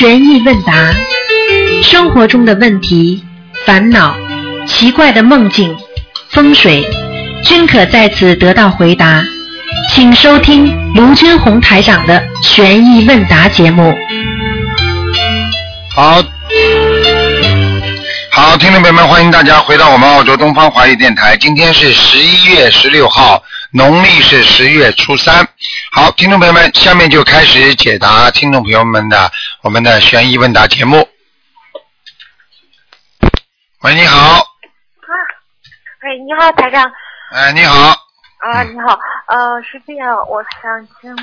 [0.00, 0.94] 悬疑问答，
[1.82, 3.22] 生活中的问题、
[3.66, 4.16] 烦恼、
[4.66, 5.76] 奇怪的梦境、
[6.30, 6.82] 风水，
[7.44, 9.22] 均可在此得到回答。
[9.90, 13.94] 请收听卢军红台长的悬疑问答节目。
[15.94, 16.22] 好，
[18.32, 21.36] 好，听众朋友们，欢迎大家回到我们澳洲东方华语电台。
[21.36, 23.42] 今天是十一月十六号，
[23.72, 25.46] 农历是十月初三。
[25.92, 29.30] 好，听众朋友们，下面就开始解答听众朋友们的
[29.62, 31.08] 我们的悬疑问答节目。
[33.82, 34.42] 喂，你好，啊，
[36.02, 36.90] 喂，你好，台长。
[37.32, 37.90] 哎，你好，
[38.38, 41.14] 啊，你好，呃，是这样，我想请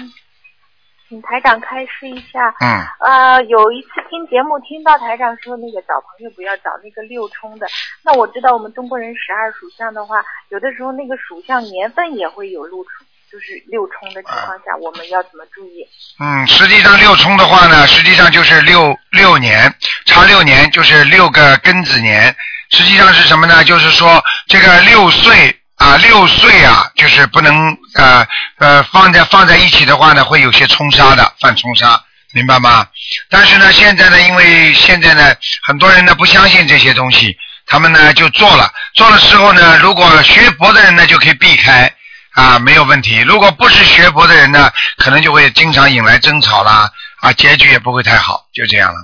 [1.07, 2.53] 请台长开示一下。
[2.59, 7.67] 嗯，呃，有一次听节目听到台长说那个找朋友不要找那个六冲的，
[8.03, 15.87] 那我知道我们中国人十二属相的话，有的时候那个属相年份也会有六冲，就是六冲的情况下，我们要怎么注意？
[16.19, 19.73] 嗯，实际上六冲的话呢，实际上就是六六年，
[20.05, 22.35] 差六年就是六个庚子年。
[22.69, 23.63] 实际上是什么呢？
[23.63, 32.01] 就是说这个六岁啊，六岁啊，就是不能呃呃放在放在一起的话呢，会有些冲杀的，犯冲杀，
[32.33, 32.85] 明白吗？
[33.29, 35.33] 但是呢，现在呢，因为现在呢，
[35.65, 41.93] 很多人呢不相信这些东西，他们呢就做了，做了之后呢，如果学佛的人呢就可以避开。
[42.33, 43.17] 啊，没有问题。
[43.21, 48.99] 如果不是学佛的人呢，可能就会经常引来争吵啦，啊，结局也不会太好，就这样了。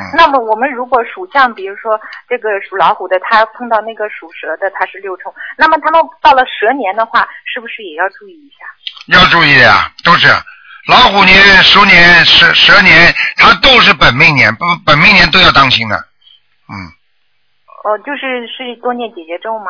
[0.00, 8.66] 嗯，那么我们如果属相，比如说这个属老虎的，他碰到那个属蛇的，他是六冲，那么他们到了蛇年的话，是不是也要注意一下？
[9.18, 10.28] 要注意的呀，都是
[10.88, 15.96] 老虎年、鼠年、蛇蛇年，它都是本命年，不本命年都要当心的。
[15.96, 16.74] 嗯，
[17.84, 19.66] 哦，就是是多念姐姐咒吗？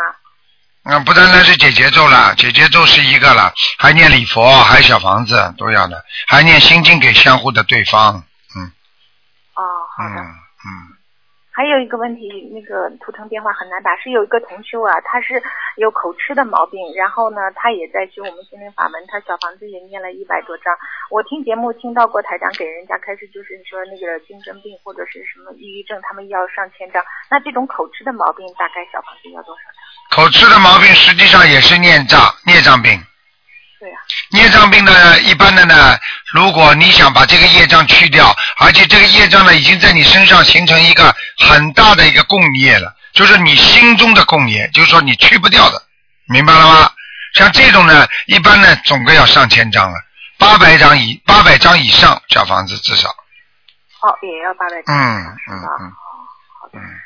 [0.86, 8.22] 嗯不单单是姐姐咒了，姐姐咒是一个了，还念礼佛，还有小房子都要的，还念心经给相互的对方。
[9.55, 10.20] 嗯哦，好嗯的。
[10.20, 10.69] 嗯，
[11.52, 15.41] 还有一个问题，那个图腾电话很难打，是有一个同修啊，他是
[15.76, 20.75] 有口吃的毛病，然后呢，他也在修我们心灵法门，他小房子也念了一百多张。
[21.10, 27.04] 我听节目听到过台长给人家开始就是说那个精神病或者是什么抑郁症，他们要上千张。
[27.31, 29.78] 那这种口吃的毛病，大概小房子要多少张？
[30.25, 32.98] 口吃的毛病实际上也是念障，孽障病。
[33.81, 33.97] 对呀、
[34.31, 35.99] 孽障病呢，一般的呢，
[36.33, 45.83] 如果你想把这个业障去掉，而且这个业障呢已经在你身上形成一个很大的一个共业了，就是你心中的共业，就是说你去不掉的，
[46.27, 46.91] 明白了吗？
[47.35, 49.99] 像这种呢，一般呢总归要上千张了，
[50.39, 54.97] 八百张以八百张以上小房子至少，哦，也要八百张。
[54.97, 55.27] 嗯？
[55.51, 55.53] 嗯。
[55.81, 55.93] 嗯，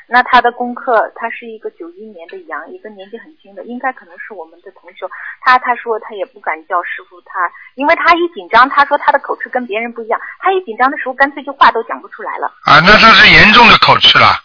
[0.07, 5.05] 那他的功课，他是一个九一年的羊，一个年纪很轻的，应该可能是我们的同学。
[5.41, 12.47] 他他说他也不敢叫师傅，他因为他一紧张，他说他的口吃跟别人不一样，他一紧张的时候干脆就话都讲不出来了。
[12.65, 14.35] 啊，那他是严重的口吃了。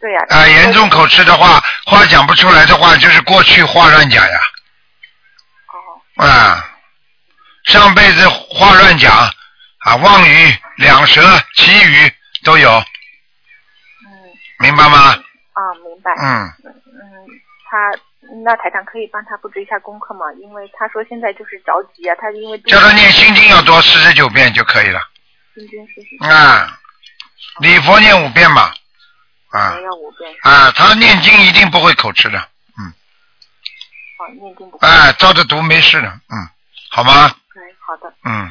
[0.00, 4.38] 对呀、啊，严重口吃的话，话讲不出来的话，就是过去话乱讲呀。
[5.72, 6.62] 哦，啊，
[7.64, 9.10] 上辈子话乱讲
[9.78, 11.22] 啊，妄语、两舌、
[11.54, 12.12] 绮语
[12.44, 12.84] 都有，嗯
[14.60, 14.98] 明白吗？
[15.52, 16.12] 啊，明白。
[16.18, 17.26] 嗯，嗯，
[17.70, 17.92] 他
[18.44, 20.26] 那台长可以帮他布置一下功课吗？
[20.40, 25.00] 因为他说现在就是着急啊，他因为叫他念心经要多四十九遍就可以了。
[25.54, 26.78] 心经是是啊，
[27.60, 28.74] 礼佛念五遍吧。
[29.50, 32.38] 啊要五遍，啊，他念经一定不会口吃的，
[32.76, 32.90] 嗯，
[34.18, 34.88] 哦，念经不会。
[34.88, 36.48] 啊，照着读没事的，嗯，
[36.90, 37.28] 好吗？
[37.54, 38.12] 对，好的。
[38.24, 38.50] 嗯，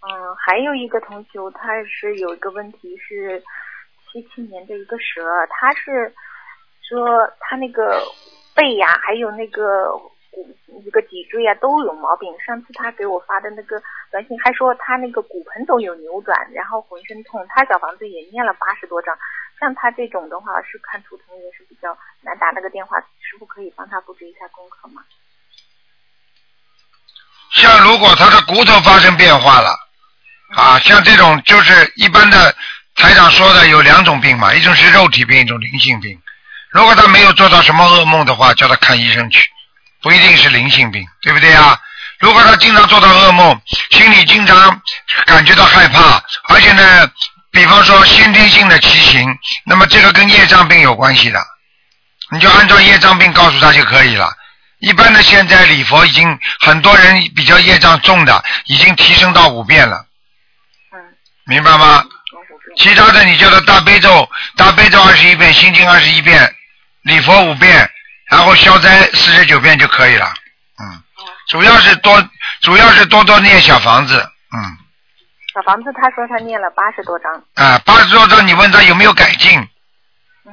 [0.00, 3.42] 嗯，还有一个同学，他是有一个问题是
[4.12, 6.14] 七七年的一个蛇，他是
[6.86, 8.02] 说他那个
[8.54, 9.90] 背呀，还有那个
[10.30, 12.28] 骨一个脊椎啊都有毛病。
[12.44, 17.44] 上次他给我发的那个短信还说他那个骨盆都有扭转，然后浑身痛。
[17.48, 19.16] 他小房子也念了八十多张。
[19.58, 25.02] 像他这种的话，是看图腾也是比较难打那个电话，师傅可以帮他布置一下功课吗？
[27.54, 29.70] 像如果他的骨头发生变化了，
[30.56, 32.54] 啊，像这种就是一般的
[32.94, 36.20] 台长说的有两种病嘛，一种是肉体病，一种灵性病。
[36.70, 39.46] 如果他没有做到什么噩梦的话，叫他看医生去，
[40.00, 41.78] 不一定是灵性病，对不对啊？
[42.18, 43.60] 如果他经常做到噩梦，
[43.90, 44.80] 心里经常
[45.26, 47.10] 感觉到害怕，而且呢，
[47.50, 51.42] 比方说先天性的畸形，那么这个跟业障病有关系的，
[52.30, 54.32] 你就按照业障病告诉他就可以了。
[54.78, 60.06] 一般的现在礼佛已经很多人比较业障重的，已经提升到五遍了，
[60.92, 60.98] 嗯，
[61.46, 62.04] 明白吗？
[62.76, 66.54] 其他的你叫他大悲咒，大悲咒二十一遍，心经二十一遍，
[67.02, 67.90] 礼佛五遍，
[68.30, 70.32] 然后消灾四十九遍就可以了。
[70.80, 71.02] 嗯，
[71.48, 72.22] 主要是多，
[72.62, 74.14] 主要是多多念小房子。
[74.54, 74.58] 嗯，
[75.54, 79.58] 小房子他说他念了八十多张，啊，八十多张，你问他有没有改进？
[80.46, 80.52] 嗯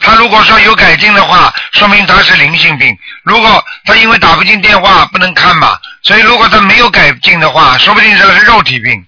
[0.00, 2.96] 他如果说有改进的话，说明他是灵性病。
[3.24, 9.04] 如果他因为打不进电话不能看嘛，所以如果他没有改进的话，说不定这个是肉体病，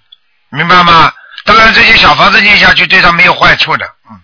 [0.50, 1.12] 明白吗？
[1.50, 4.14] 当然这些小房子念下去对他没有坏处的，嗯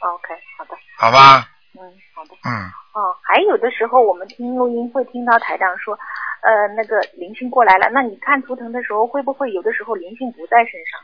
[0.00, 1.80] ，，OK，好的，好吧，嗯，
[2.14, 2.30] 好的。
[2.44, 2.50] 嗯，
[2.94, 5.92] 哦，还有的时候我们听录音会听到台长说，
[6.40, 11.00] 呃，那个灵性过来了，那你看图腾的时候会不会有的时候灵性不在身上？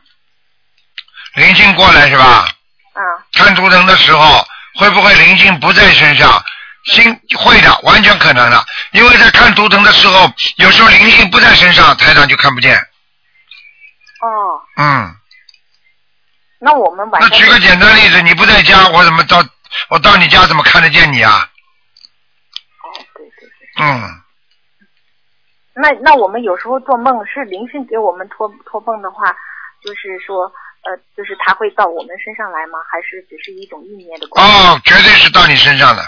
[1.35, 2.47] 灵性过来是吧？
[2.93, 3.01] 啊，
[3.33, 4.43] 看图腾的时候
[4.79, 6.41] 会不会灵性不在身上？
[6.85, 7.03] 心
[7.37, 12.75] 会的，完全可能的，因为在看图腾的时候，有时候灵性不在身上，台长就看不见。
[14.19, 15.15] 哦，嗯，
[16.59, 19.43] 那我们晚上那举个简单例子，你不在家，我怎么到
[19.89, 21.47] 我到你家怎么看得见你啊？
[22.81, 24.21] 哦，对对对，嗯，
[25.75, 29.31] 那那我们有时候做梦是灵性给我们托托梦的话，
[29.83, 30.51] 就是说，
[30.81, 32.79] 呃，就是他会到我们身上来吗？
[32.89, 34.51] 还是只是一种意念的关系？
[34.51, 36.03] 哦，绝对是到你身上的。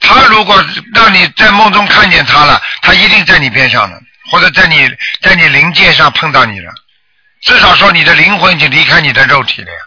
[0.00, 0.56] 他如果
[0.94, 4.00] 让你在梦中看见他了，他一定在你边上了，
[4.30, 4.88] 或者在你
[5.22, 6.72] 在你灵界上碰到你了。
[7.46, 9.78] 至少说你的灵魂已经离开你的肉体了呀。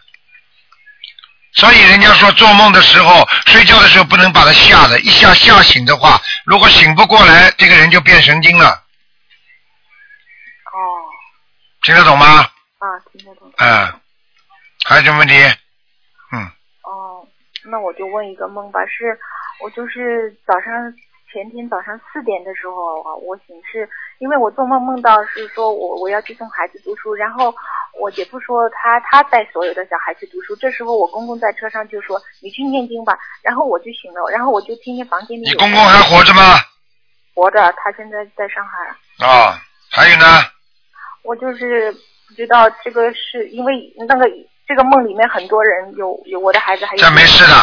[1.51, 8.69] 所以人家说做梦的时候、睡觉的时候不能把他吓的，一下吓醒的话，如果醒不过来，这个人就变神经了，
[10.71, 10.79] 哦，
[11.81, 12.25] 听得懂吗？
[12.77, 13.51] 啊，听得懂。
[13.57, 13.99] 嗯，
[14.85, 15.33] 还有什么问题？
[16.31, 16.45] 嗯，
[16.83, 17.27] 哦，
[17.65, 19.19] 那我就问一个梦吧，是
[19.61, 20.93] 我就是早上
[21.31, 23.87] 前天早上四点的时候啊，我醒是
[24.17, 27.53] 因为我做梦梦到是说我我要去送孩子读书，然后
[27.99, 36.41] 我姐夫说他他带所有的小孩去读书，这时候我公公在车上就说你去念经吧，然后我就醒了，然后我就听见房间里有你公公还活着吗？
[37.35, 39.61] 活着，他现在在上海，啊、
[39.91, 40.25] 还有呢？
[41.23, 41.91] 我就是
[42.27, 44.25] 不知道这个是因为那个
[44.67, 47.53] 这个梦里面很多人有有我的孩子还有这没事的。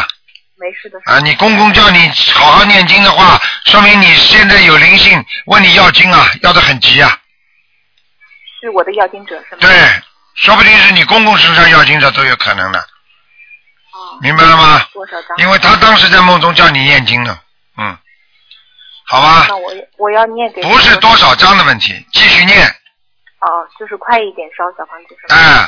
[0.59, 7.21] 没事的啊，你公公叫你好好念经的话，说明你现在有灵性，问你要经啊，要的很急啊。
[8.61, 9.61] 是我的要经者是吗？
[9.61, 9.71] 对，
[10.35, 14.81] 说不定是你公公身上要经者都有可能的，哦，明白了吗？
[14.93, 15.37] 多少张？
[15.37, 17.39] 因为他当时在梦中叫你念经呢，
[17.77, 17.97] 嗯，
[19.07, 25.39] 好吧那，我我要念给不是多少张的问题，继续念，哦，就是快一点烧小房子是吗？
[25.39, 25.63] 哎，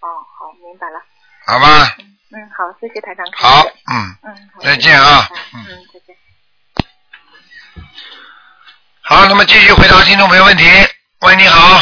[0.00, 0.06] 哦，
[0.38, 1.02] 好，明白了。
[1.44, 2.16] 好吧，嗯，
[2.56, 3.26] 好，谢谢台长。
[3.36, 3.62] 好，
[3.92, 6.16] 嗯，嗯，再见啊嗯嗯，再见。
[9.02, 10.64] 好，那么继续回答听众朋友问题。
[11.20, 11.76] 喂，你好，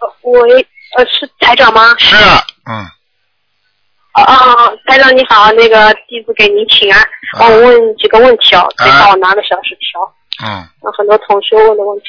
[0.00, 1.94] 呃，喂，呃，是台长吗？
[1.98, 2.88] 是，嗯，
[4.14, 7.06] 哦哦，台长你好，那个弟子给您请安，
[7.38, 10.00] 帮我问几个问题哦，得帮我拿个小纸条，
[10.42, 12.06] 嗯，有很多同学问的问题，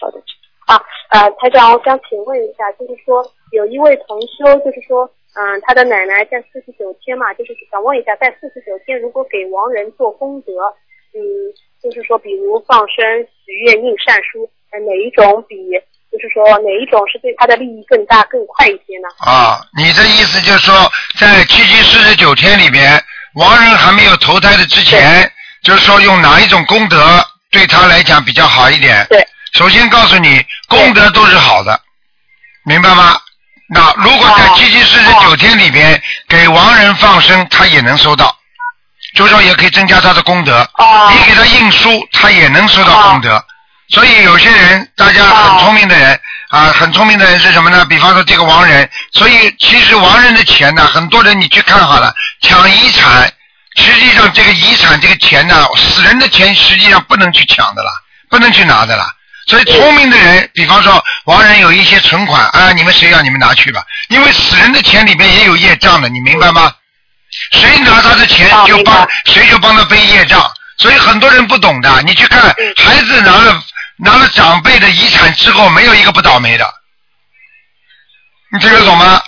[0.00, 0.22] 稍等。
[0.66, 0.80] 啊，
[1.10, 3.22] 呃，台长，我想请问一下，就是说
[3.52, 10.50] 有一位同修，就是说，嗯，他的奶奶在四十九天嘛，就是想问一下，在四十九天如果给亡人做功德，
[11.14, 11.20] 嗯，
[11.82, 13.04] 就是说，比如放生、
[13.46, 15.56] 许愿、印善书，呃，哪一种比，
[16.10, 19.08] 就是说哪一种是对他的利益更大、更快一些呢？
[19.24, 20.74] 啊，你的意思就是说，
[21.18, 23.00] 在七七四十九天里边，
[23.36, 25.30] 亡人还没有投胎的之前，
[25.62, 26.98] 就是说用哪一种功德
[27.52, 29.06] 对他来讲比较好一点？
[29.08, 29.24] 对。
[29.52, 31.80] 首先告诉你，功德都是好的，
[32.64, 33.16] 明白吗？
[33.72, 38.36] 那如果在哦七七四十九天里边给亡人放生，他也能收到，
[39.14, 40.68] 就说也可以增加他的功德。
[40.78, 43.44] 哦你给他印书，他也能收到功德。
[43.90, 47.84] 所以有些人，大家很聪明的人啊，很聪明的人是什么呢？
[47.84, 53.32] 比方说这个亡人，所以其实亡人的钱呢，很多人你去看好了，抢遗产，
[53.76, 57.90] 实际上这个遗产这个钱呢，死人的钱实际上不能去抢的啦，
[58.28, 59.06] 不能去拿的啦。
[59.50, 66.72] 所以聪明的人，比方说亡人有一些存款啊，你们谁要你们拿去吧，因为死人的钱里面也有业障的，你明白吗？
[67.50, 72.00] 谁拿他的钱就帮谁就帮他背业障，所以很多人不懂的。
[72.02, 73.60] 你去看嗯孩子拿了
[73.96, 76.72] 拿了长辈的遗产之后，没有一个不倒霉的，
[78.52, 79.20] 你听得懂吗？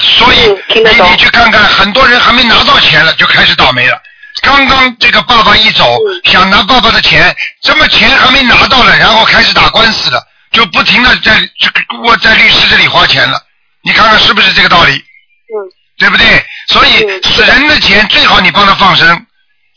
[0.00, 0.38] 所以
[0.74, 0.80] 你
[1.10, 4.00] 你去看看，很多人还没拿到钱了就开始倒霉了。
[4.42, 13.40] 刚刚这个爸爸一走，嗯想拿爸爸的钱，这么钱还没拿到呢，然后开始打官司了，就不停的在这个我在律师这里花钱了。
[13.82, 14.92] 你看看是不是这个道理？
[14.94, 15.54] 嗯
[15.98, 16.46] 对不对？
[16.68, 19.26] 所以嗯死人的钱最好你帮他放生，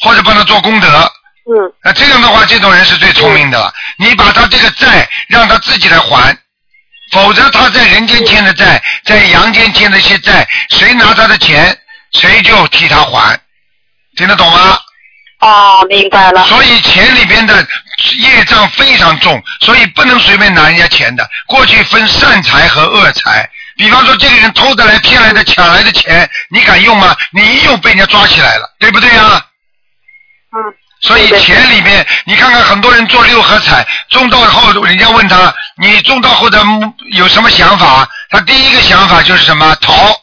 [0.01, 0.87] 或者帮他做功德。
[0.87, 3.73] 嗯那这样的话，这种人是最聪明的了。
[3.97, 6.37] 你把他这个债让他自己来还，
[7.11, 11.75] 否则他在人间欠的债，在阳间欠的一些债，谁拿他的钱，
[12.13, 13.39] 谁就替他还，
[14.15, 14.77] 听得懂吗？
[15.39, 16.45] 哦，明白了。
[16.45, 17.65] 所以钱里边的
[18.19, 21.27] 业障非常重，所以不能随便拿人家钱的。
[21.47, 27.15] 过去分善财和恶财，比方说这个人偷的来、骗来的、抢来的钱，你敢用吗？
[27.31, 29.43] 你一用被人家抓起来了，对不对啊？
[30.55, 30.73] 嗯。
[31.01, 36.63] 所以钱里面，你看看很多人做六合彩中到后，人家问他你中到后的
[37.13, 38.07] 有什么想法？
[38.29, 40.15] 他第一个想法就是什么逃，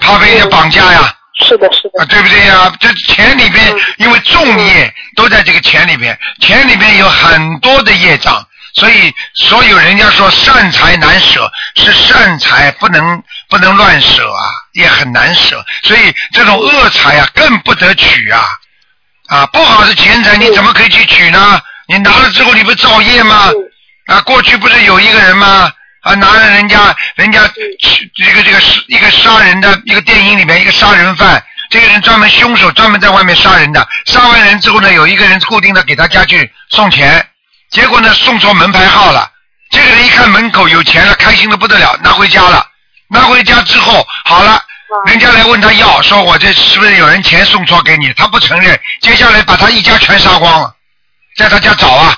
[0.00, 1.14] 怕被人家绑架呀。
[1.40, 2.02] 是的，是的。
[2.02, 2.72] 啊，对不对呀？
[2.80, 14.42] 这钱里边，因为重业都在这个钱里边，钱里边有很多的业障，所以所有人家说善财难舍，是善财不能不能乱舍啊，
[14.72, 15.64] 也很难舍。
[15.84, 18.44] 所以这种恶财啊，更不得取啊。
[19.28, 21.60] 啊，不好的钱财你怎么可以去取呢？
[21.86, 23.50] 你拿了之后你不造业吗？
[24.06, 25.70] 啊，过去不是有一个人吗？
[26.08, 27.40] 啊，拿了人家人家
[28.16, 37.22] 这个这个是一个杀人的一个电影里面一个杀人犯，这个人专门凶手专门在外面杀人的，杀完人之后呢，有一个人固定的给他家去送钱，
[37.70, 39.30] 结果呢送错门牌号了，
[39.70, 42.66] 这个人一看门口有钱了，开心的不得了，拿回家了，
[43.10, 44.64] 拿回家之后好了。
[45.04, 48.10] 人家来问他要，说我这是不是有人钱送错给你？
[48.14, 50.74] 他不承认，接下来把他一家全杀光了，
[51.36, 52.16] 在他家找啊。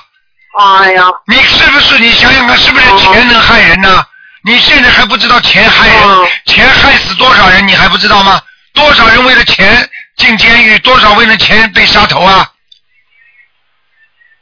[0.59, 1.03] 哎呀！
[1.27, 1.97] 你是不是？
[1.99, 4.03] 你想想看，是不是钱能害人呢？
[4.43, 8.41] 你现在还不知道钱害人，钱害死多少人，你还不知道吗？
[8.73, 12.51] 多少人为了钱进监狱，多少为了钱被杀头啊？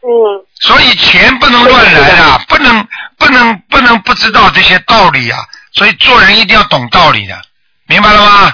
[0.01, 0.45] 嗯。
[0.61, 2.87] 所以钱不能乱来啊，不能
[3.17, 5.39] 不能不能不知道这些道理啊！
[5.73, 7.39] 所以做人一定要懂道理的。
[7.87, 8.53] 明白了吗？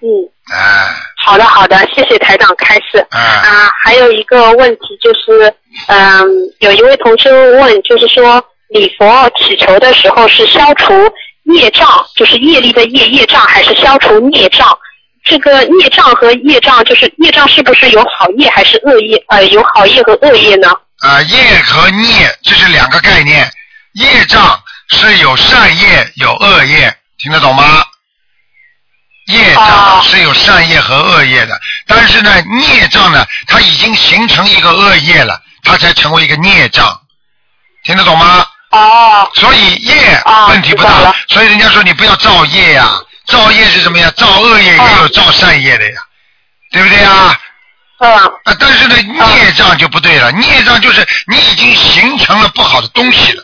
[0.00, 0.08] 嗯。
[0.50, 0.94] 啊。
[1.24, 2.98] 好的，好的，谢谢台长开示。
[3.10, 3.18] 啊。
[3.18, 5.54] 啊，还有一个问题就是，
[5.88, 6.26] 嗯，
[6.58, 10.92] 有一位同学问，就是说礼佛祈求的时候是消除
[11.54, 14.66] 业障，就是业力的业业障，还是消除孽障？
[15.22, 19.22] 这个孽障和业障，就是业障是不是有好业还是恶业？
[19.28, 20.68] 呃，有好业和恶业呢？
[21.00, 22.08] 啊，业和孽
[22.42, 23.50] 这是两个概念，
[23.94, 27.84] 业障是有善业有恶业，听得懂吗？
[29.30, 37.00] 业障是有善业和恶业的，但是呢，孽障呢，它已经形成一个恶业了，它才成为一个孽障，
[37.84, 38.44] 听得懂吗？
[38.70, 39.30] 哦。
[39.34, 42.90] 所以业问题不大，所以人家说你不要造业呀，
[43.26, 44.10] 造业是什么呀？
[44.16, 46.00] 造恶业也有造善业的呀，
[46.72, 47.38] 对不对呀？
[48.00, 48.12] 嗯。
[48.44, 53.42] 啊，但是呢，孽障就不对了，孽障就是你已经形成了不好的东西了。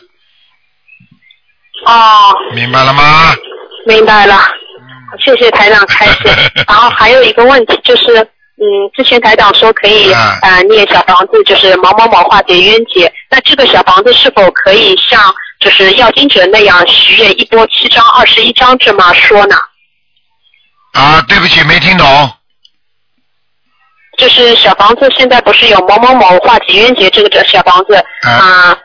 [1.85, 2.33] 哦。
[2.53, 3.35] 明白了吗？
[3.85, 4.37] 明白了。
[5.23, 6.23] 谢谢台长开始，
[6.67, 8.17] 然后还有一个问题就是，
[8.57, 15.21] 嗯，之前台长说可以啊念小房子，就是某某某化解冤结，那这个小房子是否可以像
[15.59, 19.55] 就是要经者那样许愿一波七张、二十一张这么说呢？
[20.93, 22.05] 啊，对不起，没听懂。
[24.17, 28.75] 就是小房子现在不是有某某某化解冤结这个小房子啊，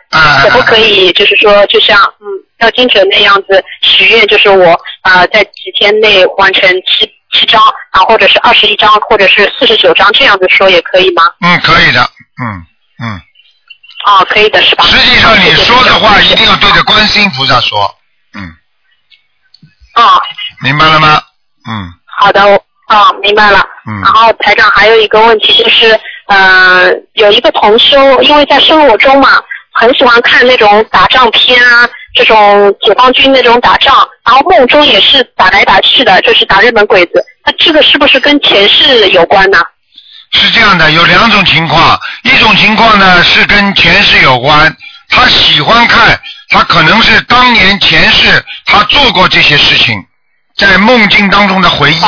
[0.43, 2.27] 可不可以就是说就像嗯
[2.59, 7.61] 要金者那样子许愿，就是我啊在几天内完成七七张
[7.91, 11.23] 啊，或者是二十一张，或者是四十九张这样子说也可以吗？
[11.41, 12.67] 嗯，可以的，嗯
[13.03, 13.21] 嗯。
[14.05, 14.85] 哦，可以的是吧？
[14.85, 17.91] 实际上你说的话一定要对着观世音菩萨说，
[18.35, 18.43] 嗯。
[19.95, 20.21] 啊。
[20.61, 21.23] 明白了吗？
[21.69, 21.93] 嗯。
[22.19, 22.41] 好的。
[22.93, 23.65] 哦，明白了。
[23.89, 24.01] 嗯。
[24.03, 29.41] 然后台长还有一个问题就是，呃，有一个同修，因为在生活中嘛，
[29.73, 37.25] 很喜欢看那种打仗片啊，这种解放军那种打仗，然后梦中也是打来打去的，就是打日本鬼子。
[37.45, 39.59] 那这个是不是跟前世有关呢？
[40.33, 44.75] 是这样的，有两种情况，一种情况呢是跟前世有关，
[45.09, 46.19] 他喜欢看，
[46.51, 50.03] 他可能是当年前世他做过这些事情。
[50.57, 52.01] 在梦境当中的回忆，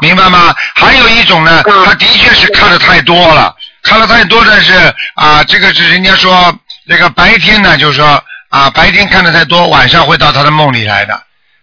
[0.00, 0.54] 明白吗？
[0.74, 4.72] 还有一种呢，他的确是看的太多了，看的太多的是
[5.14, 6.52] 啊，这个是人家说
[6.86, 11.14] 那个白天呢，就是说啊，白天看的太多，晚上会到他的梦里来的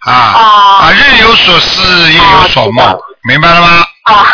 [0.05, 3.85] 啊啊，日有所思，夜有所梦，明白了吗？
[4.03, 4.27] 啊，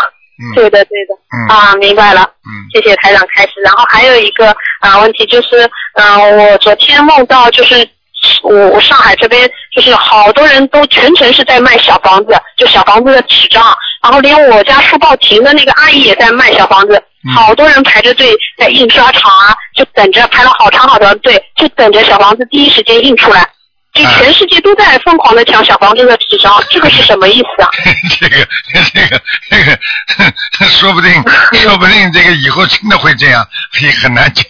[0.56, 3.54] 对的对的，啊，明白了，嗯，谢谢台长开始。
[3.64, 7.90] 然后还有一个啊问题就是，嗯，我昨天梦到就是。
[8.44, 13.64] 我我上海这边就是好多人都全程是在卖小房子，就小房子的纸张，
[14.02, 17.02] 然后连我家书报亭的那个阿姨也在卖小房子，
[17.36, 23.48] 好多人排着队在印刷厂啊，就等着排了好长好长的队，就等着小房子第一时间印出来，
[23.94, 27.70] 就全世界都在疯狂的抢小房子的纸张，这个是什么意思啊？
[28.20, 28.48] 这个
[28.92, 29.80] 这个这个，
[30.70, 31.12] 说不定
[31.54, 33.46] 说不定这个以后真的会这样，
[33.82, 34.46] 也很难讲。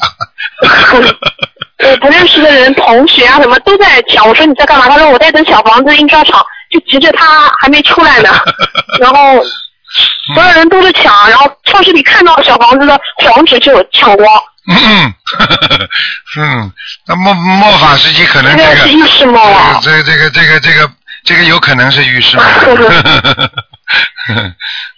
[1.91, 4.27] 我不认识的人，同学啊什么都在抢。
[4.27, 4.87] 我说你在干嘛？
[4.89, 8.29] 他说我在等小房子印刷厂，就急着他还没出来呢。
[8.99, 9.43] 然后
[10.33, 14.27] 所有人都在抢，然后超市里看到小房子的黄纸就抢光。
[14.65, 15.13] 嗯，
[16.39, 16.71] 嗯，
[17.05, 20.89] 那末末法时期可能这个这个是预示梦啊这个这个这个这个
[21.25, 22.45] 这个有可能是预示梦。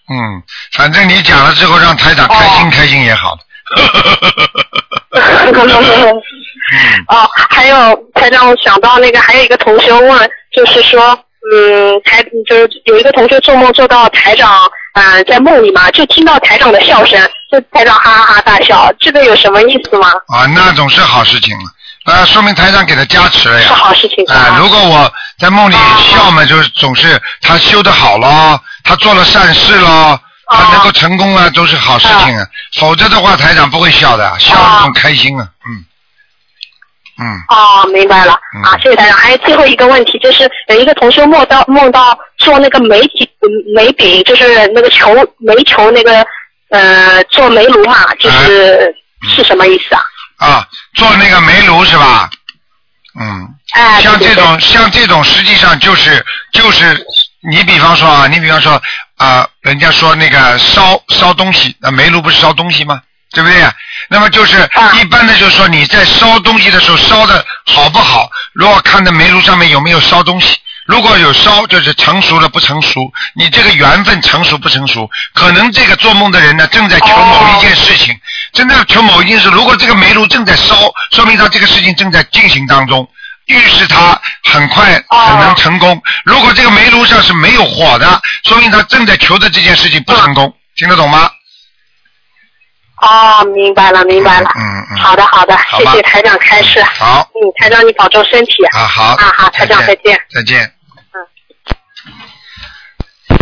[0.08, 3.36] 嗯，反正你讲了之后，让台长开心哦开心也好。
[7.08, 7.76] 哦，还有
[8.14, 11.18] 台长，我想到那个还有一个同学问，就是说，
[11.54, 17.20] 嗯，台就是有一个同学做梦做到台长，嗯、在梦里嘛，就听到台长的笑声，
[17.52, 20.10] 就台长哈哈哈大笑，这个有什么意思吗？
[20.28, 23.68] 啊，那种是好事情了，啊，说明台长给他加持了呀。
[23.68, 25.76] 是好事情啊、如果我在梦里
[26.14, 32.46] 笑嘛，就是总是他修的好咯，他做了善事咯，他能够成功啊，都是好事情啊。
[32.80, 35.48] 否则的话，台长不会笑的，笑得更开心啊。
[35.68, 35.86] 嗯，
[37.20, 38.34] 嗯，哦，明白了
[38.64, 39.18] 啊，谢谢台长。
[39.18, 43.28] 还有最后一个问题，就是有一个同学梦到梦到做那个煤饼，
[43.74, 46.26] 煤饼就是那个球煤球那个
[46.70, 48.94] 呃做煤炉嘛，就是、
[49.30, 50.02] 是什么意思啊？
[50.38, 52.30] 啊，做那个煤炉是吧？
[53.18, 57.06] 嗯，哎，像这种像这种，实际上就是就是
[57.50, 58.82] 你比方说啊，你比方说
[59.18, 63.02] 啊、人家说那个烧烧东西，那煤炉不是烧东西吗？
[63.32, 63.74] 对不对呀？
[64.10, 78.18] 那么就是啊一般的，就是说你在烧东西的时候烧的好不好，如果看的煤炉上面有没有烧东西，如果有烧，就是成熟了不成熟，你这个缘分成熟不成熟，可能这个做梦的人呢正在求某一件事情，
[78.54, 83.10] 正在求某一件事，如果这个煤炉正在烧，说明他这个事情正在进行当中。
[83.46, 84.20] 预示他
[84.52, 86.02] 很快可能成功。
[86.24, 90.54] 如果这个煤炉上是没有火的，说明他正在求的这件事情不成功。
[90.76, 91.30] 听得懂吗？
[93.02, 94.50] 哦，明白了，明白了。
[94.56, 94.98] 嗯嗯。
[94.98, 96.82] 好的，好的，好谢谢台长开示。
[96.84, 97.30] 好。
[97.36, 98.66] 嗯，台长你保重身体。
[98.72, 99.04] 啊，好。
[99.16, 100.20] 啊好，台长再见。
[100.34, 100.74] 再见。
[103.30, 103.38] 嗯。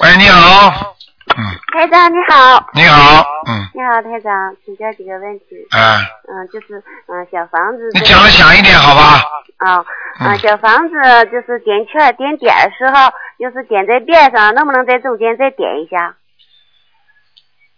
[0.00, 0.97] 喂，你好。
[1.38, 3.24] 嗯，台长你好，你好。
[3.46, 5.54] 嗯，你好台长，请教几个问题。
[5.70, 5.80] 嗯，
[6.26, 7.88] 嗯，就是嗯小房子。
[7.94, 9.22] 你讲的响一点好吧？
[9.58, 9.78] 啊，
[10.18, 10.94] 嗯嗯，小房子
[11.30, 16.16] 就是点圈点点的时候，就是点在边上，能不能在中间再点一下？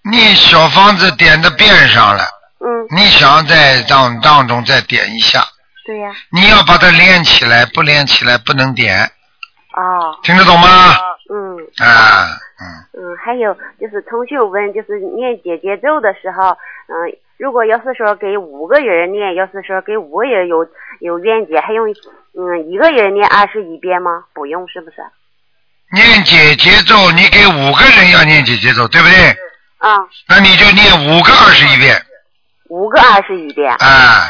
[0.03, 2.25] 你小房子点的边上了，
[2.65, 5.45] 嗯，你想在当当中再点一下，
[5.85, 9.03] 对呀、你要把它连起来，不连起来不能点，
[9.77, 10.97] 哦，听得懂吗？
[11.31, 12.27] 嗯啊，
[12.61, 16.51] 嗯，嗯，还有就是同学问，就是念姐姐咒的时候，
[16.89, 20.69] 嗯，如果要是说给五个人念，要是说给五个人有
[21.01, 21.89] 有愿解，还用
[22.35, 24.25] 嗯一个人念二十一遍吗？
[24.35, 24.97] 不用是不是？
[25.93, 29.37] 念姐姐咒，你给五个人要念姐姐咒，对不对？
[29.79, 29.97] 啊，
[30.29, 31.97] 那你就念五个二十一遍，
[32.69, 33.73] 五个二十一遍。
[33.73, 34.29] 啊，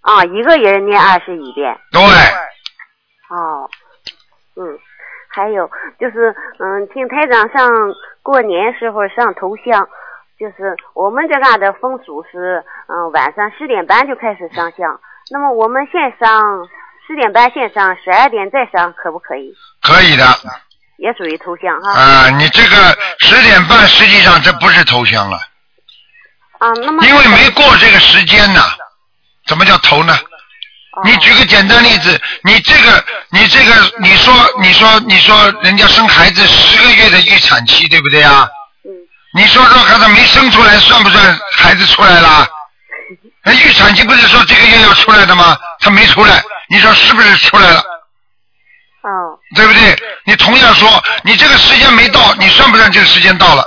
[0.00, 1.78] 啊，一个人念二十一遍。
[1.92, 2.00] 对，
[3.28, 3.68] 哦，
[4.56, 4.78] 嗯，
[5.38, 5.70] 还有
[6.00, 7.70] 就是，嗯，听台长上
[8.24, 9.86] 过年时候上头香，
[10.36, 14.98] 就是我们这嘎的风俗是，嗯，晚上十点半就开始上香。
[15.30, 16.66] 那么我们先上
[17.06, 19.54] 十点半先上，十二点再上，可不可以？
[19.80, 20.24] 可以的。
[20.96, 21.92] 也属于头香哈。
[21.92, 22.76] 啊，你这个
[23.20, 25.36] 十点半实际上这不是头香了，
[26.58, 28.60] 啊，那么因为没过这个时间呢，
[29.46, 30.12] 怎么叫头呢？
[30.98, 38.48] 哦你举个简单例子，你这个，你这个，你说，你说，你说，人家生孩子十个月的预产期，对不对啊？
[38.84, 38.90] 嗯。
[39.34, 42.46] 你说说孩子没生出来，算不算孩子出来了？
[43.44, 45.56] 那预产期不是说这个月要出来的吗？
[45.78, 47.78] 他没出来，你说是不是出来了？
[49.02, 49.96] 哦，对不对？
[50.24, 53.62] 你同样说，你这个时间没到，你算不算这个时间到了？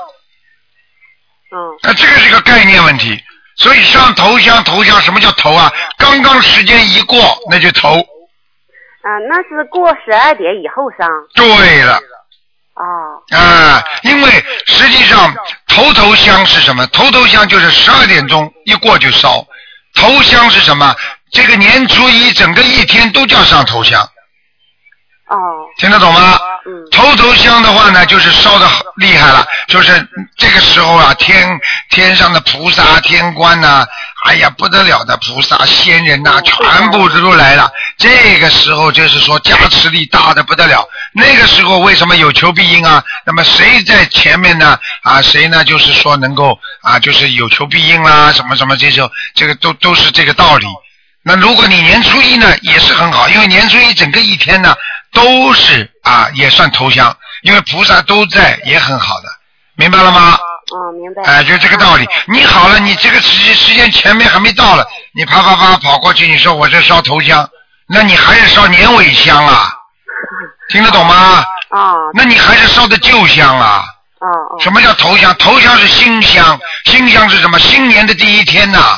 [1.53, 3.21] 嗯那这个是个概念问题。
[3.57, 5.71] 所以上头香，头香什么叫头啊？
[5.97, 7.17] 刚刚时间一过，
[7.49, 7.99] 那就头。
[7.99, 11.07] 啊，那是过十二点以后上。
[11.35, 11.99] 对了。
[12.75, 13.37] 哦。
[13.37, 14.31] 啊，因为
[14.65, 15.33] 实际上
[15.67, 16.85] 头头香是什么？
[16.87, 19.45] 头头香就是十二点钟一过就烧。
[19.93, 20.95] 头香是什么？
[21.31, 24.07] 这个年初一整个一天都叫上头香。
[25.35, 25.65] 哦。
[25.77, 26.37] 听得懂吗？
[26.65, 26.71] 嗯。
[26.91, 28.67] 头头香的话呢，就是烧的
[28.97, 33.85] 厉害了，就是这个时候啊，天天上的菩萨、天官呐、
[34.25, 37.71] 哎呀不得了的菩萨、仙人呐、全部都来了。
[37.97, 40.87] 这个时候就是说加持力大的不得了。
[41.13, 43.03] 那个时候为什么有求必应啊？
[43.25, 44.77] 那么谁在前面呢？
[45.03, 45.63] 啊，谁呢？
[45.63, 50.67] 就是说能够啊，就是有求必应啦，什么什么这种，这个都都是这个道理。
[51.23, 54.75] 那如果你年初一呢，也是很好，因为年初一整个一天呢
[55.13, 59.29] 都是啊，也算头香，因为菩萨都在，也很好的，
[59.75, 60.37] 明白了吗？
[60.71, 61.21] 哦，明白。
[61.29, 62.07] 哎，就这个道理。
[62.27, 67.47] 你好了，你这个时时间前面还没到了，你啪啪啪跑过去，你说我这烧头香，
[67.87, 69.71] 那你还是烧年尾香啊？
[70.69, 71.43] 听得懂吗？
[71.69, 72.09] 哦。
[72.13, 73.83] 那你还是烧的旧香啊？
[74.19, 74.61] 哦哦。
[74.61, 75.35] 什么叫头香？
[75.37, 77.59] 头香是新香，新香是什么？
[77.59, 78.97] 新年的第一天呐、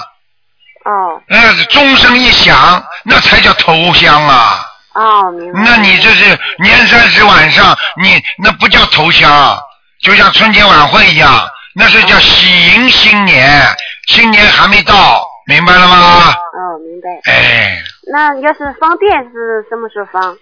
[0.86, 4.60] 哦呃，钟声一响，那才叫头香啊。
[4.94, 5.60] 哦，明白。
[5.62, 9.58] 那你这是年三十晚上，你那不叫头香，
[10.02, 13.66] 就像春节晚会一样，那是叫喜迎新年，
[14.08, 15.96] 新年还没到，明白了吗？
[16.32, 17.32] 哦，明白。
[17.32, 20.38] 哎，那要是放电是什么时候放？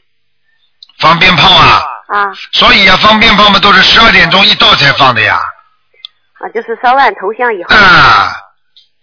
[0.99, 5.39] 放鞭炮啊，啊所以啊，放鞭炮嘛都是十二点钟一到才放的呀。
[6.39, 7.75] 啊，就是烧完头香以后。
[7.75, 8.34] 啊，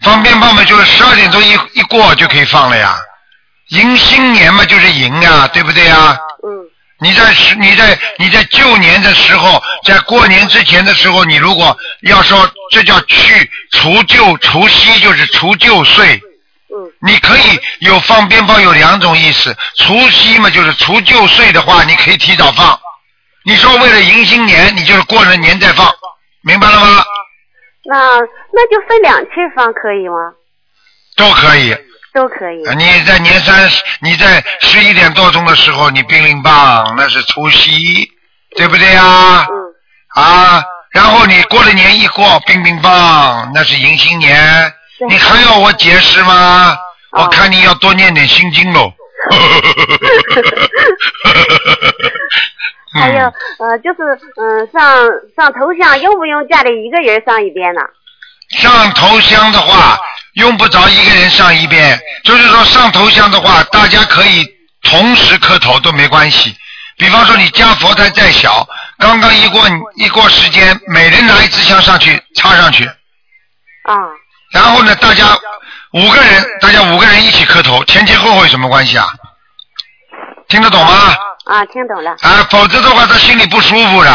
[0.04, 2.96] 放鞭炮嘛就是十二点钟一一过就可以放了呀。
[3.68, 6.16] 迎新年嘛就是迎啊，对不对呀？
[6.44, 6.66] 嗯
[7.00, 16.16] 你在时你在你在旧年的时候，在过年之前的时候，你如果要说这叫去除旧，除夕就是除旧岁。
[16.16, 22.78] 嗯你可以有放鞭炮有两种意思，除夕嘛就是除旧岁的话，你可以提早放。
[23.44, 25.88] 你说为了迎新年，你就是过了年再放，
[26.42, 27.04] 明白了吗？
[27.84, 28.18] 那
[28.52, 30.32] 那就分两期放可以吗？
[31.16, 31.76] 都可以。
[32.14, 32.62] 都可以。
[32.76, 38.10] 你在年三十，你在十一点多钟的时候，你乒铃棒，那是除夕，
[38.56, 39.46] 对不对呀？
[39.48, 39.74] 嗯
[40.14, 44.72] 啊，然后你过了年一过，冰冰棒，那是迎新年。
[44.98, 46.76] 对你还要我解释吗？
[47.12, 48.92] 哦我看你要多念点心经喽。
[52.94, 53.32] 还有嗯
[53.70, 55.06] 呃，就是嗯、上
[55.36, 57.82] 上头像用不用家里一个人上一遍呢？
[58.50, 59.98] 上头香的话，
[60.34, 64.46] 用不着一个人上一遍，就是说上头香的话，大家可以
[64.82, 66.56] 同时磕头都没关系。
[66.96, 68.66] 比方说你家佛台再小，
[68.98, 69.62] 刚刚一过
[69.96, 73.94] 一过时间，每人拿一支香上去插上去，啊
[74.50, 75.24] 然后呢，大家
[75.92, 79.06] 五个人，大家五个人一起磕头，前前后后有什么关系啊？
[80.48, 81.14] 听得懂吗？
[81.44, 82.12] 啊，听懂了。
[82.22, 84.10] 啊，否则的话他心里不舒服的。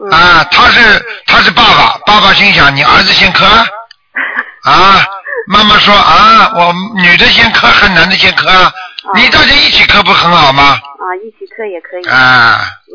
[0.00, 5.04] 嗯啊，他是他是爸爸，爸爸心想你儿子先磕，啊，
[5.48, 8.72] 妈妈说啊，我女的先磕还男的先磕啊，
[9.14, 10.62] 你大家一起磕不很好吗？
[10.98, 12.08] 啊，一起磕也可以。
[12.08, 12.60] 啊，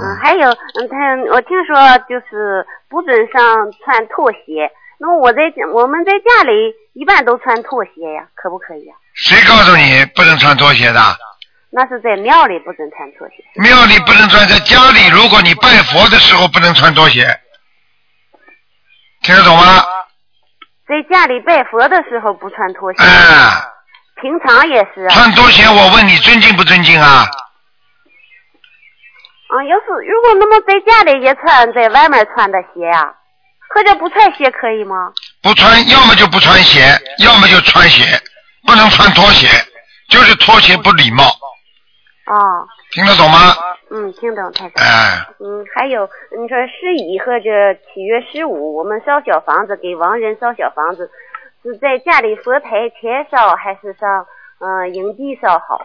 [0.00, 1.76] 嗯，还有嗯，他我听说
[2.08, 3.42] 就是不准上
[3.84, 4.70] 穿拖鞋。
[4.98, 5.40] 那么我在
[5.72, 8.94] 我们在家里一般都穿拖鞋呀，可不可以呀？
[9.14, 11.00] 谁告诉你不能穿拖鞋的？
[11.74, 13.36] 那是在庙里不准穿拖鞋。
[13.54, 17.26] 庙里不能穿，在家里如果你拜佛的时候不能穿拖鞋，
[19.22, 19.82] 听得懂吗？
[20.86, 23.64] 在家里拜佛的时候不穿拖鞋，啊，
[24.20, 25.08] 平常也是啊。
[25.14, 27.24] 穿拖鞋，我问你尊敬不尊敬啊？
[29.48, 33.14] 啊，要是如果那么在家里也穿在外面穿的鞋啊，
[33.74, 35.10] 或者不穿鞋可以吗？
[35.40, 36.80] 不穿，要么就不穿鞋，
[37.24, 38.04] 要么就穿鞋，
[38.66, 39.48] 不能穿拖鞋，
[40.10, 41.24] 就是拖鞋不礼貌，
[42.26, 43.38] 哦，听得懂吗？
[43.90, 44.82] 嗯，听懂太太。
[44.82, 46.08] 哎，嗯，还有
[46.40, 51.10] 你说十一或者七月十五，我们烧小房子给亡人烧小房子，
[51.62, 54.26] 是在家里佛台前烧还是上
[54.60, 55.84] 嗯、呃营地烧好？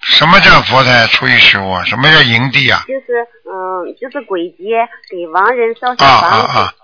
[0.00, 1.84] 什么叫佛台初一十五啊？
[1.84, 2.80] 什么叫营地啊？
[2.88, 6.74] 就是嗯，就是鬼节给亡人烧小啊房子，啊啊！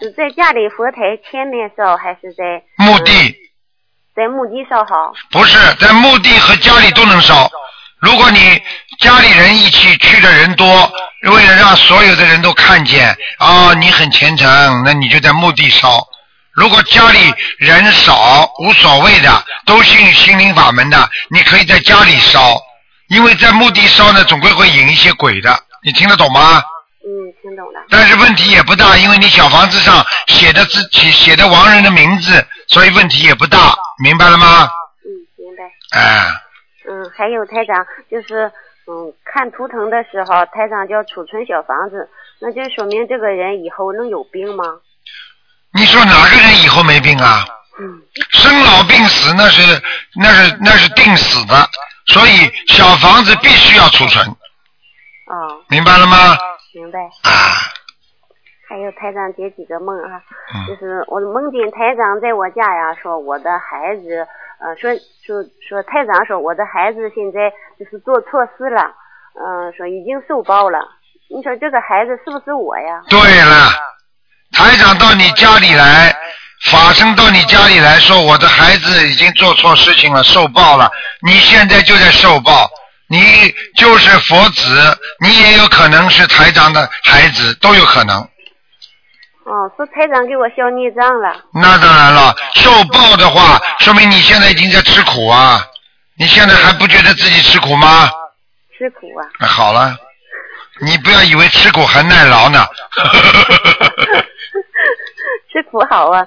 [0.00, 3.12] 是在家里佛台前面烧还是在墓地
[4.18, 5.12] 在墓地烧好？
[5.30, 7.48] 不是在墓地和家里都能烧。
[8.00, 8.60] 如果你
[8.98, 10.92] 家里人一起去的人多，
[11.30, 16.04] 为了让所有的人都看见，哦，你很虔诚，那你就在墓地烧。
[16.52, 22.60] 如果家里人少，无所谓的，都信心灵法门的，你可以在家里烧，
[23.10, 25.56] 因为在墓地烧呢，总归会引一些鬼的。
[25.84, 26.60] 你听得懂吗？
[27.08, 27.80] 嗯，听懂了。
[27.88, 34.68] 但是问题也不大，因为你小房子上写的自己写的亡人的名字，所以问题也不大，明白了吗？
[35.06, 35.64] 嗯，明白。
[35.98, 36.26] 哎，
[36.86, 38.52] 嗯，还有台长，就是
[38.86, 42.10] 嗯，看图腾的时候，台长叫储存小房子，
[42.42, 44.64] 那就说明这个人以后能有病吗？
[45.72, 47.42] 你说哪个人以后没病啊？
[47.80, 49.62] 嗯，生老病死那是
[50.14, 51.66] 那是那是定死的，
[52.06, 56.36] 所以小房子必须要储存，哦，明白了吗？
[56.74, 57.00] 明白。
[57.00, 57.30] 啊，
[58.68, 60.20] 还有台长解几个梦啊，
[60.54, 64.26] 嗯就是我梦见台长在我家呀，说我的孩子，
[64.60, 68.94] 呃，说说说台长说我的孩子现在就是做错事了，
[69.40, 70.78] 嗯、说已经受报了。
[71.30, 73.02] 你说这个孩子是不是我呀？
[73.08, 73.68] 对了，
[74.52, 76.14] 台长到你家里来，
[76.70, 80.90] 法生到你家里来说，我的孩子已经做错事情了，受报了，
[81.22, 82.68] 你现在就在受报。
[83.10, 88.20] 你就是佛子，你也有可能是台长的孩子，都有可能。
[88.20, 91.34] 哦，是台长给我消孽障了。
[91.54, 95.64] 那当然了，受报的话，说明你现在已经在吃苦啊！
[96.18, 98.10] 你现在还不觉得自己吃苦吗？
[98.76, 99.24] 吃苦啊！
[99.40, 99.96] 那好了，
[100.82, 102.66] 你不要以为吃苦还耐劳呢。
[105.50, 106.26] 吃苦好啊！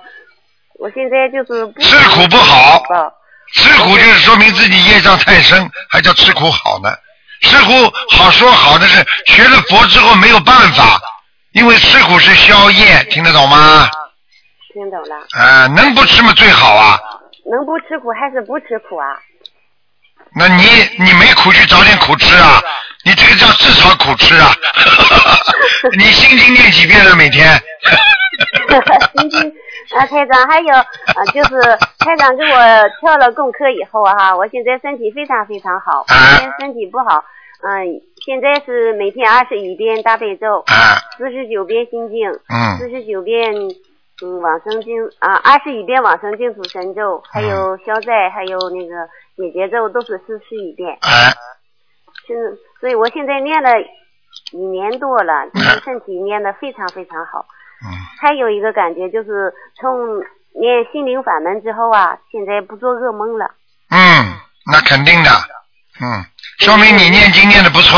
[0.80, 3.14] 我现在就是不吃苦不好吧
[3.54, 6.94] 吃苦就是说明自己业障太深，还叫吃苦好呢。
[7.42, 11.02] 吃苦好说好的是学了佛之后没有办法，
[11.54, 13.90] 因为吃苦是消业，听得懂吗？
[14.74, 17.00] 听懂了，啊、能不吃嘛最好啊。
[17.52, 19.08] 能不吃苦还是不吃苦啊？
[20.34, 20.64] 那你
[20.98, 22.62] 你没苦去找点苦吃啊？
[23.04, 24.56] 你这个叫自找苦吃啊！
[25.98, 27.60] 你心经念几遍了每天？
[29.18, 29.54] 心经
[29.98, 31.60] 啊，台长还有啊，就是
[32.00, 32.58] 台长给我
[33.00, 37.24] 跳了功课以后啊哈，我现在身体非常非常好，以啊前身体不好，
[37.64, 43.54] 嗯、现在是每天二十一遍大悲咒，啊，四十九遍心经，嗯四十九遍
[44.24, 50.98] 嗯往生经啊，二十一遍往生净土神咒，还有消灾，还有那个解结咒，都是四十一遍。
[51.02, 51.34] 哎，
[52.28, 53.70] 现在，所以我现在念了
[54.52, 57.46] 一年多了，就是身体练得非常非常好。
[57.84, 57.90] 嗯，
[58.22, 60.20] 还有一个感觉就是从
[60.60, 63.52] 念心灵法门之后啊，现在不做噩梦了。
[63.90, 64.00] 嗯，
[64.72, 65.30] 那肯定的，
[66.02, 66.26] 嗯，
[66.60, 67.98] 说明你念经念的不错，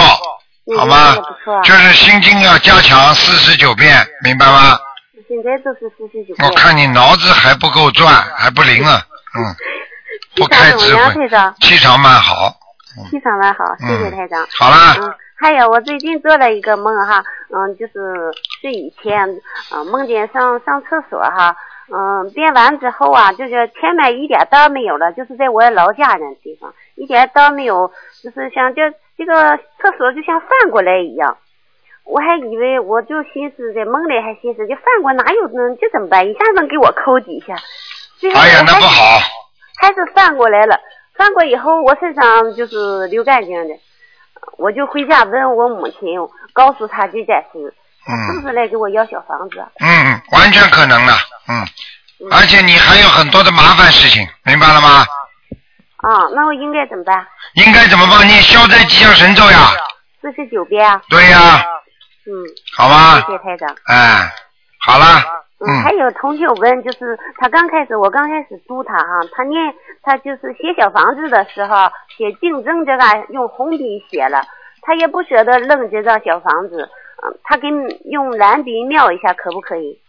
[0.77, 1.15] 好吗？
[1.63, 4.77] 就是心经要加强四十九遍，明白吗？
[5.27, 6.47] 现在都是四十九遍。
[6.49, 9.01] 我看你脑子还不够转， 还不灵啊，
[9.35, 9.55] 嗯，
[10.35, 11.29] 不开智慧？
[11.59, 12.55] 气场蛮好，
[13.09, 14.47] 气场蛮好，谢谢嗯台长。
[14.53, 17.93] 好啦，嗯，还有我最近做了一个梦哈，嗯，就是
[18.61, 19.41] 是以前
[19.73, 21.55] 嗯梦见上上厕所哈，
[21.91, 27.91] 嗯，便完之后啊，就是前面一点道没有了，就是在我老家那地方一点道没有，
[28.21, 31.37] 就是像这这个厕所就像翻过来一样。
[32.05, 35.75] 我还以为我就寻思在梦里还寻思，就翻过哪有呢？
[35.79, 36.27] 这怎么办？
[36.27, 37.55] 一下能给我抠几下？
[38.17, 39.19] 最后那不好，
[39.81, 40.79] 还是翻过来了。
[41.15, 43.75] 翻过以后，我身上就是流干净的，
[44.57, 45.99] 我就回家问我母亲，
[46.53, 47.73] 告诉她这件事，
[48.05, 49.67] 是嗯不是来给我要小房子啊？
[49.79, 51.13] 嗯，完全可能的，
[51.47, 51.67] 嗯，
[52.31, 55.05] 而且你还有很多的麻烦事情，明白了吗？
[55.97, 57.25] 啊，那我应该怎么办？
[57.55, 59.71] 应该怎么帮你消灾吉祥神咒呀？
[60.21, 61.01] 四十九遍啊？
[61.09, 61.63] 对呀，
[62.25, 62.31] 嗯，
[62.75, 63.31] 好吧谢？
[63.33, 63.75] 谢台长。
[63.85, 64.33] 哎，
[64.79, 65.23] 好了，
[65.65, 74.43] 嗯，还嗯，有同学问，就是他刚开始，我刚开始督他哈，他念他就是写小房子的时候，写竞争这个用红笔写了，
[74.81, 76.89] 他也不舍得扔这张小房子，
[77.23, 77.67] 嗯，他给
[78.11, 79.99] 用蓝笔描一下可不可以？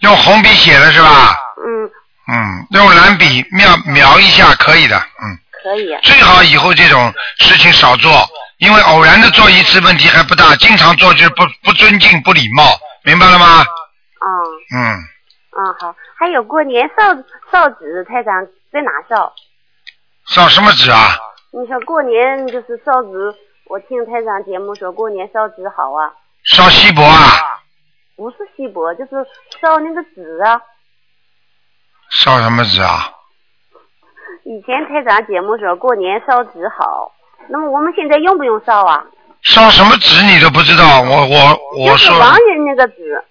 [0.00, 1.34] 用红笔写的是吧？
[1.64, 1.86] 嗯，
[2.28, 5.96] 嗯，用蓝笔描描一下可以的，嗯，可以。
[6.02, 8.10] 最好以后这种事情少做，
[8.58, 12.64] 因为偶然的做一次问题还不大，经常做就是不不尊敬、不礼貌，
[13.04, 13.64] 明白了吗？
[14.24, 14.28] 啊、
[14.74, 14.80] 嗯，
[15.56, 15.94] 嗯，好。
[16.16, 17.14] 还有过年烧
[17.52, 19.32] 烧纸，台长在哪烧？
[20.26, 20.96] 烧什么纸啊？
[21.52, 23.34] 你说过年就是烧纸，
[23.68, 27.60] 我听台长节目说过年烧纸好啊，烧锡箔啊？
[28.16, 29.10] 不是锡箔，就是
[29.60, 30.60] 烧那个纸啊。
[32.10, 33.10] 烧什么纸啊？
[34.44, 37.12] 以前台长节目说过年烧纸好，
[37.48, 39.04] 那么我们现在用不用烧啊？
[39.42, 41.02] 烧什么纸你都不知道？
[41.02, 43.24] 我我我就是说亡人那个纸，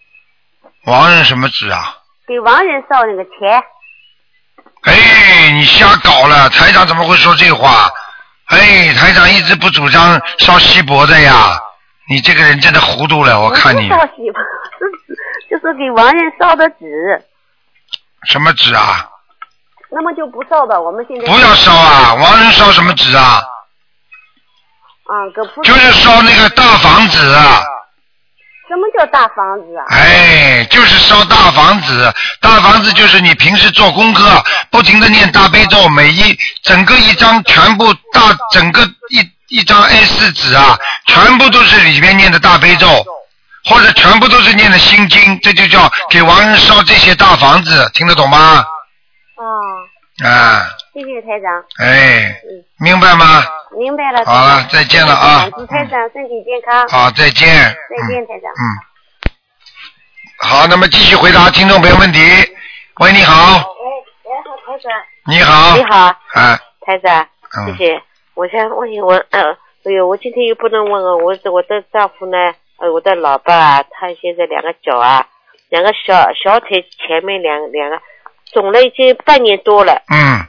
[0.85, 1.97] 亡人什么纸啊？
[2.27, 3.63] 给亡人烧那个钱。
[4.83, 6.49] 哎，你瞎搞了！
[6.49, 7.89] 台长怎么会说这话？
[8.47, 11.57] 哎，台长一直不主张烧锡箔的呀。
[12.09, 14.39] 你这个人真的糊涂了，我看你不烧锡箔，
[14.77, 15.15] 是，
[15.49, 17.23] 就是给亡人烧的纸，
[18.29, 19.09] 什么纸啊？
[19.89, 20.77] 那么就不烧吧。
[20.77, 22.13] 我们现在不要烧啊！
[22.15, 23.41] 亡人烧什么纸啊？
[25.05, 25.13] 啊，
[25.63, 27.61] 就是烧那个大房子啊！
[28.73, 29.85] 什么叫大房子啊？
[29.89, 32.11] 哎，就是烧大房子。
[32.41, 42.87] 大房子就是你平时做功课，不停的念大悲咒，每一整个一张全部大整个一一张 A 四纸啊，全部都是里面念的大悲咒，
[43.65, 48.65] 或者全部都是念的心经，这就叫给亡人烧这些大房子，听得懂吗？
[50.23, 53.43] 嗯，啊，谢谢台长，哎，嗯，明白吗？
[53.75, 54.23] 明白了。
[54.25, 56.87] 好了再见了啊祝台长身体健康。
[56.87, 57.47] 好，再见。
[57.49, 58.51] 再见，台长。
[58.51, 58.61] 嗯。
[58.61, 59.29] 嗯。
[60.37, 62.19] 好，那么继续回答听众朋友问题。
[62.99, 64.91] 喂，你好，哎，哎，好，台长。
[65.25, 65.75] 你好。
[65.77, 65.83] 你。
[65.85, 67.27] 好，哎，台长，
[67.57, 68.03] 嗯谢谢。
[68.35, 69.41] 我想问一问，呃，
[69.85, 72.37] 哎呦，我今天又不能问了，我我的丈夫呢，
[72.77, 75.25] 呃，我的老爸啊，他现在两个脚啊，
[75.69, 77.99] 两个小小腿前面两两个
[78.51, 80.45] 肿了已经半年多了，嗯，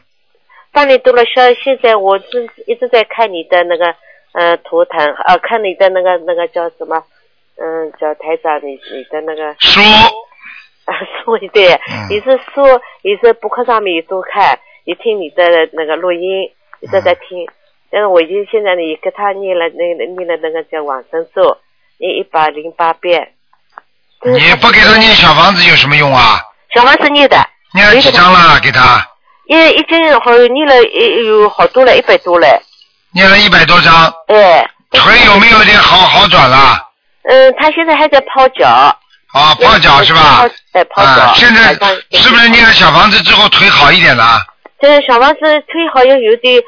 [0.75, 3.95] 半年多了，现现在我是一直在看你的那个
[4.33, 7.03] 呃图腾，呃，看你的那个那个叫什么，
[7.57, 9.81] 嗯、叫台长，你你的那个书，
[10.85, 10.93] 啊，
[11.25, 12.61] 书对，嗯你是书
[13.03, 17.49] 你是博客上面也都看，也听你的那个录音，一直在听。
[17.91, 21.57] 但是我已经现在呢也给他念了那个念了那个叫往生咒，
[21.99, 23.33] 念一百零八遍。
[24.25, 26.41] 你不给他念小房子有什么用啊？
[26.75, 27.37] 小房子念的，
[27.73, 28.59] 念了几张了？
[28.61, 29.07] 给他
[29.47, 32.47] 也已经好念了有有好多了，一百多了。
[33.13, 36.79] 念了一百多张，哎，腿有没有点好好转了？
[37.29, 38.67] 嗯，他现在还在泡脚。
[38.69, 40.49] 啊，泡脚是吧泡？
[40.73, 41.23] 哎，泡脚。
[41.23, 41.75] 啊，现在
[42.13, 44.41] 是不是念了小房子之后腿好一点了？
[44.81, 46.63] 这个小房子腿好像有点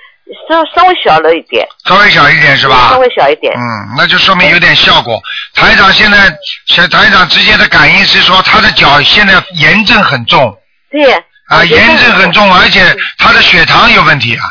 [0.49, 2.91] 稍稍微小了一点，稍微小一点是吧？
[2.91, 3.53] 稍微小一点。
[3.55, 5.21] 嗯，那就说明有点效果。
[5.55, 6.33] 台长现在，
[6.67, 10.57] 小台长直接的感应是说，他的脚现在炎症很重
[10.91, 11.25] 对。
[11.49, 12.81] 啊，炎症很重，而且
[13.19, 14.45] 他的血糖有问题啊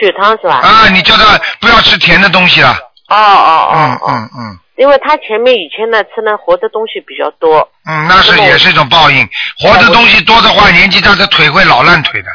[0.00, 0.60] 血糖是吧？
[0.60, 0.88] 啊！
[0.90, 2.70] 你叫他不要吃甜的东西了。
[3.08, 4.08] 哦哦哦哦哦。
[4.08, 7.68] 嗯嗯因为他前面以前呢吃呢活的东西比较多。
[7.84, 9.28] 嗯，那是也是一种报应。
[9.58, 12.30] 活的东西多的话，年纪大的腿会老烂腿的。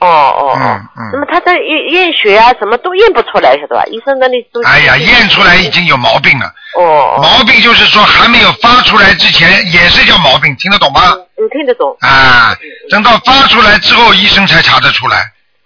[0.00, 0.58] 哦哦哦。
[0.58, 3.84] 嗯嗯那么他在验验血啊，什么都验不出来，晓得吧？
[3.86, 4.62] 医生那里都。
[4.64, 6.46] 哎呀，验出来已经有毛病了。
[6.78, 7.18] 哦。
[7.22, 11.14] 毛病就是说还没有发出来之前也是叫毛病，听得懂吗？
[11.36, 11.96] 你听得懂？
[12.00, 12.54] 啊，
[12.90, 15.18] 等到发出来之后，医生才查得出来。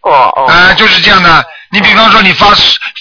[0.03, 0.47] 哦哦。
[0.47, 1.45] 啊，就是这样的。
[1.71, 2.47] 你比方说你发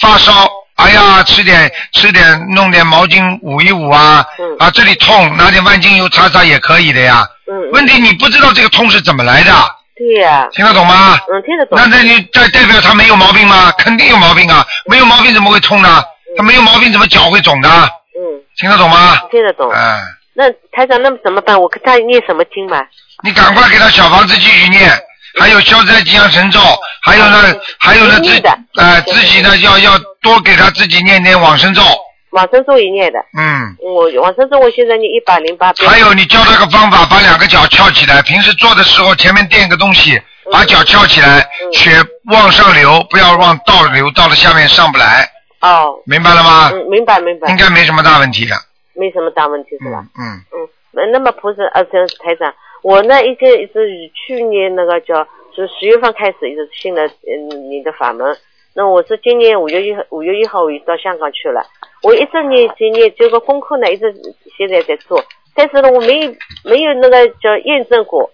[0.02, 7.26] 发烧，哎呀，吃点吃点，弄点毛巾捂一捂啊，嗯啊，这里痛，拿点万金油擦擦也可以的呀。
[7.52, 7.72] 嗯。
[7.72, 9.52] 问题你不知道这个痛是怎么来的，
[9.96, 10.48] 对呀。
[10.52, 11.18] 听得懂吗？
[11.32, 11.78] 嗯，听得懂。
[11.78, 13.72] 那这你代代表他没有毛病吗？
[13.78, 16.04] 肯定有毛病啊，没有毛病怎么会痛呢？
[16.36, 17.88] 他没有毛病怎么脚会肿呢？
[18.18, 18.42] 嗯。
[18.58, 19.18] 听得懂吗？
[19.32, 19.70] 听得懂。
[19.72, 20.00] 哎，
[20.36, 21.60] 那台长，那么怎么办？
[21.60, 22.82] 我给他念什么经嘛？
[23.24, 24.92] 你赶快给他小房子继续念，
[25.40, 26.60] 还有消灾吉祥神咒，
[27.04, 31.82] 还有呢，还有呢自念的呃自己呢要要多给他自己念念往生咒，
[32.34, 33.20] 往生咒一念的。
[33.38, 35.90] 嗯，我往生咒我现在念一百零八遍。
[35.90, 40.20] 还有你教他个方法，把两个脚翘起来，平时做的时候前面垫一个东西，
[40.52, 41.92] 把脚翘起来，血
[42.32, 45.30] 往上流，不要往倒流，到了下面上不来，
[45.62, 46.02] 哦。
[46.06, 46.70] 明白了吗？
[46.74, 47.50] 嗯，明白明白。
[47.50, 48.56] 应该没什么大问题的，
[48.96, 50.04] 没什么大问题是吧？
[50.18, 55.24] 嗯，嗯，那那么菩萨呃，这台长，我呢一直一直去年那个叫，
[55.56, 58.36] 就十月份开始一直信了嗯你的法门。
[58.76, 61.64] 那我是今年五月一号五月一号我就到香港去了，
[62.04, 64.14] 我一直念今年这个功课呢一直
[64.58, 65.24] 现在在做，
[65.56, 68.30] 但是呢我没有没有那个叫验证过，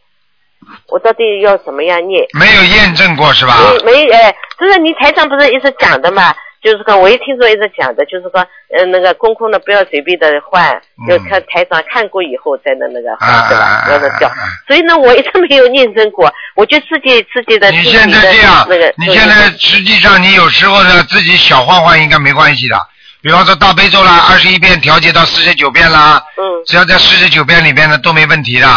[0.89, 2.25] 我到底要怎么样念？
[2.37, 3.55] 没有验证过是吧？
[3.85, 6.35] 没没哎，就是你台上不是一直讲的嘛？
[6.61, 8.45] 就是说，我一听说一直讲的，就是说，
[8.77, 10.75] 呃，那个功课呢不要随便的换，
[11.07, 13.63] 嗯要看台长看过以后再那那个啊换，对吧？
[13.63, 14.29] 啊要那叫。
[14.67, 17.71] 所以呢，我一直没有验证过，我就自己自己的。
[17.71, 22.75] 你现在这样那个，，你现在实际上你有时候呢自己小换换应该没关系的，
[23.21, 28.67] 比方说大悲咒啦，二十一遍调节到四十九遍啦，嗯只要在四十九遍里边呢都没问题的，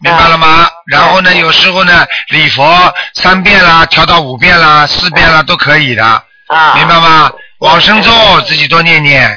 [0.00, 0.46] 明白了吗？
[0.46, 6.04] 啊然后呢，有时候呢礼佛三遍啦，调到五遍啦、四遍啦都可以的，
[6.48, 7.30] 啊，明白吗？
[7.60, 8.10] 往生咒
[8.42, 9.28] 自己多念念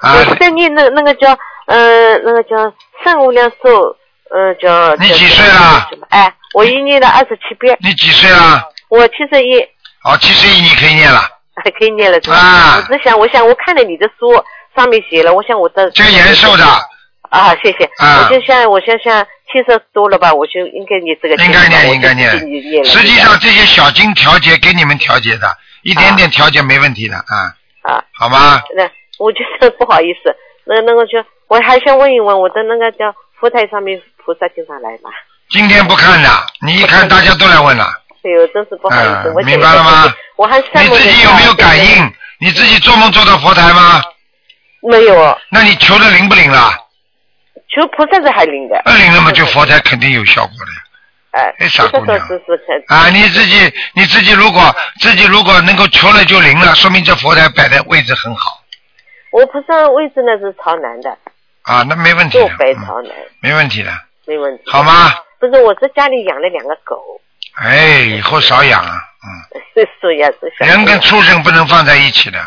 [0.00, 0.34] 啊我。
[0.34, 1.28] 在念那个那个叫
[1.66, 2.56] 呃那个叫
[3.04, 3.96] 圣无量寿，
[4.30, 4.96] 呃叫。
[4.96, 5.88] 你几岁啦？
[6.08, 8.64] 哎，我一念了二十七遍，你几岁啦？
[8.88, 9.64] 我七十一。
[10.02, 11.22] 好，七十一你可以念了，
[11.64, 12.18] 还可以念了？
[12.32, 14.32] 啊我只想，我想我看了你的书，
[14.76, 16.64] 上面写了，我想我的这个延寿的。
[17.30, 17.84] 啊，谢谢。
[17.98, 21.34] 啊我就像我想想七十多了吧，我就应该念这个。
[21.44, 22.30] 应该念，应该念
[22.84, 28.62] 实际上这些小经调节给你们调节的，一点点调节没问题的啊，啊，好吗？
[28.74, 35.10] 那我就是不好意思，那那个就我还想问一问，我的那个叫佛台上面菩萨经常来吗？
[35.50, 37.86] 今天不看了，你一看大家都来问了，
[38.22, 40.12] 哎呦，真是不好意思，嗯我明白了吗？
[40.36, 42.12] 我还三你自己有没有感应？
[42.40, 44.02] 你自己做梦做到佛台吗？
[44.82, 46.70] 没有，那你求的灵不灵了？
[47.68, 48.80] 求菩萨是还灵的。
[48.84, 51.40] 那灵了嘛，就佛台肯定有效果的。
[51.40, 58.62] 哎，哎傻姑娘是是是啊，你自己你自己如果自己如果能够求了就灵了，说明这佛台摆的位置很好
[59.30, 61.10] 我菩萨位置呢是朝南的，
[61.62, 63.92] 啊，那没问题坐北朝南，没问题的，
[64.26, 64.64] 没问题。
[64.66, 65.12] 好吗？
[65.38, 67.20] 不是，我在家里养了两个狗，
[67.62, 68.94] 哎，以后少养啊，
[69.24, 69.86] 嗯。
[70.00, 72.40] 是呀，是小人跟畜生不能放在一起的，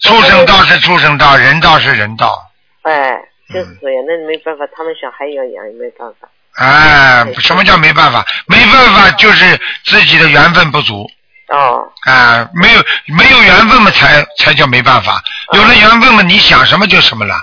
[0.00, 2.50] 畜生道是畜生道，人道是人道。
[2.82, 3.10] 哎，
[3.50, 6.28] 嗯就是这样，那没办法，他们小孩要养也没办法。
[6.56, 8.24] 哎，什么叫没办法？
[8.46, 11.08] 没办法就是自己的缘分不足。
[11.48, 12.82] 哦，啊，没有
[13.16, 15.22] 没有缘分嘛，才才叫没办法。
[15.52, 17.34] 有了缘分嘛，你想什么就什么了，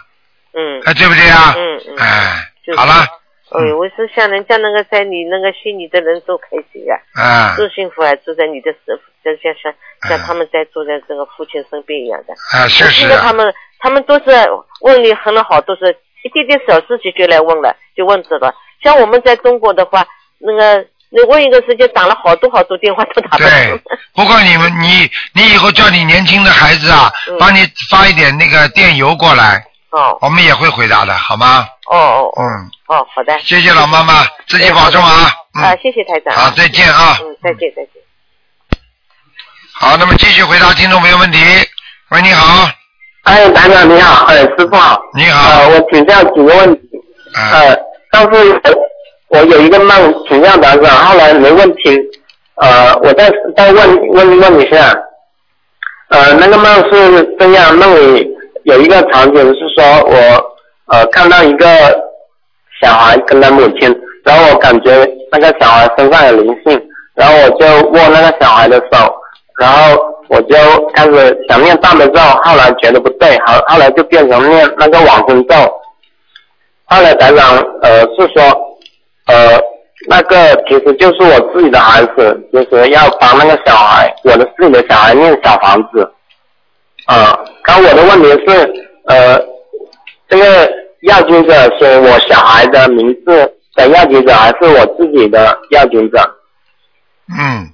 [0.53, 1.53] 嗯，哎，对不对啊？
[1.55, 3.07] 嗯嗯哎就，是好了，
[3.51, 9.73] 哎呦，我是像人家那个在你那个心里的人都开心呀，啊多幸福啊，住在你的身，就像像
[10.07, 12.33] 像嗯他们在住在这个父亲身边一样的。
[12.53, 14.25] 啊，是我是他们，他们都是
[14.81, 18.53] 问你很多好，都是一点点小事情就来问了，就问这个。
[18.83, 20.05] 像我们在中国的话，
[20.37, 23.79] 那个你问一个事情，打了好多好多电话都打不对通。。
[24.13, 31.65] 不过你们你你以后叫你年轻的孩子啊，嗯帮你发一点那个电邮过来，哦我们也会回答的，好吗？
[31.89, 32.45] 哦哦哦嗯，
[32.87, 33.37] 哦，好的。
[33.39, 35.25] 谢谢老妈妈，自己保重啊。
[35.53, 36.35] 啊，嗯，谢谢台长。
[36.35, 37.17] 好，再见啊。
[37.21, 37.93] 嗯，再见再见。
[39.73, 41.39] 好，那么继续回答听众朋友问题。
[42.09, 42.69] 喂，你好，
[43.23, 46.81] 哎，台长你好，哎，师傅好，你好，呃，我请教几个问题，
[47.33, 47.77] 啊，呃，
[48.11, 48.71] 上次呃
[49.29, 51.97] 我有一个梦请教台长，后来没问题，
[52.55, 54.93] 呃，我再再问问问一下，
[56.09, 58.27] 呃，那个梦是这样，梦里
[58.65, 60.55] 有一个场景是说我
[60.89, 61.67] 呃看到一个
[62.81, 66.81] 小孩跟他母亲，然后我感觉那个小孩身上有灵性，
[67.15, 69.13] 然后我就握那个小孩的手，
[69.59, 69.97] 然后
[70.29, 70.55] 我就
[70.93, 75.55] 开始想念大悲咒，后来觉得不对，后后来就变成念那个往生咒。
[76.85, 78.43] 后来台长呃是说
[79.27, 79.59] 呃
[80.07, 86.09] 那个其实就是我自己的孩子，就是要帮那个小孩，我的自己的小孩念小房子。
[87.05, 88.73] 啊、刚我的问题是
[89.07, 89.35] 呃
[90.29, 90.71] 这个
[91.01, 96.35] 要经者是我小孩的名字的要经者，还是我自己的要经者？
[97.37, 97.73] 嗯，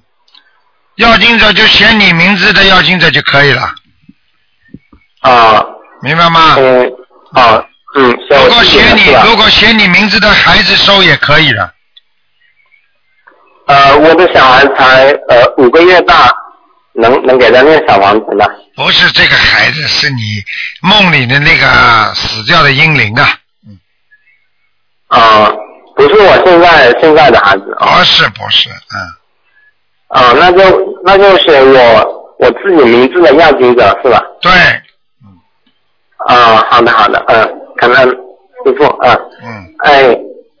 [0.96, 3.62] 要经者就写你名字的要经者就可以了，
[5.20, 5.64] 啊、
[6.02, 6.56] 明白吗？
[6.58, 6.92] 嗯，
[7.32, 9.12] 啊，嗯，如果写你？
[9.28, 11.72] 如果写你名字的孩子收也可以的，
[13.66, 16.30] 呃，我的小孩才呃五个月大，
[16.92, 18.46] 能能给他念小房子吗？
[18.76, 20.20] 不是这个孩子，是你
[20.82, 23.38] 梦里的那个死掉的婴灵啊。
[25.08, 25.50] 啊、
[25.96, 27.98] 不是我现在现在的孩子啊。
[27.98, 30.60] 不是不是，嗯，啊，那就
[31.04, 34.20] 那就写我我自己名字的要经者是吧？
[34.42, 34.50] 对，
[35.22, 35.32] 嗯
[36.26, 40.02] 啊，好的好的，嗯，感恩师傅，嗯，嗯，哎，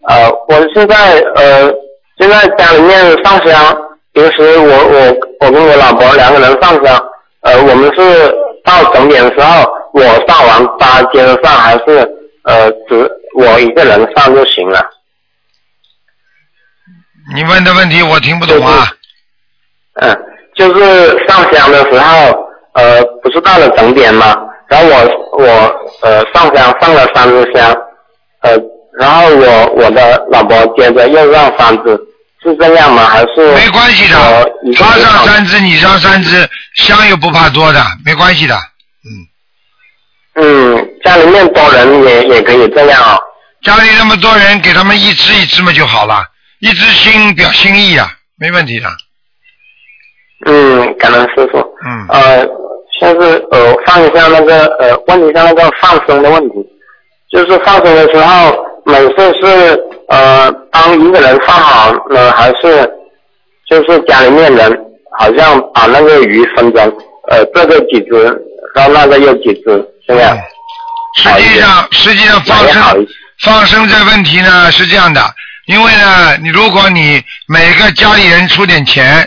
[0.08, 1.70] 呃，我现在呃
[2.18, 3.76] 现在家里面上香，
[4.12, 7.04] 平时我我我跟我老婆两个人上香，
[7.46, 8.34] 呃，我们是
[8.64, 12.06] 到整点的时候我上完八接着上，还是
[12.42, 14.84] 呃只我一个人上就行了？
[17.34, 18.86] 你问的问题我听不懂啊。
[20.00, 20.16] 嗯，
[20.56, 24.36] 就是上香的时候，呃，不是到了整点嘛，
[24.68, 25.48] 然后我我
[26.02, 27.72] 呃上香上了三支香，
[28.42, 28.50] 呃，
[28.98, 31.98] 然后我我的老婆接着又上三支，
[32.46, 33.04] 是这样吗？
[33.04, 38.54] 还是没关系呃的，他上上三只，你上三只，香又不怕多的，没关系的。
[39.04, 39.10] 嗯
[40.38, 43.18] 嗯，家里面多人也也可以这样哦。
[43.62, 46.22] 家里那么多人，给他们一只一只嘛就好了，
[46.60, 48.88] 一只心表心意啊，没问题的。
[50.46, 51.58] 嗯，感恩师傅。
[51.58, 52.46] 嗯，呃，
[53.00, 56.54] 像是呃放一下那个呃问一下那个放生的问题，
[57.30, 59.74] 就是放生的时候，每次是
[60.08, 62.88] 呃当一个人放好呢，还是
[63.68, 64.76] 就是家里面人
[65.18, 66.92] 好像把那个鱼分成
[67.28, 68.22] 呃这个几只，
[68.74, 70.38] 然后那个又几只这样。
[71.16, 73.06] 实际上实际上放生
[73.40, 75.20] 放生这问题呢是这样的，
[75.66, 79.26] 因为呢，你如果你每个家里人出点钱，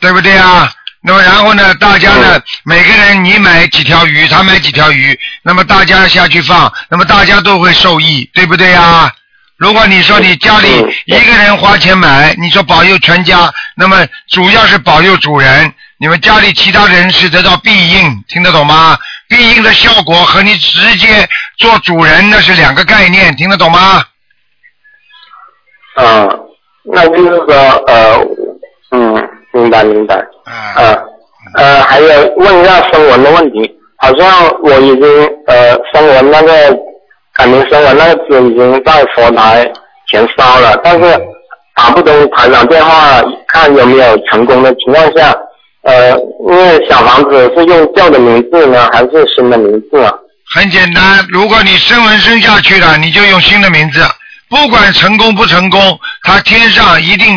[0.00, 0.70] 对不对啊？
[1.00, 9.12] 那么然后呢，大家呢，每个人你买几条鱼，他买几条鱼，那么大家下去放，那么大家都会受益，对不对啊？
[9.58, 18.96] 如果你说你家里嗯一个人花钱买，你说保佑全家，那么主要是保佑主人，你们家里其他人是得到庇应，听得懂吗？
[19.28, 21.28] 庇应的效果和你直接
[21.58, 24.04] 做主人那是两个概念，听得懂吗？
[25.96, 26.40] 嗯，
[26.84, 27.54] 那就是说
[27.88, 28.16] 呃
[28.92, 30.14] 嗯明白明白。
[30.44, 30.98] 啊、呃
[31.56, 36.78] 呃，还有问一下声纹的问题，好像我已经呃声纹那个
[37.38, 39.64] 改名声纹那个纸已经在佛台
[40.10, 41.16] 前烧了，但是
[41.76, 45.32] 打不通台长电话，看有没有成功的情况下，
[45.82, 46.10] 呃，
[46.50, 50.12] 因为小房子是用旧的名字呢，还是新的名字啊？
[50.52, 54.04] 很简单，如果你生纹生下去了，你就用新的名字，
[54.48, 57.36] 不管成功不成功，它天上一定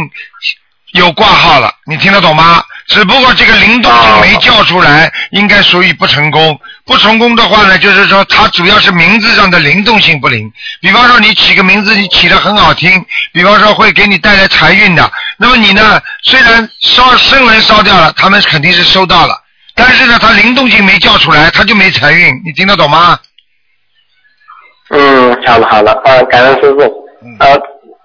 [0.94, 2.64] 有挂号了，你听得懂吗？
[2.88, 6.60] 只不过这个灵动没叫出来，应该属于不成功。
[6.86, 10.52] 不成功的话呢，就是说它主要是名字上的灵动性不灵。
[10.82, 15.12] 比方说你起个名字，你起的很好听，比方说会给你带来财运的。
[15.38, 19.36] 那么你呢，虽然烧生人烧掉了，他们肯定是收到了，
[19.76, 22.34] 但是呢，它灵动性没叫出来，它就没财运。
[22.44, 23.18] 你听得懂吗？
[24.90, 26.82] 嗯，好了好了，呃，感恩师傅，
[27.40, 27.58] 呃，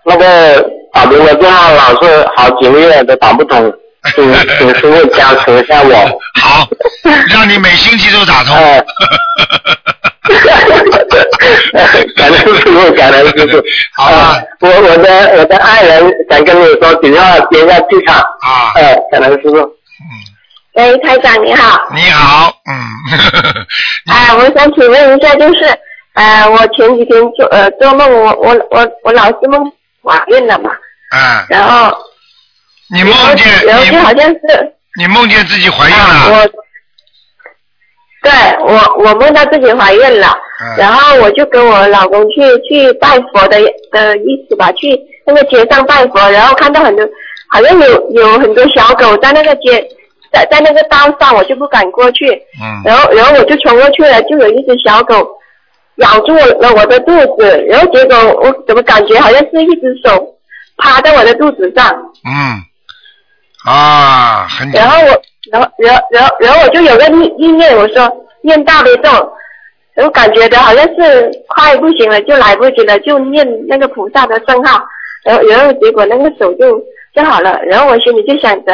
[0.05, 0.63] 那个
[0.93, 3.73] 打通的电话老是好几个月都打不通，
[4.15, 6.21] 请请师傅加持一下我。
[6.41, 6.69] 好，
[7.29, 8.55] 让你每星期都打通。
[8.57, 8.83] 哎
[12.17, 13.63] 感恩师傅，感恩师傅。
[13.97, 18.17] 好吧啊我我的我的爱人想跟你说几句话，接一下气场。
[18.17, 19.57] 啊，哎，感恩师傅。
[20.75, 22.75] 喂，台长你好，你好，嗯，
[24.13, 25.61] 哎，我想请问一下，就是
[26.15, 30.71] 呃，我前几天做呃做梦，我我我我老是梦怀孕了嘛，
[31.17, 31.97] 啊，然后
[32.95, 36.49] 你梦见然后就好像是你梦见自己怀孕啊，了，我
[38.23, 38.33] 对
[38.65, 40.77] 我我梦到自己怀孕了，嗯。
[40.79, 43.59] 然后我就跟我老公去去拜佛的
[43.93, 47.05] 的意思吧，去那个街上拜佛，然后看到很多
[47.51, 49.85] 好像有有很多小狗在那个街
[50.33, 52.27] 在在那个道上，我就不敢过去，
[52.63, 52.83] 嗯。
[52.85, 55.29] 然后然后我就冲过去了，就有一只小狗
[55.97, 60.35] 咬住了我的肚子，然后结果我怎么感觉好像是一只手
[60.79, 61.87] 趴在我的肚子上，
[62.27, 62.61] 嗯，
[63.67, 68.11] 啊，很然后我，然后，然后，然后，然后我就有个意意念，我说
[68.43, 69.11] 念大悲咒，
[69.95, 74.87] 然后感觉的好像是快不行了，就来不及了，就念那个菩萨的圣号，
[75.25, 76.81] 然后，然后结果那个手就
[77.15, 78.73] 就好了，然后我心里就想着，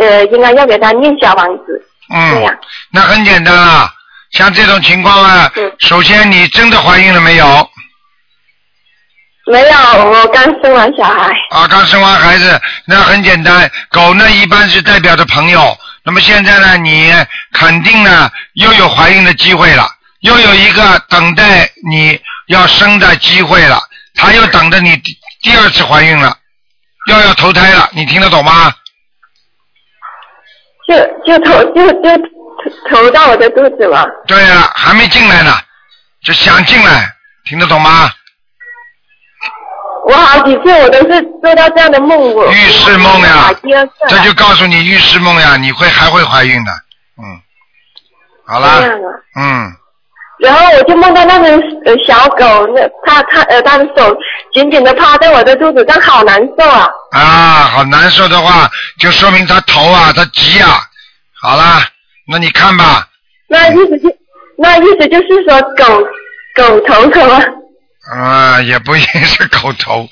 [0.00, 2.58] 呃，应该要给他念小王子，这嗯样，，
[2.92, 3.88] 那很简单啊。
[4.32, 7.44] 像这种情况啊，嗯首先你真的怀孕了没有？
[9.50, 13.68] 没有，我刚生完小孩，啊，刚生完孩子，那很简单。
[13.90, 15.76] 狗呢，一般是代表着朋友。
[16.04, 17.12] 那么现在呢，你
[17.52, 19.84] 肯定呢又有怀孕的机会了，
[20.20, 23.80] 又有一个等待你要生的机会了，
[24.14, 26.36] 它又等着你第第二次怀孕了，
[27.08, 28.72] 又要投胎了，你听得懂吗？
[30.86, 34.06] 就就投就就投投到我的肚子了。
[34.28, 35.52] 对了，还没进来呢，
[36.24, 37.12] 就想进来，
[37.44, 38.12] 听得懂吗？
[40.06, 43.50] 我好几次我都是做到这样的梦，我预示梦呀。
[44.08, 46.72] 这就告诉你预示梦呀，你会还会怀孕的，
[47.18, 47.40] 嗯，
[48.46, 48.80] 好啦。
[49.38, 49.72] 嗯。
[50.38, 51.52] 然后我就梦到那只
[51.84, 54.16] 呃小狗，那它它呃它的手
[54.52, 56.88] 紧紧的趴在我的肚子上，好难受啊！
[57.12, 57.20] 啊，
[57.72, 60.80] 好难受的话，就说明它头啊，它急啊。
[61.40, 61.86] 好啦，
[62.26, 63.06] 那你看吧，
[63.46, 64.08] 那意思就
[64.58, 66.02] 那意思就是说狗
[66.56, 67.40] 狗头头啊，
[68.10, 70.08] 啊，也不一定是狗头，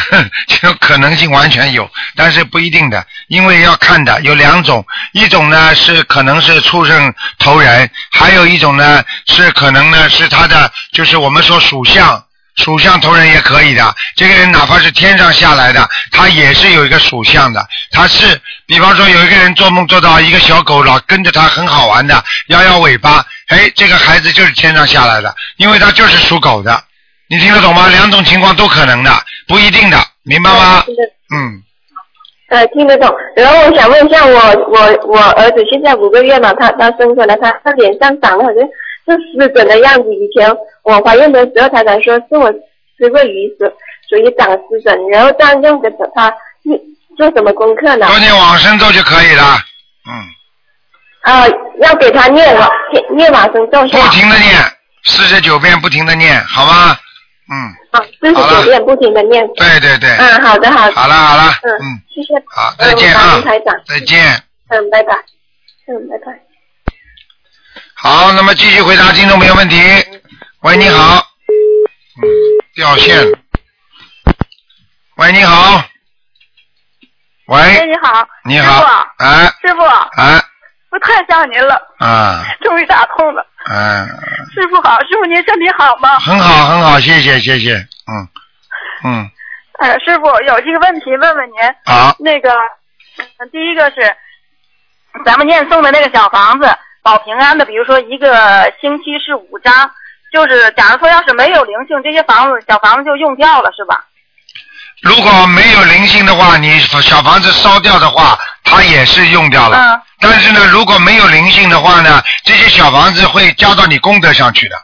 [0.48, 12.22] 这种可能性完全有，但是不一定的，因为要看的有两种，一种呢是可能是畜生头人，还有一种呢是可能呢是他的，就是我们说属相。
[12.56, 17.68] 属相头人也可以的，这个人哪怕是天上下来的，他也是有一个属相的。
[17.90, 26.82] 他是，比方说有一个人做梦做到一个小狗老跟着他，很好玩的，摇摇尾巴，哎，这个孩子就是天上下来的，因为他就是属狗的。
[27.28, 27.88] 你听得懂吗？
[27.88, 29.10] 两种情况都可能的，
[29.48, 30.82] 不一定的，明白吗？
[30.86, 31.02] 听得
[31.34, 31.62] 嗯，
[32.50, 33.12] 呃听得懂。
[33.34, 34.38] 然后我想问一下，我
[34.70, 38.62] 我我儿子现在五个月嘛，他他生出来，他他脸上长了好像
[39.06, 40.08] 是湿疹的样子。
[40.14, 40.48] 以前
[40.84, 42.52] 我怀孕的时候，他才说是我
[42.96, 43.68] 吃过鱼所
[44.08, 46.32] 所以长湿疹，然后这样用的他
[47.16, 48.06] 做什么功课呢？
[48.06, 49.58] 多念往生咒就可以了。
[50.06, 50.12] 嗯，
[51.32, 51.44] 啊、
[51.80, 52.70] 要给他念往
[53.16, 54.08] 念往生咒不？
[54.10, 54.54] 停的念，
[55.02, 56.96] 四十九遍不停的念，好吗？
[57.48, 59.46] 嗯，好，四十好了九遍不停的念。
[59.54, 60.10] 对对对。
[60.16, 60.94] 嗯，好的好的。
[60.96, 62.34] 好了好了，嗯嗯，谢谢。
[62.48, 63.74] 好，再见啊嗯感恩，台长。
[63.86, 64.42] 再见。
[64.68, 65.14] 嗯，拜拜。
[65.86, 66.40] 嗯，拜拜。
[67.94, 69.76] 好，那么继续回答听众朋友问题。
[70.62, 71.16] 喂，你好。
[72.22, 72.26] 嗯，
[72.74, 73.16] 掉线。
[75.16, 75.84] 喂，你好。
[77.46, 78.84] 喂，哎，你好，你好。
[79.18, 79.82] 哎师傅，
[80.20, 80.42] 哎
[80.96, 83.46] 我太想您了，啊 终于打通了。
[83.70, 84.08] 嗯，
[84.54, 86.18] 师傅好，师傅您身体好吗？
[86.20, 88.28] 很好很好，谢谢谢谢，嗯
[89.04, 89.30] 嗯，
[89.80, 91.60] 呃，师傅有一个问题问问您。
[91.84, 92.50] 啊，那个，
[93.36, 93.96] 呃第一个是
[95.22, 96.66] 咱们念诵的那个小房子
[97.02, 99.90] 保平安的，比如说一个星期是五张，
[100.32, 104.02] 就是假如说要是没有灵性，这些房子小房子就用掉了，是吧？
[105.06, 109.78] 如果没有灵性的话，你小房子烧掉的话，它也是用掉了。
[109.78, 110.02] 嗯。
[110.20, 114.76] 但是呢，如果没有灵性的话呢，这些小房子会加到你功德上去的。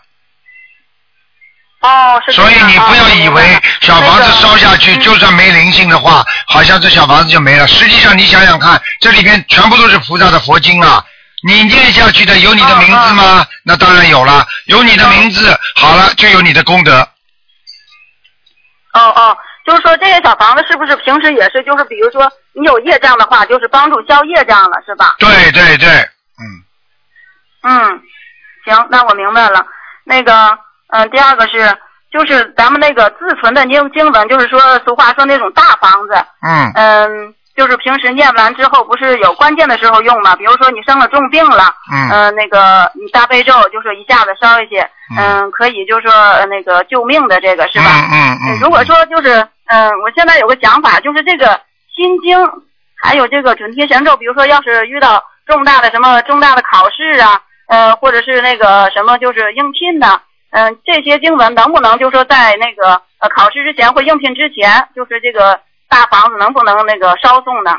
[1.80, 7.66] 哦，是这所以你不要以为小房子烧下嗯去，就算没灵性的话，好像这小房子就没了。
[7.66, 11.04] 实际上你想想看，这里边全部都是菩萨的佛经啊。
[11.44, 13.44] 你念下去的有你的名字吗？
[13.64, 17.00] 那当然有了，有你的名字，好了就有你的功德。
[18.92, 25.14] 哦哦，就是说这些小房子是不是平时也是，就是比如说你有业障的话，就是帮助消业障了，是吧？
[25.18, 25.88] 对对对，
[26.38, 26.62] 嗯，
[27.62, 28.02] 嗯
[28.64, 29.64] 行，那我明白了。
[30.04, 30.58] 那个，
[30.88, 31.78] 嗯、第二个是，
[32.12, 40.34] 就是咱们那个自存的经经文，就是说俗话说那种大房子，嗯嗯，就是平时念完之后，不是有关键的时候用嘛？
[40.36, 44.80] 比如说你生了重病了，嗯呃，那个你大悲咒就是一下子烧一些，
[45.18, 47.84] 嗯，可以就是说呃那个救命的这个是吧？
[48.10, 48.58] 嗯嗯嗯。
[48.60, 51.60] 如果说就是，嗯，我现在有个想法，就是这个
[51.94, 52.38] 心经，
[53.02, 57.38] 还有这个准提神咒，比如说要是遇到重大的什么重大的考试啊，
[57.68, 60.20] 呃，或者是那个什么就是应聘的，
[60.52, 65.60] 嗯，这些经文能不能就说在那个呃考试之前或应聘之前，就是这个
[65.92, 67.70] 大房子能不能那个烧送呢？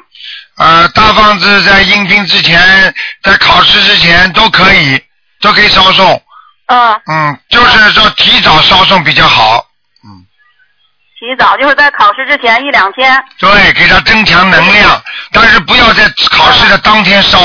[0.59, 2.93] 呃，大房子在应聘之前，
[3.23, 5.01] 在考试之前都可以，
[5.41, 6.21] 都可以烧送。
[6.67, 9.65] 嗯，嗯，就是说提早烧送比较好。
[10.05, 10.21] 嗯
[11.19, 13.23] 提早就是在考试之前一两天。
[13.39, 15.01] 对，给他增强能量，
[15.31, 17.39] 但是不要在考试的当天烧，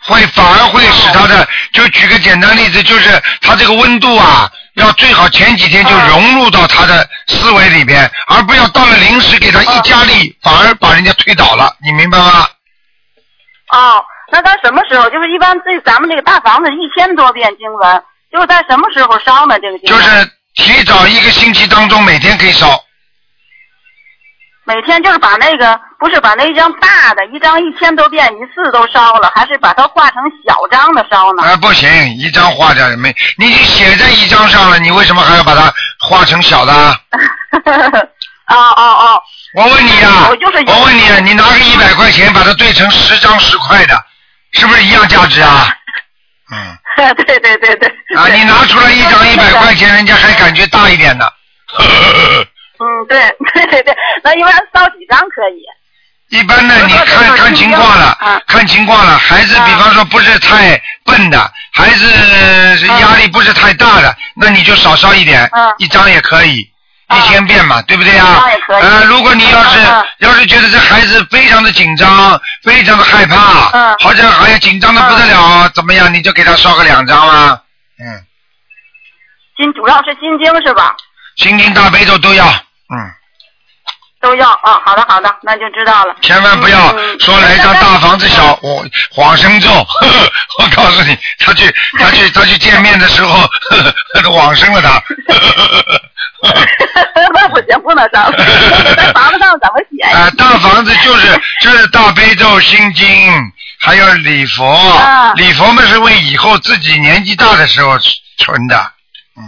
[0.00, 1.46] 会反而会使他的。
[1.72, 12.46] 就举个简单例子，就是它这个温度啊，要最好前几天就融入到他的思维里边，而不要到了临时给他一加力，反而把人家推倒了，你明白吗？
[13.72, 15.08] 哦，那在什么时候？
[15.10, 19.58] 就是一般这咱们这个大房子一千多遍经文，就是在什么时候烧呢？
[19.58, 22.68] 这个就是提早一个星期当中每天可以烧。
[24.64, 31.42] 每天就是把那个不是把那一张大的一张一千多遍一次都烧了，还是把它画成小张的烧呢？
[31.42, 36.98] 啊，不行，一张画掉没，你已经写在一张上了，你为什么还要把它画成小的啊？
[38.48, 39.22] 哦哦哦！
[39.54, 44.00] 我问你啊，我就是我问你啊，你拿个一百块钱把它兑成十张十块的，
[44.52, 45.66] 是不是一样价值啊？
[46.52, 46.76] 嗯。
[46.96, 47.88] 对对对对。
[48.16, 51.26] 啊，你拿出来一张一百块钱， 人家还感觉大一点呢。
[52.78, 53.18] 嗯，对
[53.52, 55.64] 对对对，那一般烧几张可以？
[56.30, 58.18] 一般呢，你看看情况了，
[58.48, 59.16] 看情况了。
[59.16, 65.48] 孩子，比方说不是太笨的，孩子压力不是太大的，那你就少烧一点，
[65.78, 66.68] 一张也可以，
[67.14, 68.42] 一千遍嘛，对不对啊？
[68.68, 69.78] 呃，如果你要是
[70.18, 76.12] 要是觉得这孩子非常的紧张，非常的害怕，好像好像紧张的不得了，怎么样？
[76.12, 77.60] 你就给他烧个两张啊。
[78.00, 78.04] 嗯，
[79.56, 80.92] 心主要是心经是吧？
[81.36, 83.14] 心经大悲咒都要，嗯。
[84.20, 86.14] 都要啊，好的好的，那就知道了。
[86.22, 86.78] 千万不要
[87.20, 88.84] 说来张大房子小，我
[89.16, 93.92] 往生咒，呵 呵我告诉你，他去 他去他去见面的时候，呵
[94.22, 95.02] 呵往生了他。
[97.32, 98.30] 那不行，不能上。
[98.96, 100.18] 在房子上怎么写呀？
[100.20, 103.06] 啊，大房子就是就是大悲咒、心经，
[103.80, 104.64] 还有礼佛，
[105.36, 107.98] 礼佛嘛是为以后自己年纪大的时候
[108.38, 108.76] 存的。
[109.38, 109.42] 嗯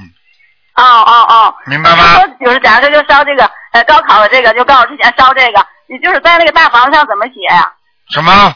[0.76, 2.14] 哦哦哦，明白吗？
[2.14, 7.72] 说就是假设就烧这个呃高考的这个，就高考之前烧这个，你就是在那个大房子上怎么写呀？
[8.10, 8.54] 什么？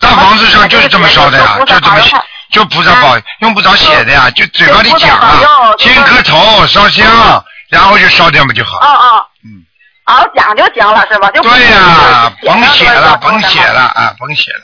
[0.00, 2.16] 大房子上就是这么烧的呀，就这么写，
[2.52, 5.38] 就菩萨保，用不着写的呀，就嘴巴里讲啊，
[5.78, 8.78] 先磕头烧香，然后就烧掉嘛就好。
[8.78, 9.26] 哦哦。
[9.44, 9.62] 嗯。
[10.06, 11.30] 哦，讲就行了是吧？
[11.30, 14.60] 就对呀，甭写了，甭写了啊，甭写了。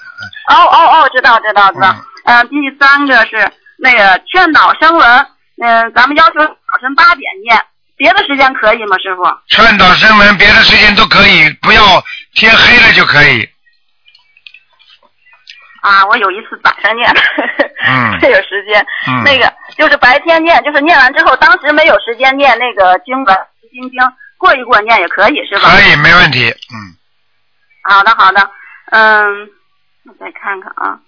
[0.49, 1.95] 哦哦哦，知道知道知道。
[2.25, 5.27] 嗯，第三个是那个劝导声文。
[5.63, 7.63] 嗯，咱们要求早晨八点念，
[7.97, 9.25] 别的时间可以吗，师傅？
[9.49, 11.83] 劝导声闻，别的时间都可以，不要
[12.35, 13.49] 天黑了就可以。
[15.83, 17.09] 啊，我有一次早上念，
[17.87, 23.37] 嗯，这有时间，嗯，那个就是白天念，就是念完之后，当时没有时间念那个经文
[23.71, 24.01] 心经，
[24.37, 25.71] 过一过念也可以，是吧？
[25.71, 26.97] 可以，没问题，嗯。
[27.89, 28.51] 好的，好的，
[28.91, 29.49] 嗯，
[30.07, 30.99] 我再看看啊，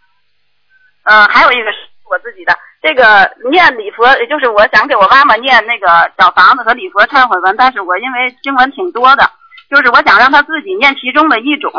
[1.02, 1.78] 嗯，还有一个是
[2.10, 2.56] 我自己的。
[2.80, 9.30] 这个念礼佛，也就是我想给我妈妈念那个小房子和礼佛忏悔文，但是我因为经文挺多的，
[9.68, 11.70] 就是我想让她自己念其中的一种，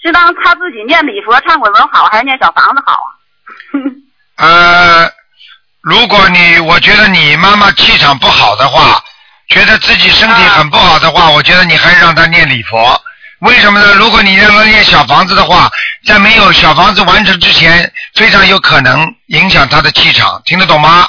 [0.00, 3.08] 是当她自己念礼佛忏悔文好，还是念小房子好啊？
[4.38, 5.10] 呃，
[5.82, 9.02] 如果你我觉得你妈妈气场不好的话，
[9.48, 12.78] 觉得自己身体很不好的话，我觉得你还是让她念礼佛。
[13.40, 13.94] 为什么呢？
[13.94, 15.68] 如果你让他念小房子的话，
[16.06, 21.06] 在没有小房子完成之前，非常有可能影响他的气场，听得懂吗？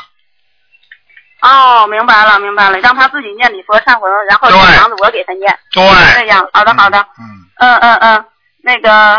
[1.42, 5.58] 哦，明白了，明白了，让他自己念礼佛忏悔文，然后小房子我给他念。
[5.72, 5.84] 对。
[6.20, 7.00] 这样，好的，好的。
[7.00, 7.24] 嗯。
[7.60, 8.26] 嗯嗯嗯，
[8.62, 9.16] 那个，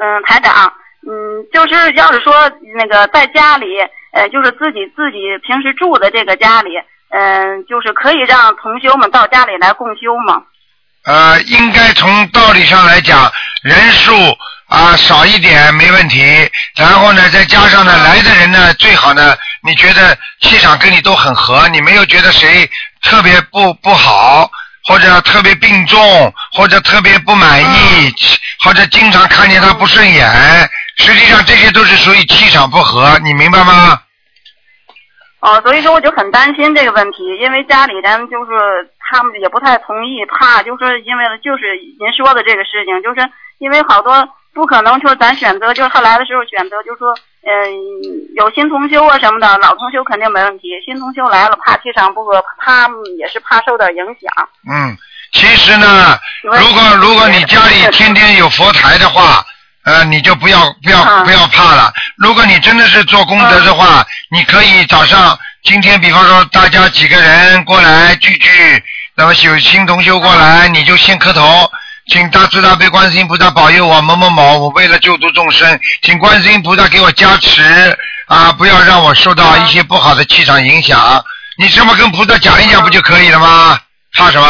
[0.00, 0.72] 嗯，台长，
[1.06, 3.78] 嗯，就是要是说那个在家里，
[4.12, 6.70] 呃，就是自己自己平时住的这个家里，
[7.10, 10.42] 嗯，就是可以让同修们到家里来共修吗？
[11.04, 13.30] 呃，应该从道理上来讲，
[13.62, 14.14] 人数
[14.68, 16.50] 啊少一点没问题。
[16.76, 22.68] 然后呢，再加上呢，来的人呢，最好呢，你觉得气场跟你都很合，你没有觉得谁
[23.02, 24.50] 特别不不好，
[24.84, 28.14] 或者特别病重，或者特别不满意，
[28.64, 30.70] 或者经常看见他不顺眼。
[30.96, 34.00] 实际上这些都是属于气场不合，你明白吗？
[35.44, 38.50] 哦，所以说我就很担心这个问题，因为家里人就是
[38.98, 43.20] 他们也不太同意，怕就是因为就是您说的这个事情，就是
[43.58, 47.12] 因为好多不可能，就是咱选择，就是他来的时候选择，就说
[47.44, 47.52] 嗯
[48.36, 54.48] 有新同修啊什么的，老同修肯定没问题，新同修来了怕气场不合，他们也是怕受点影响。
[54.66, 54.96] 嗯，
[55.32, 59.44] 其实呢，如果如果你家里天天有佛台的话。
[59.84, 61.92] 呃，你就不要不要不要怕了。
[62.16, 68.82] 如果你真的是做功德的话，你可以早上今天比方说大家几个人过来聚聚，
[69.14, 71.70] 那么有新同修过来，你就先磕头，
[72.08, 77.62] 请大慈大悲观世音菩萨保佑我某某某，我为了救度众生，请观世音菩萨给我加持
[78.26, 81.22] 啊，不要让我受到一些不好的气场影响。
[81.58, 83.78] 你这么跟菩萨讲一讲不就可以了吗？
[84.16, 84.46] 怕什么？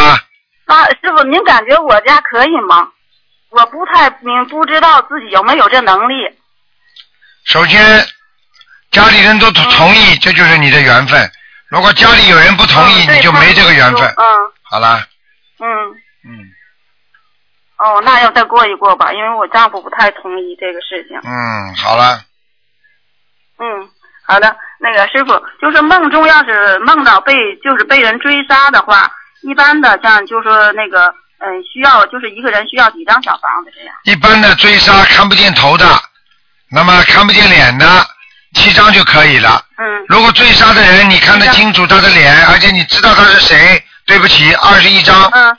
[0.66, 2.86] 啊，师傅，您感觉我家可以吗？
[3.54, 6.14] 我不太明，不知道自己有没有这能力。
[7.44, 8.04] 首先，
[8.90, 11.30] 家里人都同同意，这就是你的缘分。
[11.68, 14.02] 如果家里有人不同意，嗯你就没这个缘分。
[14.02, 14.24] 嗯
[14.62, 14.98] 好了，
[15.60, 15.66] 嗯。
[16.26, 16.50] 嗯
[17.76, 21.18] 哦，那要再过一过吧，因为我丈夫不太同意这个事情。
[21.22, 22.22] 嗯，好了，
[23.58, 23.90] 嗯，
[24.26, 29.10] 好的，那个师傅，就是梦中要是梦到被就是被人追杀的话，
[29.42, 31.14] 一般的像就说那个
[31.44, 33.94] 嗯、需要就是一个人需要几张小房子这样。
[34.04, 35.86] 一般的追杀看不见头的，
[36.70, 37.86] 那么看不见脸的，
[38.54, 39.62] 七张就可以了。
[39.76, 40.04] 嗯。
[40.08, 45.24] 如果追杀的人你看得清楚他的脸，而且你知道他是谁，对不起，二十一张。
[45.32, 45.56] 嗯。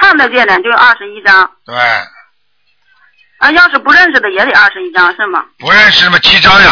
[0.00, 1.76] 看得见脸就二十一张对，
[3.38, 5.44] 啊，要是不认识的也得二十一张是吗？
[5.58, 6.70] 不认识嘛，七张呀。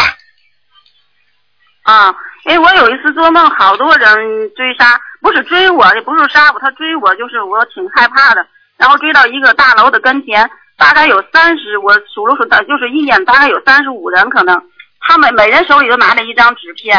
[1.83, 2.13] 啊，
[2.45, 4.15] 因为我有一次做梦，好多人
[4.55, 8.45] 追杀，不是追我，也不是杀我，他追我，就是我挺害怕的。
[8.77, 14.59] 然后追到一个大楼的跟前，大概有三十，我数了数，的，就是一眼大概有三十五人，可能
[15.01, 16.97] 他们每人手里都拿着一张纸片。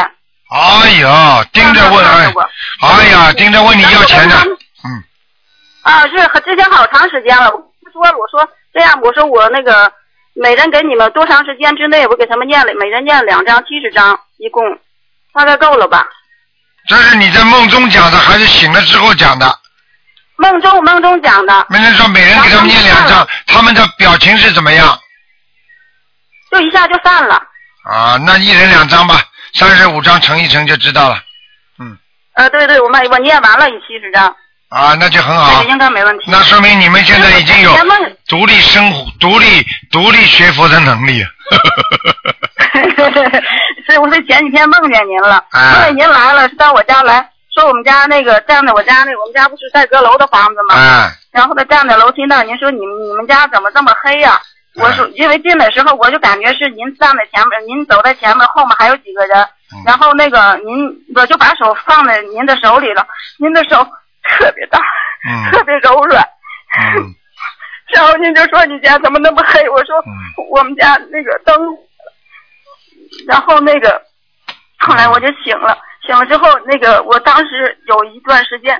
[0.49, 2.33] 哎呀，盯着问，哎，
[2.81, 4.35] 哎呀，盯着问你要钱的，
[4.85, 5.03] 嗯，
[5.81, 9.91] 啊，是之前好长时间了，我说，我说这样，我说我那个
[10.33, 14.63] 每人给你们多长时间之内，我给他们念了，每人念两张，七十张，一共
[15.33, 16.07] 大概够了吧？
[16.87, 19.59] 这是你在梦中讲的，还是醒了之后讲的？
[20.35, 24.99] 梦中梦中讲的，没人说每人给他们念两张，他们的表情是怎么样？
[26.51, 27.41] 就一下就散了。
[27.89, 29.21] 啊，那一人两张吧，
[29.53, 31.21] 三十五张乘一乘就知道了。
[31.79, 31.97] 嗯
[32.35, 34.27] 呃，对对，我们我念完了七十张，
[34.69, 35.71] 啊，那就很好这个。
[35.71, 36.25] 应该没问题。
[36.27, 37.77] 那说明你们现在已经有
[38.27, 41.25] 独立生活、独立独立学佛的能力。
[43.89, 50.75] 是我是前几天梦见您了，啊梦见您来了，是到我家来说我们家那个站在我家那我们家不是在阁楼的房子吗？
[50.75, 54.39] 啊然后他站在楼梯那儿，您说你们你们家怎么这么黑呀、
[54.75, 59.47] 我说，因为进的时候我就感觉是您站在前面，您走在前面，后面还有几个人。
[59.85, 63.03] 然后那个您，我就把手放在您的手里了，
[63.39, 63.83] 您的手
[64.29, 64.77] 特别大，
[65.27, 66.21] 嗯特别柔软。
[66.79, 67.13] 嗯
[67.93, 69.67] 然后您就说你家怎么那么黑？
[69.69, 69.95] 我说
[70.51, 71.55] 我们家那个灯，
[73.27, 74.01] 然后那个
[74.79, 78.79] 后来我就醒了，醒了之后那个我当时有一段时间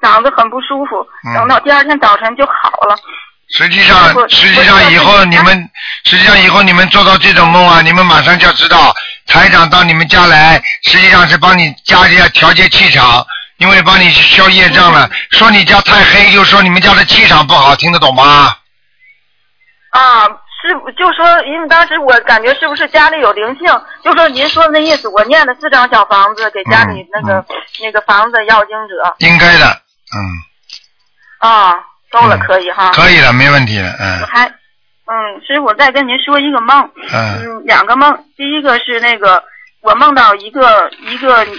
[0.00, 2.96] 嗓子很不舒服，嗯等到第二天早晨就好了。
[3.50, 5.70] 实际上，实际上以后你们，
[6.04, 8.92] 实际上以后你们做到这种梦啊，你们马上就要知道，
[9.26, 13.24] 台长到你们家来，实际上是帮你家里要调节气场，
[13.58, 15.08] 因为帮你消业障了。
[15.32, 18.56] 说你家太黑，就说你们家的气场不好，听得懂吗？
[19.90, 20.26] 啊，
[20.68, 23.66] 是就说，因为当时我感觉是不是家里有灵性，
[24.02, 27.44] 就说您说的那意思，我念了四张小房子给家里那个、
[27.82, 29.14] 那个房子要经者。
[29.18, 29.66] 应该的，
[30.16, 31.74] 嗯，啊，
[32.10, 32.90] 够了，可以哈。
[32.92, 35.14] 可以了，没问题了，我嗯还，嗯，
[35.46, 37.42] 师傅再跟您说一个梦，嗯。
[37.42, 39.42] 嗯，两个梦，第一个是那个
[39.82, 41.50] 我梦到一个一个嗯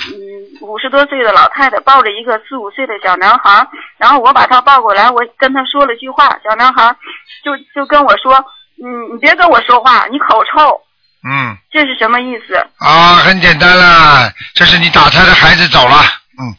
[0.61, 6.95] 五十多岁的老太太抱着一个四五岁的小男孩，然后我把他抱过来，我跟他说了句话，小男孩
[7.43, 8.43] 就就跟我说，
[8.83, 10.81] 嗯，你别跟我说话，你口臭，
[11.23, 12.55] 嗯，这是什么意思？
[12.79, 15.95] 啊，很简单啦，这是你打胎的孩子走了，
[16.39, 16.53] 嗯，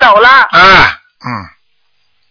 [0.00, 0.28] 走了。
[0.28, 0.48] 啊，
[1.24, 1.30] 嗯，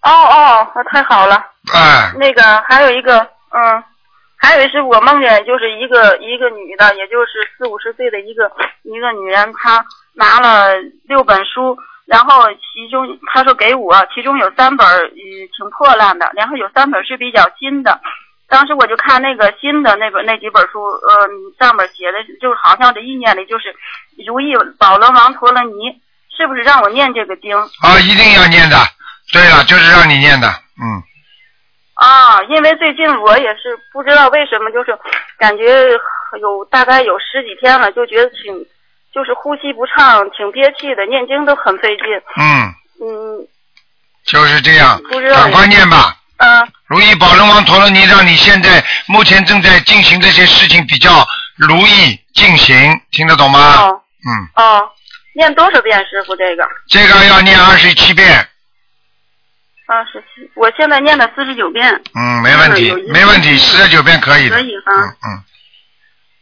[0.01, 1.35] 哦哦，那太好了。
[1.71, 3.19] 啊，那个还有一个，
[3.51, 3.83] 嗯，
[4.35, 8.51] 还有一是我梦见就是一个一个女的，也就是四五十岁的一个
[8.83, 10.73] 一个女人，她拿了
[11.07, 15.21] 六本书，然后其中她说给我，其中有三本嗯
[15.55, 18.01] 挺破烂的，然后有三本是比较新的。
[18.53, 21.27] 当时我就看那个新的那本那几本书，呃，
[21.57, 23.73] 上面写的就是好像这意念里就是
[24.27, 25.89] 如意宝轮王陀罗尼，
[26.29, 27.57] 是不是让我念这个经？
[27.57, 28.77] 啊，一定要念的。
[29.31, 30.47] 对了，就是让你念的，
[30.77, 31.01] 嗯，
[31.95, 34.95] 啊，因为最近我也是不知道为什么，就是
[35.39, 35.89] 感觉
[36.39, 38.53] 有大概有十几天了，就觉得挺
[39.11, 42.05] 就是呼吸不畅，挺憋气的，念经都很费劲。
[42.37, 42.69] 嗯，
[43.01, 43.47] 嗯
[44.25, 46.15] 就是这样，不知道赶快念吧。
[46.37, 51.25] 嗯如意宝轮王陀罗尼，让你现在目前正在进行这些事情比较
[51.55, 53.59] 如意进行，听得懂吗？
[53.77, 54.89] 哦嗯，哦，
[55.33, 56.63] 念多少遍师傅这个？
[56.87, 58.47] 这个要念二十七遍，
[59.87, 61.99] 二十七，我现在念了四十九遍。
[62.13, 64.55] 嗯，没问题没问题，四十九遍可以的。
[64.57, 64.93] 可以哈。
[65.25, 65.43] 嗯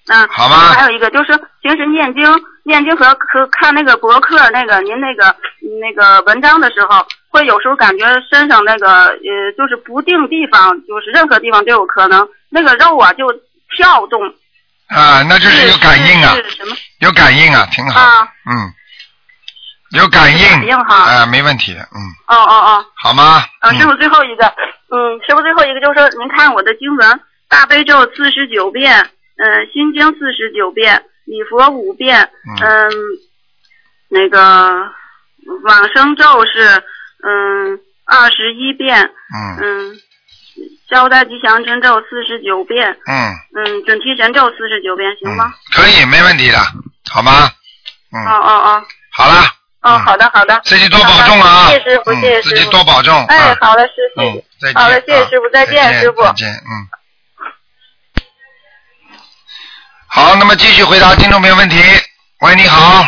[0.10, 1.32] 嗯，好吧还有一个就是
[1.62, 2.24] 平时念经、
[2.66, 5.34] 念经和和看那个博客那个您那个
[5.80, 13.32] 那个文章的时候，会有时候感觉身上那个呃就是不定地方，就是任何地方都有可能那个肉啊就
[13.76, 14.22] 跳动。
[14.88, 18.02] 啊，那就是有感应啊，是是什么有感应啊，挺好。
[18.02, 18.28] 啊？
[18.46, 18.52] 嗯，
[19.92, 20.46] 有感应。
[20.50, 22.86] 感应哈啊，没问题的，嗯，哦哦哦。
[23.02, 23.42] 好吗？
[23.62, 24.46] 啊，师傅最后一个，
[24.92, 32.30] 嗯，师傅最后一个就是说，您看我的经文，大悲咒四十九遍，嗯、心经四十九遍，礼佛五遍，
[32.62, 32.92] 嗯、
[34.10, 34.92] 那个
[35.64, 36.84] 往生咒是
[37.24, 39.00] 嗯二十一遍，
[39.34, 40.00] 嗯嗯，
[40.90, 45.54] 消灾吉祥真咒四十九遍，嗯，嗯，准提神咒四十九遍，行吗？
[45.74, 46.58] 可以，没问题的，
[47.12, 47.50] 好吗？
[48.14, 49.42] 嗯，哦哦哦，好了，
[49.82, 54.82] 哦，好的好的，自己多保重啊谢谢师傅，嗯谢谢师傅，自己多保重哎啊，好的，师傅，嗯，再见。
[54.82, 56.24] 好的，谢谢啊师傅，再见，师傅。
[56.24, 56.88] 再见，嗯。
[60.14, 61.78] 好，那么继续回答听众朋友问题。
[62.42, 63.06] 喂，你好。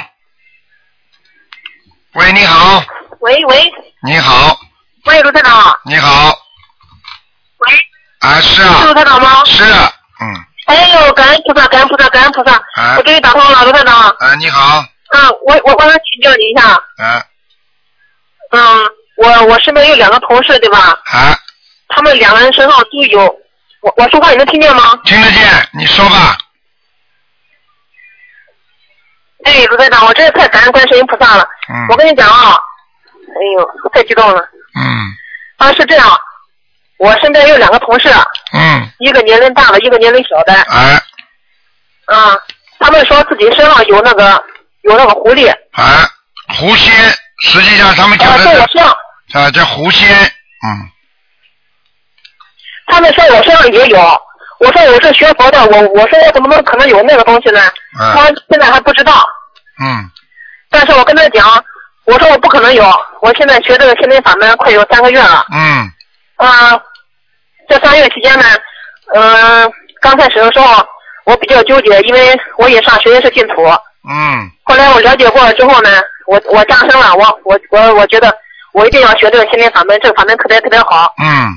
[2.13, 2.81] 喂，你好，
[3.19, 3.73] 喂喂
[4.05, 4.59] 你好，
[5.05, 6.37] 喂，卢台长，你好。
[7.59, 7.73] 喂。
[8.19, 8.81] 啊，是啊。
[8.81, 9.45] 是卢台长吗？
[9.45, 12.53] 是，嗯，哎呦，感恩菩萨，感恩菩萨，感恩菩萨！
[12.75, 13.95] 啊我终于打通了，卢台长。
[14.19, 17.23] 啊，你好，啊，我我我想请教你一下，啊
[18.51, 18.85] 嗯，
[19.17, 20.99] 我我身边有两个同事，对吧？
[21.05, 21.33] 啊，
[21.87, 23.21] 他们两个人身上都有，
[23.81, 24.99] 我我说话你能听见吗？
[25.05, 26.37] 听得见，你说吧。
[29.45, 31.47] 哎，卢台长，我真是太感恩观世音菩萨了。
[31.69, 32.57] 嗯我跟你讲啊，
[33.35, 34.39] 哎呦，太激动了。
[34.75, 35.13] 嗯
[35.57, 36.09] 啊，是这样，
[36.97, 38.09] 我身边有两个同事，
[38.53, 40.53] 嗯，一个年龄大的，一个年龄小的。
[40.53, 41.01] 哎
[42.05, 42.37] 啊，
[42.79, 44.43] 他们说自己身上有那个
[44.81, 45.49] 有那个狐狸。
[45.73, 45.83] 哎，
[46.55, 46.93] 狐仙，
[47.43, 48.97] 实际上他们讲啊，的在我身上，
[49.31, 50.89] 是啊，叫狐仙，嗯
[52.87, 54.21] 他们说我身上也有。
[54.59, 57.59] 我说我是学佛的，我我说我怎么能可能有那个东西呢？
[57.99, 59.25] 嗯他现在还不知道，
[59.81, 60.09] 嗯
[60.69, 61.63] 但是我跟他讲，
[62.05, 62.83] 我说我不可能有，
[63.21, 65.45] 我现在学这个心灵法门快有三个月了。
[65.53, 65.91] 嗯
[66.35, 66.77] 啊、
[67.69, 68.45] 这三个月期间呢，
[69.15, 70.85] 嗯、刚开始的时候
[71.25, 73.63] 我比较纠结，因为我也上实验室净土。
[74.09, 75.89] 嗯后来我了解过了之后呢，
[76.27, 78.35] 我我加深了，我我我我觉得
[78.73, 81.13] 我一定要学这个心灵法门，这个法门特别特别好。
[81.23, 81.53] 嗯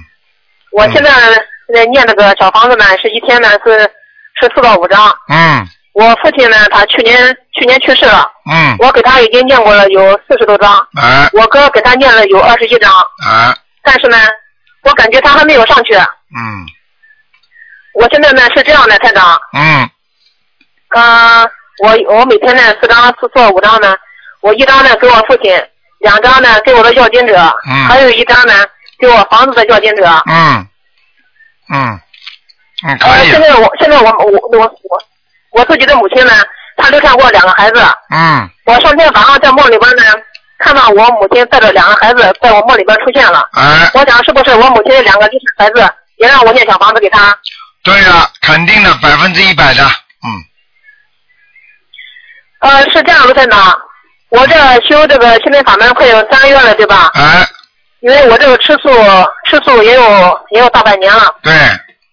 [0.72, 1.10] 我现在
[1.74, 3.78] 在念那个小房子呢，是一天呢是
[4.40, 5.08] 是四到五张。
[5.28, 5.66] 嗯
[5.98, 12.92] 我父亲呢，他去年去年去世了，嗯，我给他已经念过了有四十多张，啊我哥给他念了有二十一张，
[13.26, 14.18] 啊但是呢，
[14.82, 15.94] 我感觉他还没有上去。
[15.94, 16.66] 嗯。
[17.94, 19.88] 我现在呢是这样的，台长，嗯。
[20.90, 21.50] 嗯、
[21.82, 23.96] 我我每天呢四张四做五张呢，
[24.42, 25.58] 我一张呢给我父亲，
[26.00, 27.34] 两张呢给我的要经者，
[27.66, 27.72] 嗯。
[27.88, 28.52] 还有一张呢
[28.98, 30.04] 给我房子的要经者。
[30.26, 30.68] 嗯。
[31.72, 32.00] 嗯。
[32.86, 33.30] 嗯，可呃，以。
[33.30, 34.58] 现，在我现在我我我我
[34.90, 35.02] 我
[35.64, 36.32] 自己的母亲呢，
[36.76, 37.80] 她流产过两个孩子。
[38.10, 40.02] 嗯我上天晚上在梦里边呢，
[40.58, 43.48] 看到我母亲带着两个孩子在我梦里边出现了。
[43.52, 47.36] 哎，我想是不是我母亲的两个流产孩子也让我念小房子给他？
[47.84, 50.28] 对了，肯定的，百分之一百的，嗯
[52.58, 53.78] 呃，是这样，卢台长，
[54.30, 54.56] 我这
[54.88, 57.12] 修这个心灵法门快有三个月了，对吧？
[57.14, 57.46] 哎，
[58.00, 58.90] 因为我这个吃素
[59.48, 61.52] 吃素也有也有大半年了，对，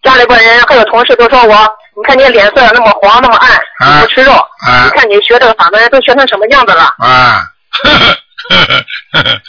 [0.04, 6.84] 家里边人还有同事都说我，你看你脸色那么黄那么暗，不吃肉，啊你看你学这个法门都学成什么样子了？
[6.98, 7.46] 啊，
[7.84, 8.66] 呵呵
[9.14, 9.42] 呵呵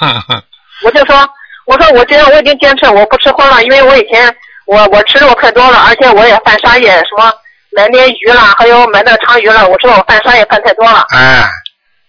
[0.00, 0.44] 呵呵
[0.82, 1.28] 我就说，
[1.64, 4.34] 我说我今天我已经坚持我不吃荤了，因为我以前
[4.66, 7.32] 我我吃肉太多了，而且我也犯杀业，什么
[7.76, 11.06] 买那鱼啦，还有买那个长鱼了，我知道我犯杀业犯太多了。
[11.14, 11.48] 哎，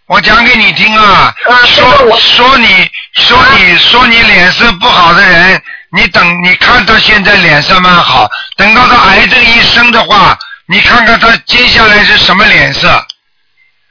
[0.07, 1.33] 我讲给你听啊，
[1.65, 1.85] 说
[2.17, 5.61] 说你说你说你脸色不好的人，
[5.95, 13.05] 你等你看他现在脸色蛮好，等到他癌症一生的话，你看看他接下来是什么脸色。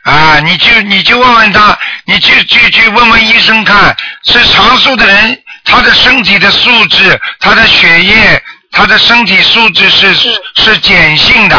[0.04, 10.14] 啊，你就你就问问他，你去去去问问医生看，是长寿的人，他的身体的素质，他的血液，他的身体素质是。
[10.58, 11.56] 是碱性的，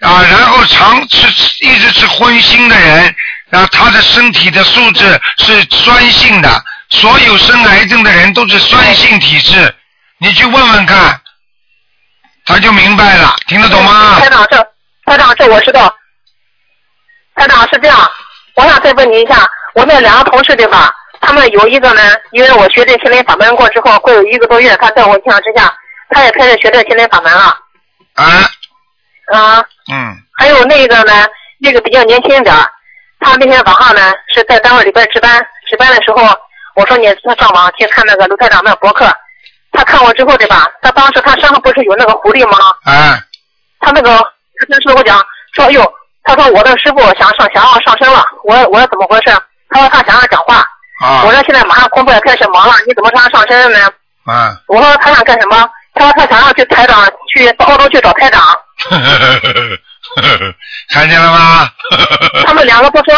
[0.00, 1.26] 啊，然后常吃
[1.62, 3.14] 一直吃荤腥的人，
[3.50, 9.74] 啊，他的身体的素质是酸性的，所有生癌症的人都是酸性体质，
[10.18, 11.20] 你去问问看，
[12.44, 14.18] 他就明白了，听得懂吗？
[14.20, 14.56] 台长，这
[15.04, 15.94] 台长这我知道。
[17.36, 18.10] 台长是这样，
[18.56, 20.92] 我想再问您一下，我那两个同事对吧？
[21.20, 25.72] 他们有一个呢，因为我学这心灵法门过之后，会有一个多月，他在我影响之下，
[26.10, 27.56] 他也开始学这心灵法门了。
[28.14, 28.24] 啊。
[29.32, 29.64] 啊。
[29.92, 30.16] 嗯。
[30.36, 31.26] 还有那个呢，
[31.60, 32.68] 那个比较年轻一点儿，
[33.20, 35.38] 他那天晚上呢是在单位里边值班，
[35.68, 36.26] 值班的时候，
[36.80, 37.04] 我说你
[37.38, 39.06] 上网去看那个卢台长那博客，
[39.72, 40.66] 他看过之后对吧？
[40.80, 42.56] 他当时他身上不是有那个狐狸吗？
[42.84, 43.20] 啊。
[43.80, 45.22] 他那个他跟师傅讲
[45.52, 45.92] 说，哎呦，
[46.24, 49.36] 他说我的师傅想上想要上身了，我我说怎么回事？
[49.68, 50.56] 他说他想要讲话，
[51.04, 53.78] 啊我说现在马上工作也开始忙了，你怎么让他上身呢？
[54.24, 55.68] 啊，我说他想干什么？
[55.94, 58.42] 他说他想要去台长去到澳洲去找台长，
[60.88, 61.68] 看见了吗？
[62.46, 63.14] 他们两个都说，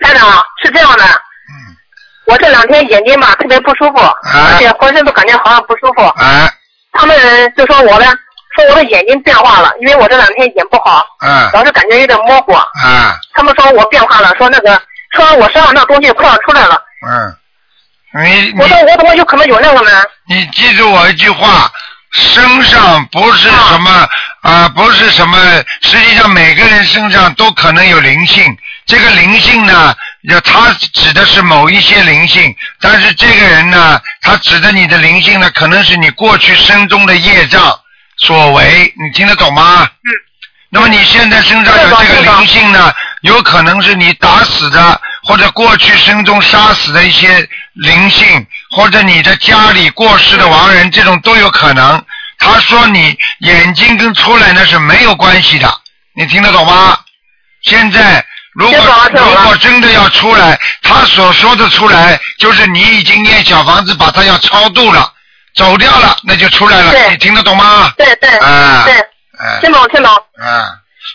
[0.00, 1.04] 台长是这样的，
[2.26, 6.02] 我这两天眼睛吧特别不舒服，而且浑身都感觉好像不舒服。
[6.20, 6.52] 哎，
[6.92, 7.16] 他们
[7.56, 8.06] 就说我呢，
[8.54, 12.52] 说我的眼睛变化了，因为我这两天眼不好，嗯老是感觉有点模糊。
[12.52, 14.80] 啊他们说我变化了，说那个
[15.12, 16.82] 说我身上那东西快要出来了。
[17.06, 20.02] 嗯，你我说我怎么有可能有那个呢？
[20.28, 21.70] 你记住我一句话，
[22.12, 24.08] 身上不是什么
[24.40, 25.36] 啊、不是什么，
[25.82, 28.44] 实际上每个人身上都可能有灵性。
[28.86, 29.92] 这个灵性呢，
[30.28, 37.78] 要他指的是某一些灵性，但是这个人呢，他指的你的灵性呢，可能是你过去生中的业障
[38.18, 39.84] 所为，你听得懂吗？
[39.84, 40.10] 嗯。
[40.68, 52.04] 那么你现在身上有这个灵性呢，有可能是你打死的，或者过去生中杀死的一些灵性，或者你的家里过世的亡人，这种都有可能。
[52.38, 55.72] 他说你眼睛跟出来那是没有关系的，
[56.14, 56.98] 你听得懂吗？
[57.62, 58.24] 现在
[58.56, 58.78] 如果
[59.12, 65.12] 如果真的要出来，他所说的出来，就是你已经念小房子把他要超度了，
[65.54, 67.10] 走掉了，那就出来了。
[67.10, 67.92] 你听得懂吗？
[67.98, 68.94] 对对啊对，
[69.38, 70.10] 哎听懂听懂。
[70.14, 70.72] 啊，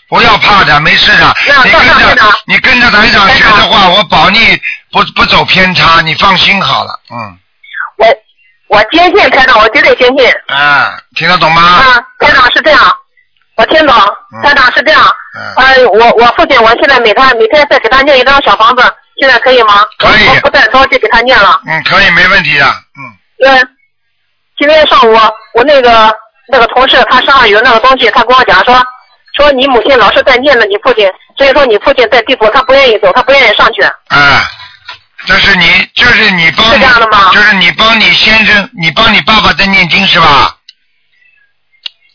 [0.08, 1.36] 不要怕的，没事的。
[1.48, 4.62] 那你跟着你跟着台长学的话，我保你
[4.92, 7.00] 不不走偏差，你放心好了。
[7.10, 7.38] 嗯，
[7.98, 10.32] 我我坚信台长，我绝对坚信。
[10.48, 11.62] 啊，听得懂吗？
[11.62, 12.96] 啊，台长是这样，
[13.62, 13.96] 我听懂。
[14.44, 15.02] 台长是这样。
[15.38, 15.54] 嗯。
[15.56, 18.84] 呃，我我父亲，我现在每天每天再给他念一张小房子，
[19.20, 19.86] 现在可以吗？
[20.00, 21.62] 可以我不再着急给他念了。
[21.68, 22.66] 嗯，可以，没问题的。
[22.66, 23.68] 嗯，
[24.58, 25.14] 今天上午
[25.54, 26.14] 我那个
[26.50, 28.76] 那个同事他身上有那个东西，他跟我讲说
[29.36, 33.82] 说你母亲老是在念着你父亲，所以说你父亲在地府他不愿意走，他不愿意上去。
[34.10, 34.40] 嗯，
[35.26, 36.84] 这是你，就是你帮你，
[37.34, 40.56] 就是你帮你先生，你帮你爸爸在念经是吧？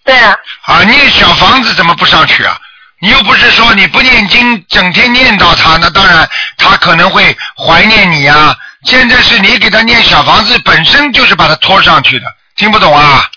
[0.06, 0.16] 对。
[0.16, 2.56] 啊，啊念小房子怎么不上去啊？
[2.98, 6.26] 你又不是说你不念经，整天念叨他，那当然
[6.56, 8.56] 他可能会怀念你啊。
[8.84, 12.26] 现在是你给他念小房子，本身就是把他拖上去的，
[12.56, 13.28] 听不懂啊？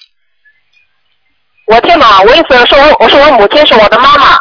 [1.66, 4.40] 我听懂，我意思说我我说我母亲是我的妈妈。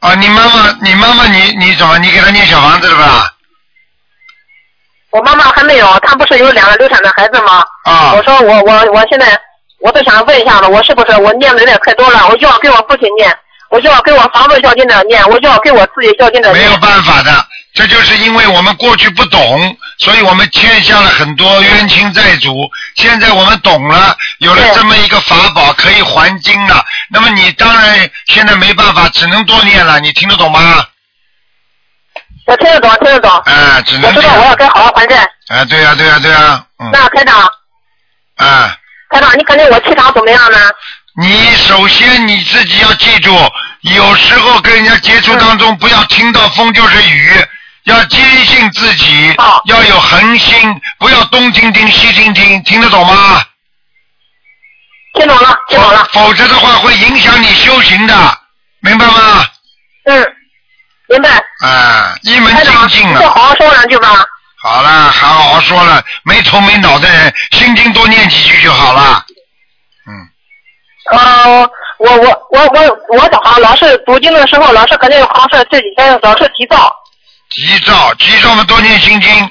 [0.00, 3.34] 啊，你妈妈，你妈妈，你你怎么，你给他念小房子了吧？
[5.10, 7.64] 我妈妈还没有，她不是有两个流产的孩子吗？
[7.84, 8.12] 啊。
[8.14, 9.36] 我说我我我现在
[9.80, 12.28] 我都想问一下子，我是不是我念的有点太多了？
[12.28, 13.32] 我就要给我父亲念，
[13.70, 16.64] 我就要给我房子孝敬者念，我就要给我自己孝敬者念。
[16.64, 22.52] 没有办法的，这就是因为我们过去不懂，所以我们欠下了很多冤亲债主。
[22.96, 30.00] 现在我们懂了，有了这么一个法宝可以还经了，那么你当然现在没办法，只能多念了。
[30.00, 30.84] 你听得懂吗？
[32.46, 33.30] 我听得懂，听得懂。
[33.30, 35.22] 啊，只能我知道我要该好好还债。
[35.48, 36.90] 啊，对呀、对呀、对呀、嗯。
[36.92, 37.40] 那开长，
[38.36, 38.74] 啊，
[39.08, 40.58] 台长，你感觉我气场怎么样呢？
[41.20, 43.34] 你首先你自己要记住，
[43.80, 47.30] 有时候跟人家接触当中，不要听到风就是雨，
[47.84, 49.34] 要坚信自己，
[49.66, 53.42] 要有恒心，不要东听听西听听，听得懂吗？
[55.14, 56.08] 听懂了，听懂了。
[56.12, 58.38] 否则的话会影响你修行的，
[58.80, 59.44] 明白吗？
[60.04, 60.26] 嗯，
[61.08, 61.30] 明白。
[61.64, 63.48] 啊，一门台长，精进你就好啊！
[63.48, 64.24] 好说两句吧。
[64.60, 69.24] 好了，好好说了，没头没脑的人，心经多念几句就好了。
[71.10, 76.92] 呃，我我我我我好像老是读经的时候，老是感觉好像是这几天老是急躁。
[77.50, 79.44] 急躁，急躁嘛，多念心经，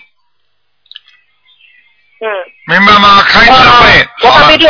[2.21, 2.27] 嗯。
[2.67, 3.23] 明白吗？
[3.27, 4.07] 开智慧。
[4.21, 4.69] 我还没定。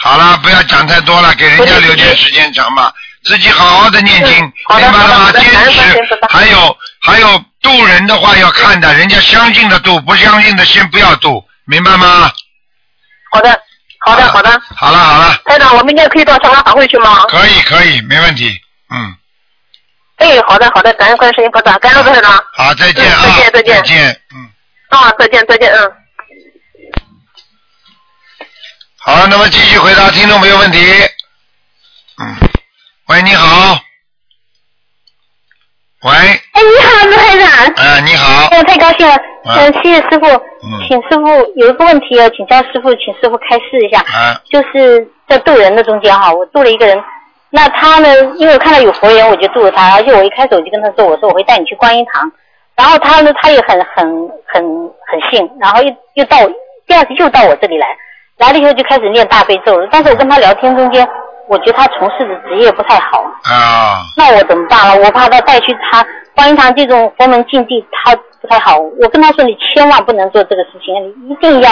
[0.00, 2.92] 好了，不要讲太多了，给人家留点时间讲嘛。
[3.24, 4.52] 自己好好的念经，明
[4.92, 5.32] 白了吗？
[5.32, 5.80] 坚持。
[6.28, 12.30] 还有还有渡人的话要看的，人家相信的渡，不相信的先不要渡，明白吗？
[13.32, 13.60] 好的，
[14.06, 14.62] 好的，好的。
[14.76, 17.24] 好了好了，台长，我明天可以到长沙法会去吗？
[17.24, 18.58] 可以可以，没问题。
[18.90, 19.16] 嗯，
[20.16, 22.42] 哎，好的，好的，感恩观世音菩萨，感恩台长。
[22.54, 24.50] 好，再见啊，嗯再见再见再见，嗯。
[24.90, 25.92] 啊，再见，再见，嗯。
[29.00, 30.78] 好，那么继续回答听众朋友问题。
[32.18, 32.36] 嗯，
[33.08, 33.78] 喂，你好。
[36.04, 37.74] 喂，哎，你好，卢台长。
[37.74, 38.48] 哎，你好。
[38.50, 39.14] 哎，我太高兴了。
[39.14, 40.26] 啊嗯，谢谢师傅。
[40.62, 41.26] 嗯请师傅
[41.56, 43.98] 有一个问题要请教师傅，请师傅开示一下。
[44.02, 47.02] 啊就是在渡人的中间哈，我渡了一个人，
[47.50, 52.30] 那他呢，因为我看到有佛缘，我就渡了他，而且我一开始我就跟他说，我说我会带你去观音堂，
[52.76, 54.06] 然后他呢，他也很很
[54.46, 54.62] 很
[55.04, 56.36] 很信，然后又又到
[56.86, 57.88] 第二次又到我这里来，
[58.36, 59.88] 来了以后就开始念大悲咒了。
[59.90, 61.04] 但是我跟他聊天中间，
[61.48, 65.04] 我觉得他从事的职业不太好，啊，那我怎么办了？
[65.04, 68.78] 我怕他带去他观音堂这种佛门禁地，他不太好。
[68.78, 70.94] 我跟他说，你千万不能做这个事情，
[71.26, 71.70] 你一定要，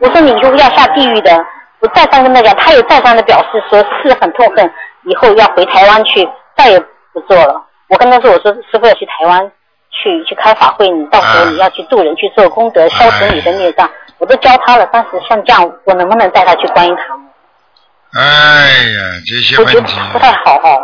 [0.00, 1.44] 我说你以后要下地狱的。
[1.80, 4.70] 我再三跟他讲，他也再三的表示说是很痛恨，
[5.04, 6.80] 以后要回台湾去，再也
[7.12, 7.62] 不做了。
[7.88, 9.52] 我跟他说，我说师傅要去台湾
[9.90, 13.88] 去去开法会，你到时候你要去渡人去做功德，消除你的孽障，
[14.18, 14.88] 我都教他了。
[14.90, 17.25] 但是像这样，我能不能带他去观音堂？
[18.16, 20.78] 哎呀，这些我觉得问题，不太好哦。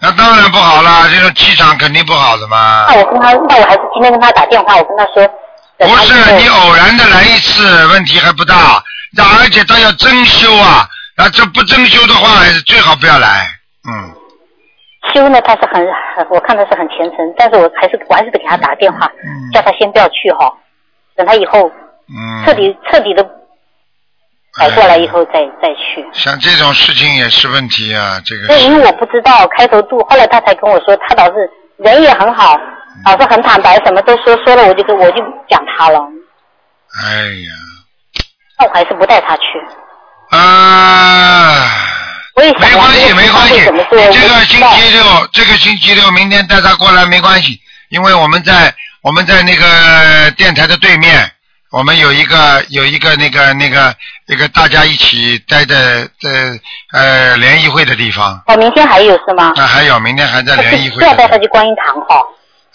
[0.00, 2.86] 那当然不好啦，这种气场肯定不好的嘛。
[2.88, 5.26] 那我跟他，那我还是今天跟他打电话，我跟他说，
[5.78, 8.82] 不是你偶然的来一次，问题还不大，
[9.16, 13.46] 那而且他要真修啊，那这不真修的话，最好不要来。
[13.88, 14.12] 嗯，
[15.14, 19.10] 修呢，他是很很，我看他是很虔诚，但是我还是我还是得给他打电话，
[19.54, 20.52] 叫他先不要去哈，
[21.16, 21.70] 等他以后
[22.08, 23.26] 嗯，彻底彻底的
[24.58, 26.06] 改过来以后再再去。
[26.12, 32.56] 像这种事情也是问题啊，这个对，因为我不知道开头度，后来他才跟我说，他倒是人也很好，
[33.04, 36.00] 老是很坦白，什么都说，说了我就跟我就讲他了，
[37.02, 37.52] 哎呀，
[38.60, 39.42] 那我还是不带他去。
[40.30, 41.70] 啊，
[42.34, 43.60] 我也想没关系，没关系。
[44.12, 51.30] 这个星期六，这个星期六，明天带他过来没关系，因为我们在我们在那个电台的对面，
[51.74, 53.92] 我们有一个有一个那个那个
[54.26, 56.56] 一个大家一起待的的
[56.92, 58.40] 呃联谊会的地方。
[58.46, 59.52] 哦，明天还有是吗？
[59.56, 61.02] 那还有，明天还在联谊会不。
[61.02, 62.24] 要带他去观音堂哈。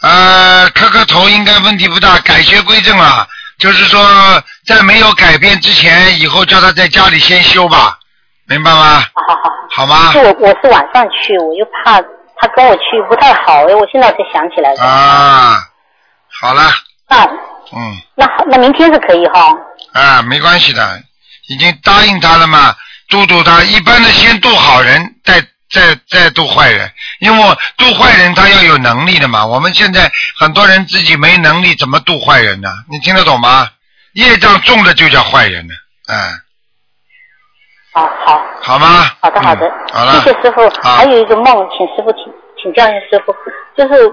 [0.01, 3.25] 呃，磕磕头应该问题不大，改邪归正了。
[3.57, 4.03] 就是说，
[4.65, 7.97] 在没有改变之前，以后叫他在家里先修吧，
[8.49, 8.99] 明白吗？
[9.13, 9.49] 好好好。
[9.71, 10.17] 好吗是？
[10.17, 12.01] 我我是晚上去，我又怕
[12.35, 14.73] 他跟我去不太好，哎，我现在才想起来。
[14.75, 15.57] 啊，
[16.41, 16.63] 好了，
[17.07, 17.25] 那
[17.71, 19.55] 嗯，那好那明天是可以哈。
[19.93, 21.01] 啊，没关系的，
[21.47, 22.75] 已经答应他了嘛，
[23.09, 23.63] 督督他。
[23.63, 25.41] 一般的先渡好人，再
[25.71, 29.45] 再再渡坏人，因为我渡坏人他要有能力的嘛。
[29.45, 32.69] 我们现在很多人自己没能力，怎么渡坏人呢？
[32.89, 33.69] 你听得懂吗？
[34.13, 35.73] 业障重的就叫坏人呢，
[36.07, 36.17] 嗯，
[37.93, 39.11] 好好好吗？
[39.21, 40.67] 好的好的嗯，好了，谢谢师傅。
[40.81, 41.45] 还有一个梦，
[41.77, 42.23] 请师傅请
[42.61, 43.35] 请教一下师傅，
[43.77, 44.11] 就是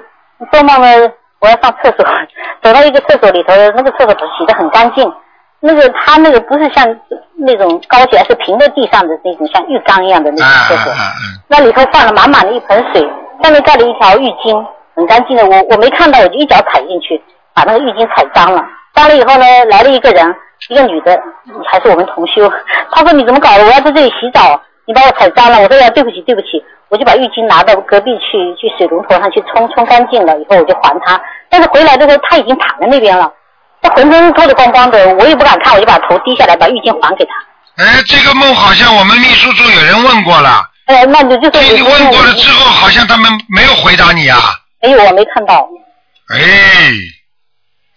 [0.52, 1.08] 做梦呢，
[1.40, 2.04] 我要上厕所，
[2.62, 5.12] 走到一个厕所里头，那个厕所洗得很干净，
[5.60, 6.84] 那个它那个不是像
[7.36, 10.92] 那种高起来是平的地上的那种像浴缸一样的那种厕所，
[11.48, 13.02] 那里头放了满满的一盆水，
[13.42, 15.44] 上面盖了一条浴巾，很干净的。
[15.44, 17.22] 我我没看到，我就一脚踩进去，
[17.54, 18.64] 把那个浴巾踩脏了。
[18.94, 20.34] 脏了以后呢，来了一个人，
[20.70, 21.20] 一个女的，
[21.66, 22.50] 还是我们同修。
[22.90, 23.64] 她说你怎么搞的？
[23.64, 25.60] 我要在这里洗澡，你把我踩脏了。
[25.60, 31.20] 我说呀，对不起对不起，我就把浴巾拿到隔壁去去水龙头上去冲冲干净了，以后我就还他。
[31.50, 33.32] 但是回来的时候，他已经躺在那边了，
[33.82, 37.84] 他浑身脱得光光的，我也不敢看，我就把头低下来，把浴巾还给他。
[37.84, 44.38] 哎，这个梦好像我们秘书处有人问过了，哎，那你就说你问过了之后，好像他们没有回答你啊。
[44.80, 45.68] 没有，我没看到。
[46.34, 46.92] 哎，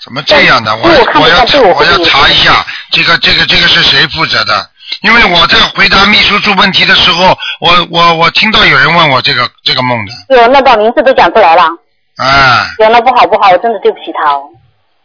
[0.03, 0.75] 怎么这样的？
[0.75, 0.89] 我
[1.21, 4.69] 我要不看对我我要查一下，这个这个这个是谁负责的？
[5.01, 11.63] 因为我在回答秘书处问题的时候，我我我听到有人问我这个这个梦的，有那把名字都讲出来了，
[12.17, 14.43] 哎有那不好不好，我真的对不起他哦。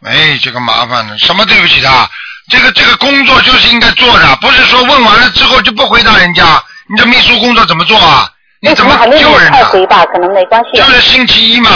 [0.03, 2.09] 哎，这个麻烦了，什么对不起他？
[2.49, 8.29] 这个这个工作就是应该做的，不是说问完了之后就不回答人家，你这秘书工作怎么做啊？
[8.61, 9.57] 你怎么救人呢？
[9.57, 10.05] 快回吧？
[10.05, 10.77] 可能没关系。
[10.77, 11.69] 就是星期一嘛，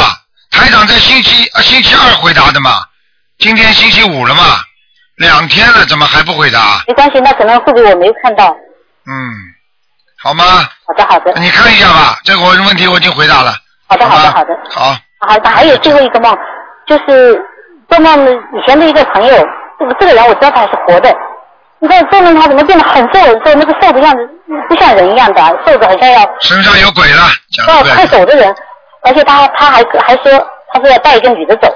[0.52, 2.82] 台长在星期啊星期二回答的嘛，
[3.40, 4.60] 今天星期五了嘛，
[5.20, 6.82] 两天了，怎么还不回答？
[6.88, 8.56] 没关系，那可能会不会我没有看到？
[9.06, 9.14] 嗯，
[10.24, 10.44] 好吗？
[10.88, 11.34] 好的好的。
[11.42, 13.54] 你看一下吧，这个我问题我已经回答了。
[13.90, 14.58] 好的好好的好的。
[14.70, 14.96] 好，
[15.28, 16.34] 好的，还有最后一个梦，
[16.88, 17.38] 就是
[17.90, 19.46] 做梦的以前的一个朋友，
[19.78, 21.14] 这个这个人我知道他是活的，
[21.80, 24.30] 你看做梦他怎么变得很瘦很瘦，那个瘦的样子
[24.70, 28.08] 不像人一样的，瘦的好像要身上有鬼了，讲要快。
[28.08, 28.56] 走的人，
[29.04, 31.68] 而且他他还还说他说要带一个女的走，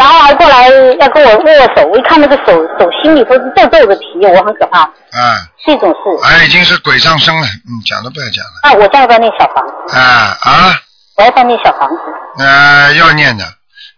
[0.00, 0.66] 然后还过来
[0.98, 5.36] 要跟我握握手，我一看那个手手心里都是皱皱的皮，我很可怕，哎，
[5.66, 5.96] 这种事。
[6.24, 8.60] 哎，已经是鬼上身了，嗯，讲都不要讲了。
[8.62, 9.94] 那我家要不要念小房子？
[9.94, 10.72] 啊啊，
[11.18, 11.96] 我要不要念小房子？
[12.38, 13.44] 呃，要念的，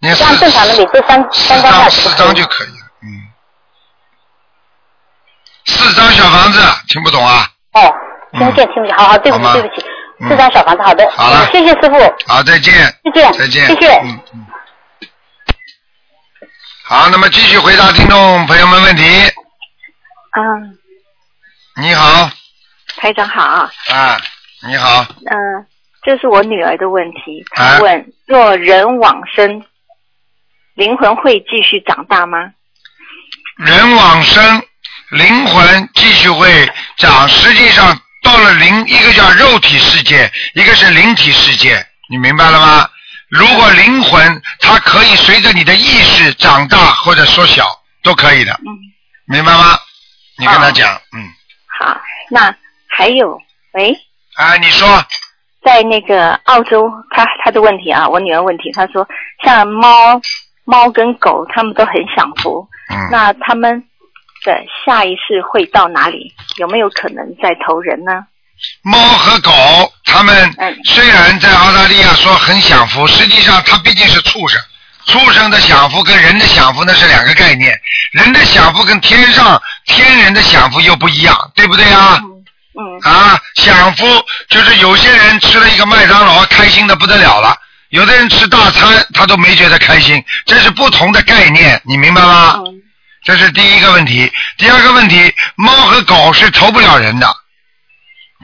[0.01, 3.07] 念正常的每周三四三张二张四张就可以了，嗯。
[5.67, 7.47] 四张小房子，听不懂啊？
[7.75, 7.95] 哦，
[8.33, 9.87] 听不见，听不见，好好，对不起，对不起，
[10.19, 11.97] 嗯四张小房子，好的，好了嗯谢谢师傅，
[12.27, 12.75] 好，再见。
[13.05, 13.67] 再见，再见。
[13.69, 13.93] 谢谢。
[14.01, 14.47] 嗯嗯。
[16.93, 19.03] 好，那么继续回答听众朋友们问题。
[20.37, 20.79] 嗯，
[21.81, 22.31] 你好，
[22.99, 23.43] 台长好。
[23.89, 24.21] 啊，
[24.69, 25.67] 你好，嗯、
[26.03, 27.43] 这是我女儿的问题。
[27.55, 29.65] 啊她问：若人往生，
[30.75, 32.51] 灵魂会继续长大吗？
[33.57, 34.63] 人往生，
[35.13, 37.27] 灵魂继续会长。
[37.27, 42.87] 实际上，到了灵，一个叫肉体世界，一个是灵体世界，你明白了吗？
[43.33, 47.65] 如果灵魂它可以随着你的意识长大或者缩小，
[48.03, 48.67] 都可以的，嗯。
[49.25, 49.79] 明白吗？
[50.39, 51.25] 你跟他讲，嗯，
[51.81, 51.99] 好，
[52.31, 52.55] 那
[52.89, 53.41] 还有，
[53.73, 53.97] 喂，
[54.35, 54.87] 啊，你说，
[55.65, 59.09] 在那个澳洲，他他的问题啊，我女儿问题，他说
[59.43, 60.21] 像猫
[60.65, 63.09] 猫跟狗，他们都很享福，嗯。
[63.11, 63.83] 那他们
[64.45, 66.35] 的下一世会到哪里？
[66.59, 68.27] 有没有可能再投人呢？
[68.83, 69.51] 猫和狗，
[70.13, 74.61] 它们虽然在澳大利亚说很享福，实际上他毕竟是畜生。
[75.07, 77.75] 畜生的享福跟人的享福那是两个概念，
[78.13, 82.21] 人的享福跟天上天人的享福又不一样，对不对啊？
[82.79, 83.11] 嗯。
[83.11, 84.05] 啊，享福
[84.51, 87.55] 就是有些人吃了一个麦当劳，开心的不得了了；
[87.89, 92.59] 有的人吃大餐，他都没觉得开心，这是不同的概念，你明白吗？
[93.25, 94.31] 这是第一个问题。
[94.59, 97.35] 第二个问题，猫和狗是投不了人的。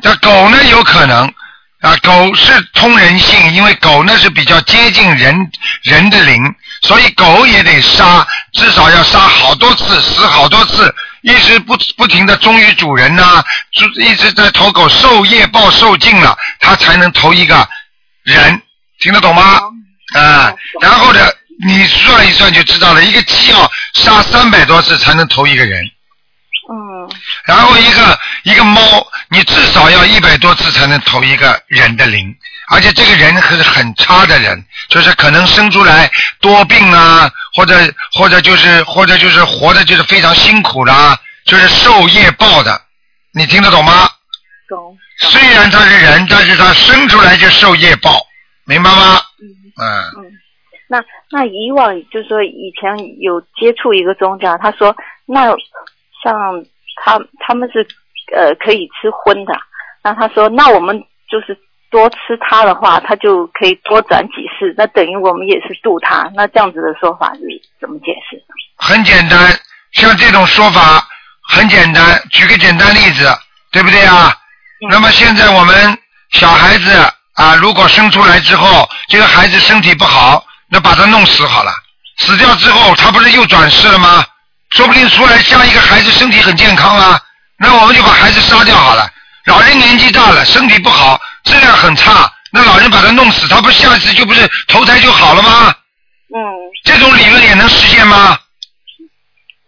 [0.01, 1.33] 这狗呢有可能
[1.81, 5.51] 啊，狗是通人性，因为狗那是比较接近人
[5.83, 6.43] 人的灵，
[6.83, 10.93] 所以狗也得杀，至少要杀好多次，死好多次，
[11.23, 17.69] 一直不不停的忠于主人呐、就一直在投狗受业报受尽了，它才能投一个
[18.25, 18.61] 人，
[18.99, 19.61] 听得懂吗？
[20.17, 21.21] 啊，然后呢，
[21.65, 25.85] 你算一算就知道了，一个鸡要杀三百多次才能投一个人。
[27.09, 27.17] 嗯。
[27.47, 28.81] 然后一个一个猫，
[29.31, 32.35] 你至少要一百多次才能投一个人的灵，
[32.71, 36.11] 而且这个人可是很差的人，就是可能生出来
[36.41, 37.75] 多病啊，或者
[38.13, 42.81] 或者就是或者就是活的就是非常辛苦啦，就是受业报的，
[43.33, 44.09] 你听得懂吗？
[44.69, 44.97] 懂。
[45.21, 48.21] 虽然他是人，但是他生出来就受业报，
[48.67, 49.21] 明白吗？
[49.81, 49.89] 嗯
[50.23, 50.33] 嗯。
[50.91, 55.49] 那那以往就是说以前有接触一个宗教，他说那
[56.23, 56.65] 像
[57.05, 57.87] 他他们是
[58.35, 59.55] 呃可以吃荤的，
[60.03, 60.99] 那他说那我们
[61.31, 61.57] 就是
[61.91, 67.41] 多吃它的话，他就可以多转几世，那等于我们也是度他，那这样子的说法是
[67.81, 68.43] 怎么解释？
[68.77, 69.39] 很简单，
[69.93, 71.03] 像这种说法
[71.49, 72.21] 很简单。
[72.31, 73.27] 举个简单例子，
[73.73, 74.33] 对不对啊？
[74.91, 75.99] 那么现在我们
[76.31, 76.91] 小孩子
[77.35, 81.73] 啊，如果生出来之后，这个孩子身体不好，那把他弄死好了。
[82.19, 84.25] 死掉之后，他不是又转世了吗？
[84.71, 87.21] 说不定出来下一个孩子身体很健康啊，
[87.59, 89.09] 那我们就把孩子杀掉好了。
[89.47, 95.75] 老人年纪大了，身体不好，质量很差，那老人把他弄死，他不下次就不是投胎就好了吗？
[96.35, 96.39] 嗯。
[96.85, 98.39] 这种理论也能实现吗？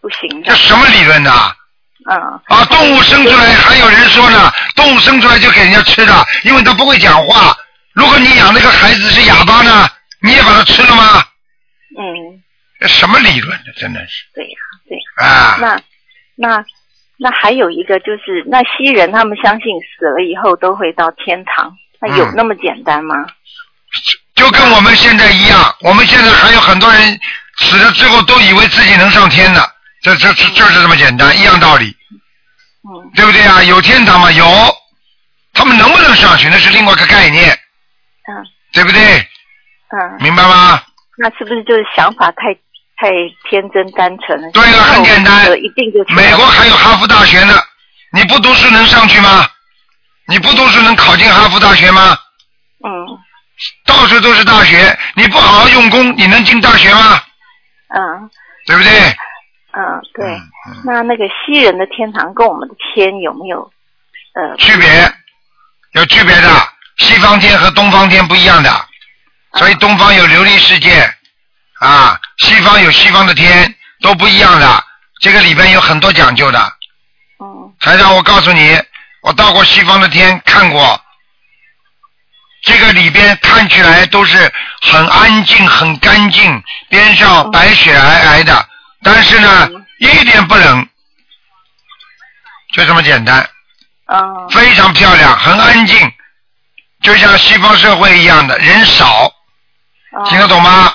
[0.03, 1.33] 不行这什么理论呢？
[2.11, 2.57] 嗯。
[2.57, 7.57] 啊，动物生出来还有人说呢，动物生出来就给人家吃的，因为它不会讲话。
[7.95, 9.89] 如果你养那个孩子是哑巴呢，
[10.21, 11.25] 你也把它吃了吗？
[11.99, 12.37] 嗯。
[12.79, 13.73] 这什么理论呢？
[13.79, 14.25] 真的是。
[14.35, 14.70] 对呀、对。
[15.21, 15.57] 啊。
[15.61, 15.81] 那
[16.37, 16.65] 那
[17.19, 23.15] 那还有一个就是，那西人他们相信死了以后都会到天堂，那有嗯那么简单吗？
[24.35, 27.21] 就跟我们现在一样，我们现在还有很多人
[27.59, 29.61] 死了之后都以为自己能上天的，
[30.01, 31.95] 这这这就是这么简单，一样道理。
[32.83, 33.11] 嗯。
[33.15, 33.63] 对不对啊？
[33.65, 34.31] 有天堂吗？
[34.33, 34.45] 有。
[35.53, 39.01] 他们能不能上去那是另外一个概念，嗯对不对？
[39.91, 40.17] 嗯。
[40.21, 40.81] 明白吗？
[41.19, 42.55] 那是不是就是想法太
[43.01, 43.09] 太
[43.49, 44.51] 天真单纯了？
[44.53, 45.51] 对了，很简单。
[45.59, 47.55] 一定就美国还有哈佛大学呢，
[48.13, 49.49] 你不读书能上去吗？
[50.27, 52.15] 你不读书能考进哈佛大学吗？
[52.85, 53.19] 嗯
[53.87, 57.23] 到处都是大学，你不好好用功，你能进大学吗？
[57.89, 58.31] 嗯
[58.67, 58.93] 对不对？
[59.73, 60.39] 嗯，对。
[60.85, 63.71] 那那个西人的天堂跟我们的天有没有
[64.35, 64.89] 呃区别
[65.93, 66.49] 有区别的，
[66.99, 68.71] 西方天和东方天不一样的，
[69.55, 71.03] 所以东方有琉璃世界
[71.81, 74.85] 啊，西方有西方的天，都不一样的。
[75.21, 76.59] 这个里边有很多讲究的。
[77.39, 77.75] 嗯。
[77.81, 78.81] 台长，我告诉你，
[79.23, 81.01] 我到过西方的天看过，
[82.63, 84.53] 这个里边看起来都是
[84.83, 88.69] 很安静、很干净，边上白雪皑皑的，
[89.03, 90.89] 但是呢，一点不冷，
[92.75, 93.39] 就这么简单。
[94.07, 94.19] 啊。
[94.51, 96.13] 非常漂亮，很安静，
[97.03, 99.31] 就像西方社会一样的，人少，
[100.27, 100.95] 听得懂吗？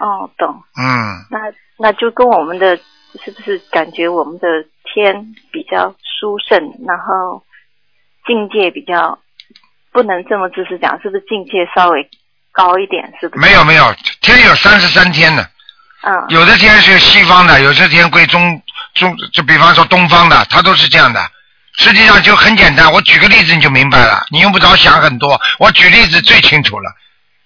[0.00, 0.62] 哦，懂。
[0.76, 1.38] 嗯，那
[1.78, 2.76] 那就跟我们的
[3.22, 4.46] 是不是感觉我们的
[4.82, 7.44] 天比较殊胜，然后
[8.26, 9.18] 境界比较
[9.92, 12.08] 不能这么自私讲，是不是境界稍微
[12.50, 13.12] 高一点？
[13.20, 13.40] 是不是？
[13.40, 15.44] 没有没有，天有三十三天呢，
[16.02, 18.60] 嗯有的天是西方的，有的天归中
[18.94, 21.20] 中，就比方说东方的，它都是这样的。
[21.78, 26.90] 实际上就很简单，我举个例子你就明白了，你用不着想很多，我举例子最清楚了。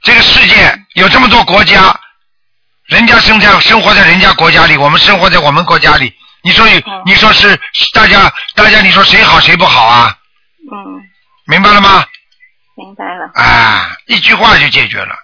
[0.02, 0.56] 这个世界
[0.94, 1.94] 有这么多国家，
[2.86, 6.12] 人家生在生活在人家国家里，我们生活在我们国家里，
[6.43, 7.59] 你说有，你说是
[7.93, 10.16] 大家大家，你说谁好谁不好啊？
[10.70, 11.02] 嗯，
[11.47, 12.05] 明白了吗？
[12.77, 13.31] 明白了。
[13.35, 15.15] 啊，一句话就解决了。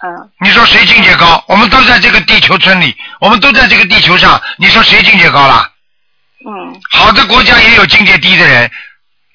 [0.00, 1.42] 嗯你说谁境界高？
[1.48, 5.72] 我们都在这个地球村里，我们都在这个地球上，你说谁境界高了？
[6.48, 8.70] 嗯好的国家也有境界低的人，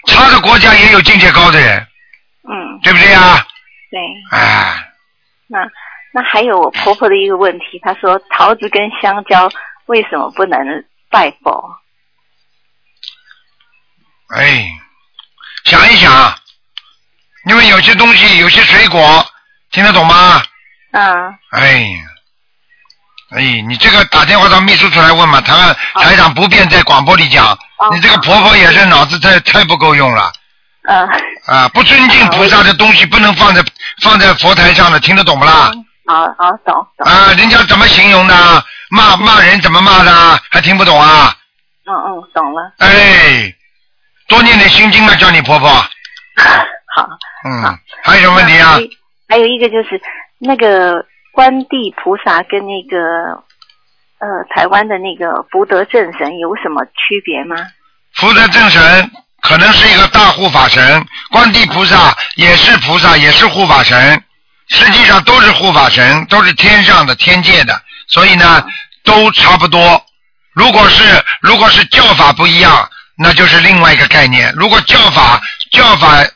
[0.07, 1.85] 差的国家也有境界高的人，
[2.49, 3.45] 嗯，对不对呀？
[3.91, 3.99] 对。
[4.39, 4.89] 哎，
[5.47, 5.59] 那
[6.13, 9.49] 那还有我婆婆的一个问题，她说桃子跟香蕉
[9.87, 10.59] 为什么不能
[11.09, 11.75] 拜佛？
[14.35, 14.67] 哎，
[15.65, 16.35] 想一想，
[17.49, 19.25] 因为有些东西，有些水果，
[19.71, 20.41] 听得懂吗？
[20.91, 21.03] 嗯
[21.51, 21.83] 哎，
[23.31, 27.57] 哎，你这个打电话到秘书处来问嘛，台湾台长不便在广播里讲，
[27.91, 30.31] 你这个婆婆也是脑子太太不够用了
[30.87, 31.07] 嗯，
[31.47, 31.67] 啊！
[31.69, 33.63] 不尊敬菩萨的东西不能放在
[34.01, 35.71] 放在佛台上的，听得懂不啦？
[36.05, 37.07] 好好懂懂。
[37.09, 38.35] 啊，人家怎么形容的？
[38.89, 40.11] 骂骂人怎么骂的？
[40.51, 41.33] 还听不懂啊？
[41.85, 42.73] 嗯嗯，懂了。
[42.77, 43.51] 哎，
[44.27, 45.69] 多念点心经啊，叫你婆婆。
[46.95, 47.07] 好。
[47.45, 48.77] 嗯，还有什么问题啊？
[49.27, 49.99] 还有一个就是
[50.39, 52.97] 那个观地菩萨跟那个
[54.19, 57.55] 呃台湾的那个福德正神有什么区别吗？
[58.15, 59.11] 福德正神
[59.41, 64.23] 可能是一个大护法神，观地菩萨也是菩萨，也是护法神，
[64.73, 68.65] 实际上都是护法神，都是天上的天界的，所以呢
[69.03, 70.03] 都差不多。
[70.53, 71.03] 如果是
[71.41, 74.51] 如果是教法不一样，那就是另外一个概念。
[74.55, 75.39] 如果教法
[75.71, 76.27] 教法呃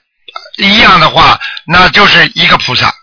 [0.57, 2.93] 一样的话，那就是一个菩萨，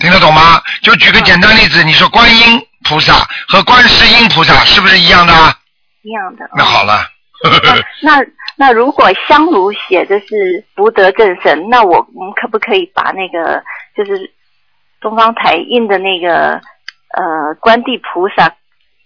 [0.00, 0.62] 听得懂吗？
[0.82, 5.58] 就举个简单例子，你说观音菩萨和观世音菩萨是不是一样的啊？
[6.02, 6.48] 一样的。
[6.56, 7.10] 那好了。
[8.00, 8.24] 那
[8.56, 13.62] 那如果香炉写的是福德正神，那我我们可不可以把那个
[13.94, 14.32] 就是
[15.04, 18.46] 东方台印的那个呃观地菩萨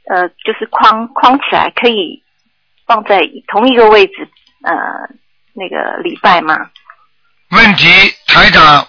[0.08, 2.22] 呃就是框框起来，可以
[2.86, 4.28] 放在同一个位置
[4.62, 4.72] 呃
[5.54, 6.56] 那个礼拜吗？
[7.50, 7.88] 问题
[8.28, 8.86] 台长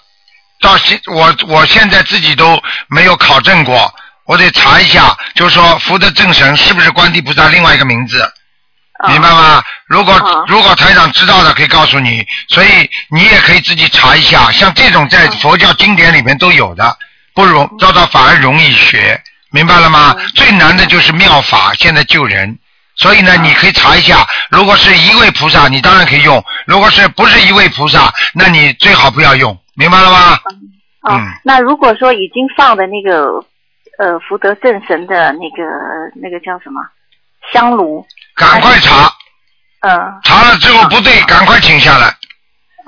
[0.61, 3.91] 到现我我现在自己都没有考证过，
[4.26, 8.22] 我得查一下，就是说福德正神是不是观地菩萨另外一个名字，
[9.07, 9.63] 明白吗？
[9.88, 12.67] 如果、如果台长知道的可以告诉你，所以
[13.09, 16.97] 你也可以自己查一下，像这种在佛教经典里面都有的，
[17.34, 19.21] 不容照到反而容易学，
[19.51, 20.13] 明白了吗？
[20.35, 22.59] 最难的就是妙法，现在救人。
[22.97, 30.38] 所以呢，你可以查一下，如果是一位菩萨，你当然可以用；如果是不是一位菩萨，那你最好不要用，明白了吗？
[31.09, 33.41] 嗯，那如果说已经放的那个
[33.97, 35.63] 呃福德正神的那个
[36.21, 36.81] 那个叫什么？
[37.53, 38.05] 香炉，
[38.40, 39.11] 赶快查，
[39.82, 40.20] 嗯。
[40.24, 42.07] 查了之后不对，赶快请下来，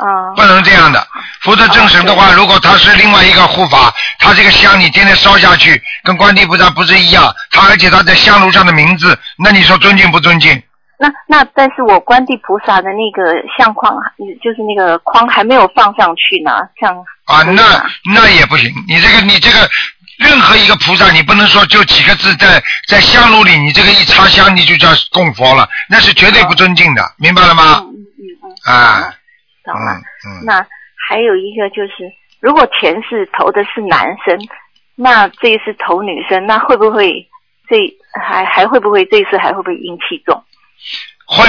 [0.01, 0.33] 嗯。
[0.35, 1.05] 不能这样的。
[1.41, 10.63] 福德正神的话，如果他是另外一个护法，他这个香你天天烧下去，跟观地菩萨不是一样，他而且他在香炉上的名字，那你说尊敬不尊敬？
[10.99, 13.91] 那那但是我观地菩萨的那个相框，
[14.43, 16.95] 就是那个框还没有放上去呢，像
[17.25, 17.83] 啊，那
[18.13, 18.71] 那也不行。
[18.87, 19.67] 你这个你这个
[20.21, 27.83] 任何一个菩萨，你不能说就几个字在在香炉里，你这个一插香你就叫供佛了，那是绝对不尊敬的，明白了吗？
[28.65, 29.13] 啊，
[29.65, 29.93] 懂了。
[30.25, 30.65] 嗯那
[31.09, 34.37] 还有一个就是，如果前世投的是男生，
[34.95, 37.27] 那这一次投女生，那会不会
[37.67, 37.77] 这
[38.21, 40.43] 还还会不会这一次还会不会阴气重？
[41.25, 41.43] 会，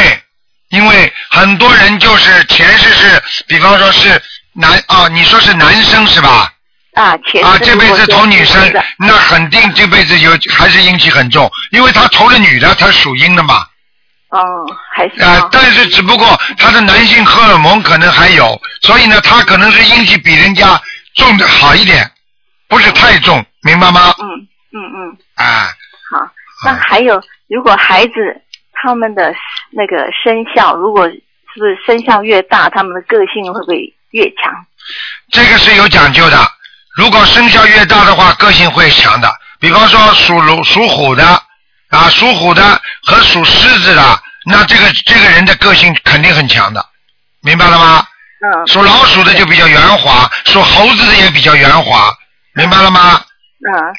[0.70, 4.20] 因为很多人就是前世是，比方说是
[4.54, 6.51] 男啊，你说是男生是吧？
[6.94, 8.60] 啊，前啊，这辈子投女生
[8.98, 13.66] 那肯定这辈子有还是阴气很重，因为他投了女的，他属阴的嘛。
[14.28, 14.40] 哦，
[14.94, 20.80] 还是啊、但是只不过他的男性荷尔蒙可能还有，所以呢，他可能是阴气比人家
[21.14, 22.10] 重的好一点，
[22.68, 24.14] 不是太重，明白吗？
[24.20, 25.68] 嗯嗯嗯，啊，
[26.10, 26.30] 好。
[26.64, 28.12] 那还有，如果孩子
[28.72, 29.34] 他们的
[29.70, 31.22] 那个生肖，如果是
[31.58, 34.52] 不是生肖越大，他们的个性会不会越强？
[35.30, 36.36] 这个是有讲究的。
[36.94, 39.32] 如果生肖越大的话，个性会强的。
[39.58, 41.24] 比方说属龙、属虎的
[41.88, 42.62] 啊，属虎的
[43.04, 46.84] 和属狮子的，那这个这个人的个性肯定很强的，
[47.42, 48.04] 明白了吗？
[48.44, 48.66] 嗯。
[48.66, 52.12] 属老鼠的就比较圆滑，属猴子的也比较圆滑，
[52.54, 53.22] 明白了吗？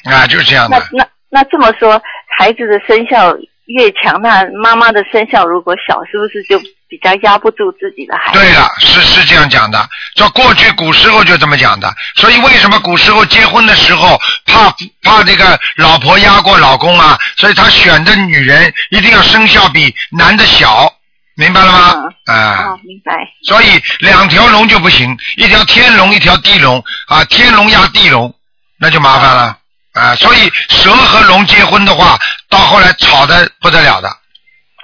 [0.04, 0.12] 嗯。
[0.12, 0.78] 啊，就是这样的。
[0.92, 2.00] 那那那这么说，
[2.38, 3.34] 孩子的生肖
[3.66, 6.60] 越强，那妈妈的生肖如果小，是不是就
[6.94, 8.38] 比较压不住自己的孩子？
[8.38, 14.16] 对了，是是这样讲的，说过去古时候就这么讲的，所以为什么古时候结婚的时候
[14.46, 14.72] 怕
[15.02, 17.18] 怕这个老婆压过老公啊？
[17.36, 20.88] 所以他选的女人一定要生肖比男的小，
[21.34, 21.94] 明白了吗？
[22.26, 23.12] 啊、哦，明白。
[23.44, 28.32] 所以两条龙就不行，一条天龙，一条地龙啊，天龙压地龙，
[28.78, 29.58] 那就麻烦了
[29.94, 30.14] 啊。
[30.14, 32.16] 所以蛇和龙结婚的话，
[32.48, 34.08] 到后来吵得不得了的。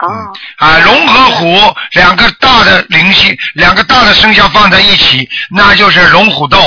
[0.03, 6.59] 哦，啊，龙和虎两个大的灵性，两个大的生肖放在一起，那就是龙虎斗，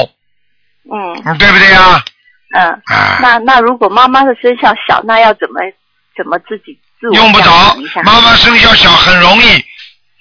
[0.91, 1.22] 嗯。
[1.26, 2.03] 嗯，对不对呀？
[2.55, 5.60] 嗯，啊，那那如果妈妈的生肖小，那要怎么
[6.15, 9.65] 怎么自己自我用不着妈妈生肖小很容易，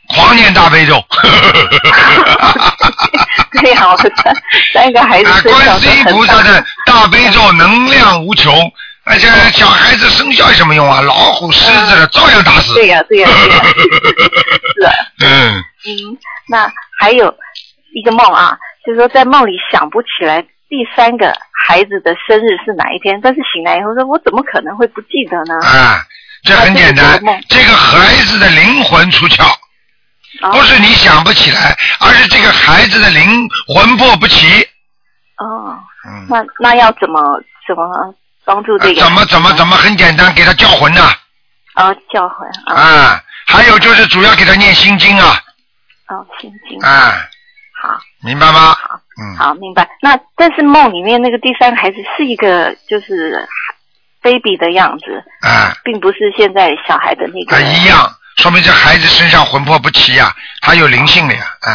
[0.08, 1.04] 狂念大悲咒。
[3.60, 4.10] 对呀、我三
[4.72, 8.52] 三个孩子啊，观世音菩萨的大悲咒能量无穷，
[9.04, 11.00] 而且小孩子生肖有什么用啊？
[11.02, 12.74] 老虎、狮子的照样打死。
[12.74, 13.62] 对呀、对呀、对呀、
[14.74, 16.18] 是啊，嗯，嗯，
[16.48, 17.34] 那还有
[17.94, 18.56] 一个梦啊，
[18.86, 21.34] 就是说在梦里想不起来第三个
[21.66, 25.54] 孩子的生日是哪一天，但是醒来以后说，我怎么可能会不记得呢？
[25.66, 25.98] 啊，
[26.44, 29.50] 这很简单这个孩子的灵魂出窍，
[30.42, 34.62] 哦不是你想不起来，而是这个孩子的灵魂魄不齐。
[35.38, 35.76] 哦，
[36.06, 37.20] 嗯，那那要怎么
[37.66, 39.00] 怎么帮助这个？
[39.00, 41.12] 呃怎么怎么怎么很简单，给他叫魂呐、
[41.76, 45.40] 哦，叫魂啊，啊，还有就是主要给他念心经啊，
[46.08, 46.78] 哦，心经。
[46.80, 47.12] 啊，
[47.80, 48.72] 好，明白吗？
[48.72, 49.88] 好嗯，好，明白。
[50.00, 53.46] 那但是梦里面那个第三个孩子是一个就是
[54.22, 57.56] baby 的样子，啊，并不是现在小孩的那个。
[57.56, 61.72] 啊一样，说明这孩子身上魂魄不齐呀、他有灵性的呀，哎，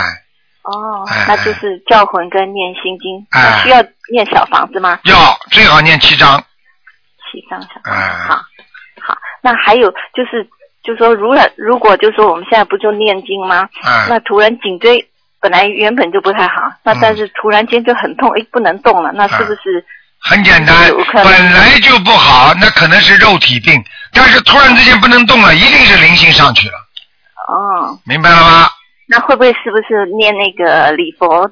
[0.63, 4.99] 哦哎，那就是叫魂跟念心经，哎需要念小房子吗？
[5.03, 6.43] 要最好念七章，
[7.31, 7.89] 七张小房子。
[7.91, 8.35] 哎，好，
[9.01, 9.17] 好。
[9.41, 10.47] 那还有就是，
[10.83, 13.69] 就说，如果如果就说我们现在不就念经吗？
[13.83, 15.07] 哎，那突然颈椎
[15.39, 19.85] 本来原本就不太好，那嗯但是突然间就很痛，哎，不能动了，那是不是？
[20.19, 20.75] 很简单
[21.13, 23.81] 本来就不好，那可能是肉体病，
[24.11, 26.75] 但是突然之间不能动了，一定是灵性上去了，
[27.47, 28.67] 哦，明白了吗？
[29.07, 31.49] 那会不会是不是念那个礼佛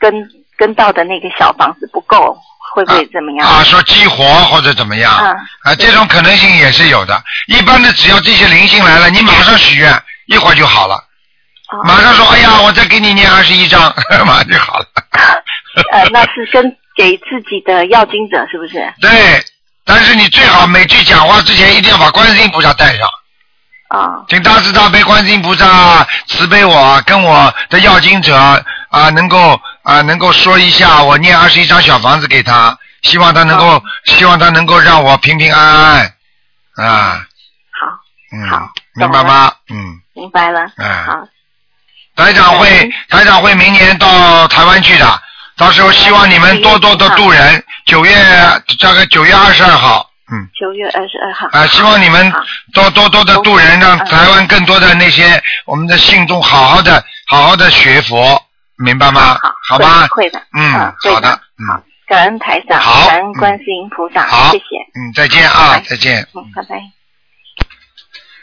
[0.00, 0.26] 跟
[0.56, 2.36] 跟到的那个小房子不够？
[2.78, 3.48] 会不会怎么样？
[3.48, 5.34] 啊，说激活或者怎么样，啊
[5.64, 7.20] 啊，这种可能性也是有的。
[7.48, 10.94] 一般的，只要这些灵性来了，你马上许愿，一会儿就好了。
[10.94, 13.92] 哦马上说，哎呀，我再给你念二十一章，
[14.24, 14.86] 马上就好了。
[15.92, 16.64] 呃，那是跟
[16.96, 18.74] 给自己的要经者是不是？
[19.00, 19.10] 对，
[19.84, 23.06] 但是你最好每句讲话之前一定要把观世音菩萨带上，
[23.88, 28.34] 啊、请大慈大悲观世音菩萨慈悲我，跟我的要经者
[28.88, 36.12] 啊，能够啊能够说一下，我念二十一张小房子给他，希望他能够，希望他能够让我平平安
[36.76, 37.26] 安啊。
[37.72, 37.86] 好，
[38.36, 39.50] 嗯，好明白吗？
[39.70, 40.60] 嗯，明白了。
[40.76, 41.14] 嗯好，
[42.16, 45.22] 台长会嗯台长会明年到台湾去的，
[45.56, 47.64] 到时候希望你们多多的渡人。
[47.86, 48.12] 九月
[48.80, 50.46] 大概九月二十二号，嗯。
[50.60, 51.48] 九月二十二号。
[51.58, 52.30] 啊，希望你们
[52.74, 58.44] 多多多的渡人，让嗯台湾更多的那些我们的信众好好的好好的学佛，
[58.78, 59.38] 明白吗？
[59.42, 60.42] 好，好吧，会会的。
[60.54, 60.72] 嗯，
[61.12, 64.64] 好的，好嗯，感恩台长，好感恩观世音菩萨，好谢谢。
[64.94, 66.26] 嗯，再见啊再见。
[66.34, 66.80] 嗯，拜拜。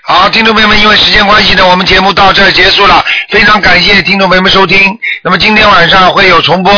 [0.07, 3.03] 好，听众朋友们，因为时间关系呢，我们节目到这儿结束了。
[3.29, 4.99] 非常感谢听众朋友们收听。
[5.23, 6.71] 那么今天晚上会有重播。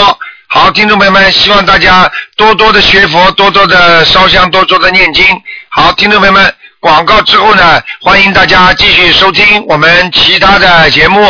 [0.47, 5.25] 好，听众朋友们，希望大家多多的学佛，多多的烧香，多多的念经。
[5.67, 11.19] 好，听众朋友们，广告之后呢，欢迎大家继续收听我们其他的节目。